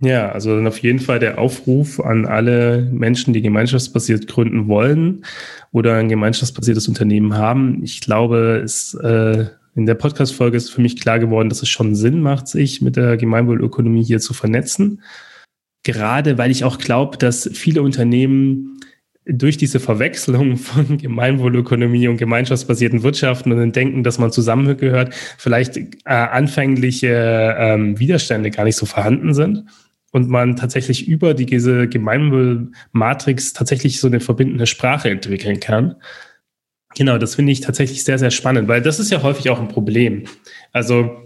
Ja, 0.00 0.30
also 0.30 0.54
dann 0.54 0.66
auf 0.66 0.78
jeden 0.78 0.98
Fall 0.98 1.18
der 1.18 1.38
Aufruf 1.38 2.00
an 2.00 2.26
alle 2.26 2.86
Menschen, 2.92 3.32
die 3.32 3.40
gemeinschaftsbasiert 3.40 4.26
gründen 4.26 4.68
wollen 4.68 5.24
oder 5.72 5.94
ein 5.94 6.10
gemeinschaftsbasiertes 6.10 6.86
Unternehmen 6.86 7.34
haben. 7.34 7.82
Ich 7.82 8.02
glaube, 8.02 8.60
es 8.62 8.92
äh, 8.94 9.46
in 9.74 9.86
der 9.86 9.94
Podcast-Folge 9.94 10.56
ist 10.56 10.70
für 10.70 10.82
mich 10.82 11.00
klar 11.00 11.18
geworden, 11.18 11.48
dass 11.48 11.62
es 11.62 11.68
schon 11.68 11.94
Sinn 11.94 12.20
macht, 12.20 12.48
sich 12.48 12.82
mit 12.82 12.96
der 12.96 13.16
Gemeinwohlökonomie 13.16 14.02
hier 14.02 14.20
zu 14.20 14.34
vernetzen. 14.34 15.02
Gerade 15.86 16.36
weil 16.36 16.50
ich 16.50 16.64
auch 16.64 16.78
glaube, 16.78 17.16
dass 17.16 17.48
viele 17.54 17.80
Unternehmen 17.80 18.80
durch 19.24 19.56
diese 19.56 19.78
Verwechslung 19.78 20.56
von 20.56 20.98
Gemeinwohlökonomie 20.98 22.08
und 22.08 22.16
gemeinschaftsbasierten 22.16 23.04
Wirtschaften 23.04 23.52
und 23.52 23.76
Denken, 23.76 24.02
dass 24.02 24.18
man 24.18 24.32
zusammengehört, 24.32 25.14
vielleicht 25.38 25.76
äh, 25.76 25.86
anfängliche 26.04 27.54
ähm, 27.56 28.00
Widerstände 28.00 28.50
gar 28.50 28.64
nicht 28.64 28.74
so 28.74 28.84
vorhanden 28.84 29.32
sind 29.32 29.62
und 30.10 30.28
man 30.28 30.56
tatsächlich 30.56 31.06
über 31.06 31.34
die, 31.34 31.46
diese 31.46 31.86
Gemeinwohlmatrix 31.86 33.52
tatsächlich 33.52 34.00
so 34.00 34.08
eine 34.08 34.18
verbindende 34.18 34.66
Sprache 34.66 35.08
entwickeln 35.08 35.60
kann. 35.60 35.94
Genau, 36.96 37.16
das 37.16 37.36
finde 37.36 37.52
ich 37.52 37.60
tatsächlich 37.60 38.02
sehr, 38.02 38.18
sehr 38.18 38.32
spannend, 38.32 38.66
weil 38.66 38.82
das 38.82 38.98
ist 38.98 39.12
ja 39.12 39.22
häufig 39.22 39.50
auch 39.50 39.60
ein 39.60 39.68
Problem. 39.68 40.24
Also, 40.72 41.25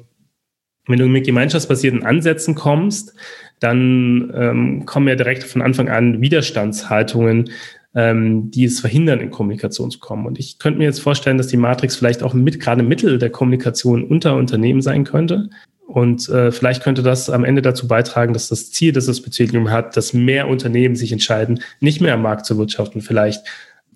wenn 0.91 0.99
du 0.99 1.07
mit 1.07 1.27
gemeinschaftsbasierten 1.27 2.05
Ansätzen 2.05 2.55
kommst, 2.55 3.15
dann 3.61 4.33
ähm, 4.35 4.87
kommen 4.87 5.09
ja 5.09 5.15
direkt 5.15 5.45
von 5.45 5.63
Anfang 5.63 5.89
an 5.89 6.21
Widerstandshaltungen, 6.21 7.51
ähm, 7.95 8.51
die 8.51 8.65
es 8.65 8.81
verhindern, 8.81 9.21
in 9.21 9.31
Kommunikation 9.31 9.91
zu 9.91 9.99
kommen. 9.99 10.27
Und 10.27 10.39
ich 10.39 10.59
könnte 10.59 10.79
mir 10.79 10.85
jetzt 10.85 11.01
vorstellen, 11.01 11.39
dass 11.39 11.49
die 11.49 11.57
Matrix 11.57 11.97
vielleicht 11.97 12.23
auch 12.23 12.35
mit 12.35 12.61
gerade 12.61 12.83
Mittel 12.83 13.19
der 13.19 13.31
Kommunikation 13.31 14.05
unter 14.05 14.37
Unternehmen 14.37 14.81
sein 14.81 15.05
könnte. 15.05 15.51
Und 15.87 16.29
äh, 16.29 16.53
vielleicht 16.53 16.85
könnte 16.85 17.03
das 17.03 17.29
am 17.31 17.45
Ende 17.45 17.63
dazu 17.63 17.89
beitragen, 17.89 18.33
dass 18.33 18.49
das 18.49 18.71
Ziel, 18.71 18.93
das 18.93 19.07
das 19.07 19.21
Beziehung 19.21 19.71
hat, 19.71 19.97
dass 19.97 20.13
mehr 20.13 20.47
Unternehmen 20.47 20.95
sich 20.95 21.11
entscheiden, 21.11 21.63
nicht 21.81 22.01
mehr 22.01 22.15
am 22.15 22.23
Markt 22.23 22.47
zu 22.47 22.57
wirtschaften, 22.59 23.01
vielleicht 23.01 23.45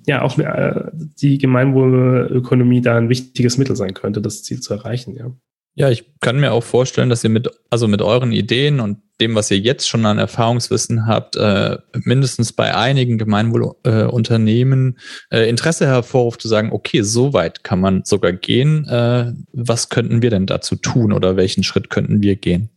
ja 0.06 0.22
auch 0.22 0.36
äh, 0.38 0.90
die 0.92 1.38
Gemeinwohlökonomie 1.38 2.80
da 2.80 2.96
ein 2.96 3.08
wichtiges 3.08 3.58
Mittel 3.58 3.76
sein 3.76 3.94
könnte, 3.94 4.20
das 4.20 4.42
Ziel 4.42 4.60
zu 4.60 4.74
erreichen. 4.74 5.14
Ja. 5.16 5.30
Ja, 5.76 5.90
ich 5.90 6.04
kann 6.20 6.38
mir 6.38 6.52
auch 6.52 6.62
vorstellen, 6.62 7.08
dass 7.08 7.24
ihr 7.24 7.30
mit, 7.30 7.50
also 7.68 7.88
mit 7.88 8.00
euren 8.00 8.30
Ideen 8.30 8.78
und 8.78 8.98
dem, 9.20 9.34
was 9.34 9.50
ihr 9.50 9.58
jetzt 9.58 9.88
schon 9.88 10.06
an 10.06 10.18
Erfahrungswissen 10.18 11.06
habt, 11.06 11.36
äh, 11.36 11.78
mindestens 11.94 12.52
bei 12.52 12.74
einigen 12.74 13.18
Gemeinwohlunternehmen 13.18 14.98
äh, 15.30 15.44
äh, 15.44 15.48
Interesse 15.48 15.86
hervorruft, 15.86 16.42
zu 16.42 16.48
sagen, 16.48 16.70
okay, 16.72 17.02
so 17.02 17.32
weit 17.32 17.64
kann 17.64 17.80
man 17.80 18.04
sogar 18.04 18.32
gehen. 18.32 18.86
Äh, 18.88 19.32
was 19.52 19.88
könnten 19.88 20.22
wir 20.22 20.30
denn 20.30 20.46
dazu 20.46 20.76
tun 20.76 21.12
oder 21.12 21.36
welchen 21.36 21.62
Schritt 21.64 21.90
könnten 21.90 22.22
wir 22.22 22.36
gehen? 22.36 22.70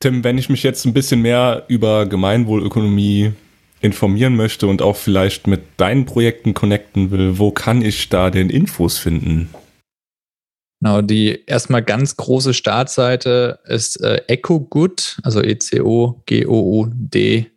Tim, 0.00 0.24
wenn 0.24 0.38
ich 0.38 0.48
mich 0.48 0.62
jetzt 0.62 0.86
ein 0.86 0.94
bisschen 0.94 1.22
mehr 1.22 1.64
über 1.68 2.06
Gemeinwohlökonomie 2.06 3.32
informieren 3.80 4.36
möchte 4.36 4.66
und 4.66 4.82
auch 4.82 4.96
vielleicht 4.96 5.46
mit 5.46 5.62
deinen 5.76 6.04
Projekten 6.04 6.54
connecten 6.54 7.10
will, 7.10 7.38
wo 7.38 7.50
kann 7.50 7.82
ich 7.82 8.08
da 8.08 8.30
den 8.30 8.50
Infos 8.50 8.98
finden? 8.98 9.50
Genau, 10.80 11.02
die 11.02 11.44
erstmal 11.46 11.82
ganz 11.82 12.16
große 12.16 12.54
Startseite 12.54 13.58
ist 13.66 14.00
äh, 14.00 14.22
EcoGood, 14.28 15.18
also 15.22 15.42
E-C-O-G-O-U-D. 15.42 17.50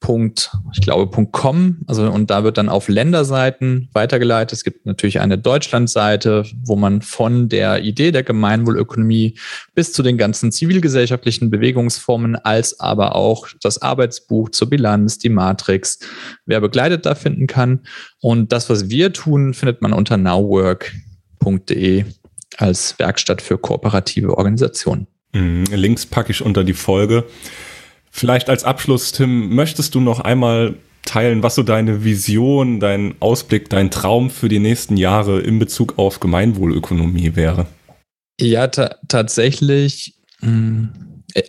Punkt, 0.00 0.50
ich 0.72 0.80
glaube, 0.80 1.10
.com, 1.30 1.76
also 1.86 2.10
und 2.10 2.30
da 2.30 2.42
wird 2.42 2.56
dann 2.56 2.70
auf 2.70 2.88
Länderseiten 2.88 3.90
weitergeleitet. 3.92 4.54
Es 4.54 4.64
gibt 4.64 4.86
natürlich 4.86 5.20
eine 5.20 5.36
Deutschlandseite, 5.36 6.46
wo 6.64 6.74
man 6.74 7.02
von 7.02 7.50
der 7.50 7.82
Idee 7.82 8.10
der 8.10 8.22
Gemeinwohlökonomie 8.22 9.38
bis 9.74 9.92
zu 9.92 10.02
den 10.02 10.16
ganzen 10.16 10.52
zivilgesellschaftlichen 10.52 11.50
Bewegungsformen 11.50 12.36
als 12.36 12.80
aber 12.80 13.14
auch 13.14 13.48
das 13.62 13.82
Arbeitsbuch 13.82 14.48
zur 14.48 14.70
Bilanz, 14.70 15.18
die 15.18 15.28
Matrix, 15.28 15.98
wer 16.46 16.62
begleitet 16.62 17.04
da 17.04 17.14
finden 17.14 17.46
kann. 17.46 17.80
Und 18.22 18.52
das, 18.52 18.70
was 18.70 18.88
wir 18.88 19.12
tun, 19.12 19.52
findet 19.52 19.82
man 19.82 19.92
unter 19.92 20.16
nowwork.de 20.16 22.06
als 22.56 22.98
Werkstatt 22.98 23.42
für 23.42 23.58
kooperative 23.58 24.36
Organisationen. 24.36 25.06
Mhm, 25.32 25.64
Links 25.72 26.06
packe 26.06 26.32
ich 26.32 26.42
unter 26.42 26.64
die 26.64 26.74
Folge. 26.74 27.24
Vielleicht 28.10 28.48
als 28.48 28.64
Abschluss, 28.64 29.12
Tim, 29.12 29.54
möchtest 29.54 29.94
du 29.94 30.00
noch 30.00 30.20
einmal 30.20 30.74
teilen, 31.04 31.42
was 31.42 31.54
so 31.54 31.62
deine 31.62 32.04
Vision, 32.04 32.80
dein 32.80 33.14
Ausblick, 33.20 33.70
dein 33.70 33.90
Traum 33.90 34.30
für 34.30 34.48
die 34.48 34.58
nächsten 34.58 34.96
Jahre 34.96 35.40
in 35.40 35.58
Bezug 35.58 35.98
auf 35.98 36.20
Gemeinwohlökonomie 36.20 37.36
wäre? 37.36 37.66
Ja, 38.40 38.68
ta 38.68 38.96
tatsächlich. 39.08 40.14
Mh, 40.40 40.88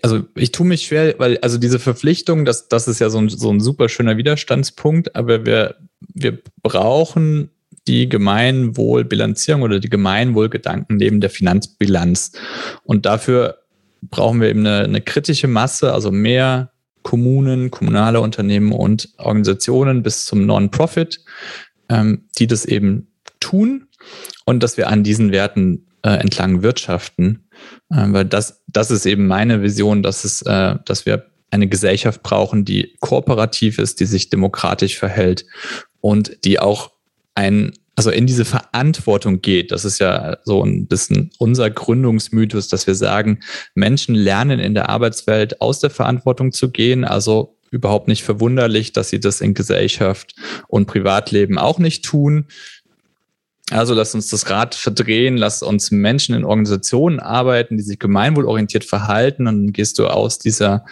also 0.03 0.23
ich 0.35 0.51
tue 0.51 0.67
mich 0.67 0.85
schwer, 0.85 1.15
weil 1.17 1.37
also 1.39 1.57
diese 1.57 1.79
Verpflichtung, 1.79 2.45
das, 2.45 2.67
das 2.67 2.87
ist 2.87 2.99
ja 2.99 3.09
so 3.09 3.17
ein, 3.17 3.29
so 3.29 3.51
ein 3.51 3.59
super 3.59 3.89
schöner 3.89 4.17
Widerstandspunkt, 4.17 5.15
aber 5.15 5.45
wir, 5.45 5.75
wir 6.13 6.39
brauchen 6.61 7.49
die 7.87 8.09
Gemeinwohlbilanzierung 8.09 9.63
oder 9.63 9.79
die 9.79 9.89
Gemeinwohlgedanken 9.89 10.97
neben 10.97 11.21
der 11.21 11.29
Finanzbilanz. 11.29 12.33
Und 12.83 13.05
dafür 13.05 13.57
brauchen 14.01 14.41
wir 14.41 14.49
eben 14.49 14.65
eine, 14.65 14.83
eine 14.83 15.01
kritische 15.01 15.47
Masse, 15.47 15.93
also 15.93 16.11
mehr 16.11 16.71
Kommunen, 17.03 17.71
kommunale 17.71 18.21
Unternehmen 18.21 18.71
und 18.71 19.09
Organisationen 19.17 20.03
bis 20.03 20.25
zum 20.25 20.45
Non-Profit, 20.45 21.23
ähm, 21.89 22.25
die 22.37 22.47
das 22.47 22.65
eben 22.65 23.07
tun 23.39 23.87
und 24.45 24.61
dass 24.61 24.77
wir 24.77 24.87
an 24.87 25.03
diesen 25.03 25.31
Werten 25.31 25.87
äh, 26.03 26.11
entlang 26.11 26.61
wirtschaften. 26.61 27.47
Äh, 27.89 28.05
weil 28.09 28.25
das, 28.25 28.63
das 28.67 28.91
ist 28.91 29.05
eben 29.05 29.27
meine 29.27 29.61
Vision, 29.61 30.03
dass, 30.03 30.23
es, 30.23 30.41
äh, 30.43 30.75
dass 30.85 31.05
wir 31.05 31.25
eine 31.49 31.67
Gesellschaft 31.67 32.23
brauchen, 32.23 32.65
die 32.65 32.95
kooperativ 32.99 33.77
ist, 33.77 33.99
die 33.99 34.05
sich 34.05 34.29
demokratisch 34.29 34.97
verhält 34.97 35.45
und 35.99 36.45
die 36.45 36.59
auch 36.59 36.91
ein, 37.35 37.73
also 37.95 38.09
in 38.09 38.27
diese 38.27 38.45
Verantwortung 38.45 39.41
geht. 39.41 39.71
Das 39.71 39.85
ist 39.85 39.99
ja 39.99 40.37
so 40.43 40.63
ein 40.63 40.87
bisschen 40.87 41.31
unser 41.37 41.69
Gründungsmythos, 41.69 42.67
dass 42.67 42.87
wir 42.87 42.95
sagen, 42.95 43.39
Menschen 43.75 44.15
lernen 44.15 44.59
in 44.59 44.73
der 44.73 44.89
Arbeitswelt 44.89 45.61
aus 45.61 45.79
der 45.79 45.89
Verantwortung 45.89 46.51
zu 46.51 46.71
gehen. 46.71 47.03
Also 47.03 47.57
überhaupt 47.69 48.07
nicht 48.07 48.23
verwunderlich, 48.23 48.91
dass 48.91 49.09
sie 49.09 49.19
das 49.19 49.41
in 49.41 49.53
Gesellschaft 49.53 50.35
und 50.67 50.87
Privatleben 50.87 51.57
auch 51.57 51.79
nicht 51.79 52.03
tun. 52.03 52.47
Also 53.71 53.93
lass 53.93 54.13
uns 54.13 54.27
das 54.27 54.49
Rad 54.49 54.75
verdrehen, 54.75 55.37
lass 55.37 55.63
uns 55.63 55.91
Menschen 55.91 56.35
in 56.35 56.43
Organisationen 56.43 57.21
arbeiten, 57.21 57.77
die 57.77 57.83
sich 57.83 57.99
gemeinwohlorientiert 57.99 58.83
verhalten 58.83 59.47
und 59.47 59.65
dann 59.65 59.73
gehst 59.73 59.97
du 59.97 60.07
aus 60.07 60.39
dieser 60.39 60.85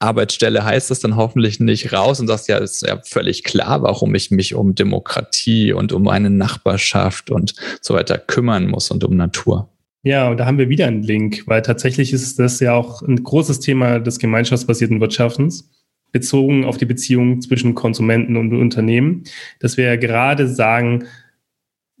Arbeitsstelle 0.00 0.64
heißt 0.64 0.90
das 0.90 1.00
dann 1.00 1.16
hoffentlich 1.16 1.58
nicht 1.60 1.92
raus 1.92 2.20
und 2.20 2.28
sagst, 2.28 2.48
ja, 2.48 2.58
ist 2.58 2.86
ja 2.86 3.00
völlig 3.04 3.42
klar, 3.44 3.82
warum 3.82 4.14
ich 4.14 4.30
mich 4.30 4.54
um 4.54 4.74
Demokratie 4.74 5.72
und 5.72 5.92
um 5.92 6.08
eine 6.08 6.30
Nachbarschaft 6.30 7.30
und 7.30 7.54
so 7.80 7.94
weiter 7.94 8.18
kümmern 8.18 8.68
muss 8.68 8.90
und 8.90 9.02
um 9.04 9.16
Natur. 9.16 9.68
Ja, 10.04 10.30
und 10.30 10.38
da 10.38 10.46
haben 10.46 10.58
wir 10.58 10.68
wieder 10.68 10.86
einen 10.86 11.02
Link, 11.02 11.42
weil 11.46 11.62
tatsächlich 11.62 12.12
ist 12.12 12.38
das 12.38 12.60
ja 12.60 12.74
auch 12.74 13.02
ein 13.02 13.22
großes 13.22 13.58
Thema 13.60 13.98
des 13.98 14.18
gemeinschaftsbasierten 14.20 15.00
Wirtschaftens, 15.00 15.70
bezogen 16.12 16.64
auf 16.64 16.78
die 16.78 16.86
Beziehung 16.86 17.40
zwischen 17.42 17.74
Konsumenten 17.74 18.36
und 18.36 18.54
Unternehmen, 18.54 19.24
dass 19.60 19.76
wir 19.76 19.84
ja 19.84 19.96
gerade 19.96 20.48
sagen, 20.48 21.04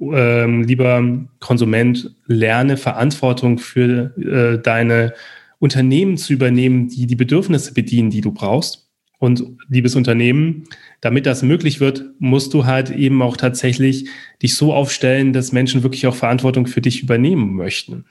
ähm, 0.00 0.62
lieber 0.62 1.26
Konsument, 1.40 2.14
lerne 2.26 2.76
Verantwortung 2.76 3.58
für 3.58 4.16
äh, 4.16 4.62
deine 4.62 5.14
Unternehmen 5.58 6.16
zu 6.16 6.32
übernehmen, 6.32 6.88
die 6.88 7.06
die 7.06 7.16
Bedürfnisse 7.16 7.74
bedienen, 7.74 8.10
die 8.10 8.20
du 8.20 8.32
brauchst. 8.32 8.88
Und 9.20 9.44
liebes 9.68 9.96
Unternehmen, 9.96 10.64
damit 11.00 11.26
das 11.26 11.42
möglich 11.42 11.80
wird, 11.80 12.04
musst 12.20 12.54
du 12.54 12.66
halt 12.66 12.90
eben 12.90 13.20
auch 13.20 13.36
tatsächlich 13.36 14.08
dich 14.40 14.54
so 14.54 14.72
aufstellen, 14.72 15.32
dass 15.32 15.50
Menschen 15.50 15.82
wirklich 15.82 16.06
auch 16.06 16.14
Verantwortung 16.14 16.68
für 16.68 16.80
dich 16.80 17.02
übernehmen 17.02 17.54
möchten. 17.54 18.04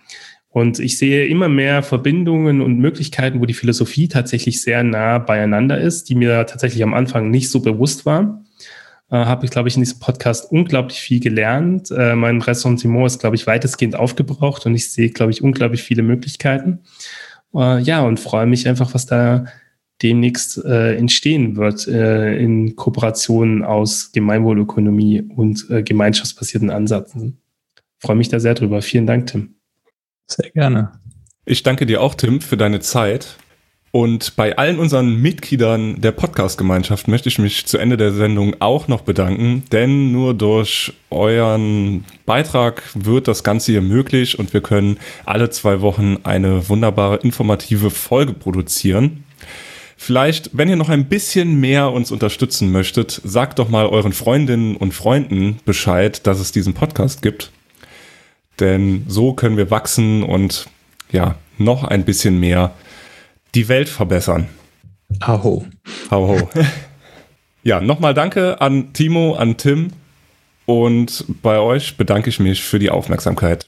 Und 0.49 0.79
ich 0.79 0.97
sehe 0.97 1.27
immer 1.27 1.47
mehr 1.47 1.83
Verbindungen 1.83 2.61
und 2.61 2.79
Möglichkeiten, 2.79 3.39
wo 3.39 3.45
die 3.45 3.53
Philosophie 3.53 4.07
tatsächlich 4.07 4.61
sehr 4.61 4.83
nah 4.83 5.17
beieinander 5.17 5.79
ist, 5.79 6.09
die 6.09 6.15
mir 6.15 6.45
tatsächlich 6.45 6.83
am 6.83 6.93
Anfang 6.93 7.29
nicht 7.29 7.49
so 7.49 7.61
bewusst 7.61 8.05
war. 8.05 8.43
Äh, 9.09 9.17
Habe 9.17 9.45
ich, 9.45 9.51
glaube 9.51 9.69
ich, 9.69 9.75
in 9.75 9.83
diesem 9.83 9.99
Podcast 9.99 10.51
unglaublich 10.51 10.99
viel 10.99 11.19
gelernt. 11.19 11.91
Äh, 11.91 12.15
mein 12.15 12.41
Ressentiment 12.41 13.05
ist, 13.05 13.19
glaube 13.19 13.35
ich, 13.37 13.47
weitestgehend 13.47 13.95
aufgebraucht 13.95 14.65
und 14.65 14.75
ich 14.75 14.91
sehe, 14.91 15.09
glaube 15.09 15.31
ich, 15.31 15.41
unglaublich 15.41 15.83
viele 15.83 16.03
Möglichkeiten. 16.03 16.79
Äh, 17.57 17.81
ja, 17.81 18.01
und 18.01 18.19
freue 18.19 18.45
mich 18.45 18.67
einfach, 18.67 18.93
was 18.93 19.05
da 19.05 19.45
demnächst 20.03 20.63
äh, 20.63 20.95
entstehen 20.95 21.55
wird 21.55 21.87
äh, 21.87 22.37
in 22.37 22.75
Kooperationen 22.75 23.63
aus 23.63 24.11
Gemeinwohlökonomie 24.11 25.23
und 25.35 25.69
äh, 25.71 25.81
gemeinschaftsbasierten 25.81 26.69
Ansätzen. 26.69 27.41
Freue 27.99 28.15
mich 28.15 28.29
da 28.29 28.39
sehr 28.39 28.53
drüber. 28.53 28.83
Vielen 28.83 29.07
Dank, 29.07 29.27
Tim. 29.27 29.55
Sehr 30.27 30.51
gerne. 30.51 30.91
Ich 31.45 31.63
danke 31.63 31.87
dir 31.87 32.01
auch, 32.01 32.13
Tim, 32.13 32.41
für 32.41 32.57
deine 32.57 32.79
Zeit. 32.79 33.37
Und 33.91 34.35
bei 34.35 34.57
allen 34.57 34.79
unseren 34.79 35.21
Mitgliedern 35.21 36.01
der 36.01 36.11
Podcast-Gemeinschaft 36.11 37.07
möchte 37.07 37.29
ich 37.29 37.39
mich 37.39 37.65
zu 37.65 37.77
Ende 37.77 37.95
der 37.95 38.11
Sendung 38.11 38.55
auch 38.59 38.87
noch 38.87 39.01
bedanken, 39.01 39.63
denn 39.71 40.11
nur 40.11 40.33
durch 40.33 40.93
euren 41.09 42.03
Beitrag 42.25 42.83
wird 42.93 43.27
das 43.27 43.43
Ganze 43.43 43.71
hier 43.71 43.81
möglich 43.81 44.37
und 44.37 44.53
wir 44.53 44.61
können 44.61 44.97
alle 45.25 45.49
zwei 45.49 45.81
Wochen 45.81 46.17
eine 46.23 46.67
wunderbare 46.67 47.17
informative 47.17 47.89
Folge 47.89 48.33
produzieren. 48.33 49.23
Vielleicht, 49.95 50.51
wenn 50.53 50.69
ihr 50.69 50.75
noch 50.75 50.89
ein 50.89 51.05
bisschen 51.05 51.59
mehr 51.59 51.91
uns 51.91 52.11
unterstützen 52.11 52.71
möchtet, 52.71 53.19
sagt 53.23 53.57
doch 53.57 53.69
mal 53.69 53.87
euren 53.87 54.13
Freundinnen 54.13 54.75
und 54.75 54.93
Freunden 54.93 55.59
Bescheid, 55.65 56.27
dass 56.27 56.39
es 56.39 56.51
diesen 56.51 56.75
Podcast 56.75 57.23
gibt. 57.23 57.51
Denn 58.59 59.05
so 59.07 59.33
können 59.33 59.57
wir 59.57 59.71
wachsen 59.71 60.23
und 60.23 60.67
ja, 61.11 61.35
noch 61.57 61.83
ein 61.83 62.05
bisschen 62.05 62.39
mehr 62.39 62.73
die 63.55 63.67
Welt 63.67 63.89
verbessern. 63.89 64.47
Aho. 65.19 65.65
Aho. 66.09 66.49
ja, 67.63 67.81
nochmal 67.81 68.13
danke 68.13 68.61
an 68.61 68.93
Timo, 68.93 69.35
an 69.35 69.57
Tim 69.57 69.91
und 70.65 71.25
bei 71.41 71.59
euch 71.59 71.95
bedanke 71.97 72.29
ich 72.29 72.39
mich 72.39 72.63
für 72.63 72.77
die 72.77 72.89
Aufmerksamkeit. 72.89 73.65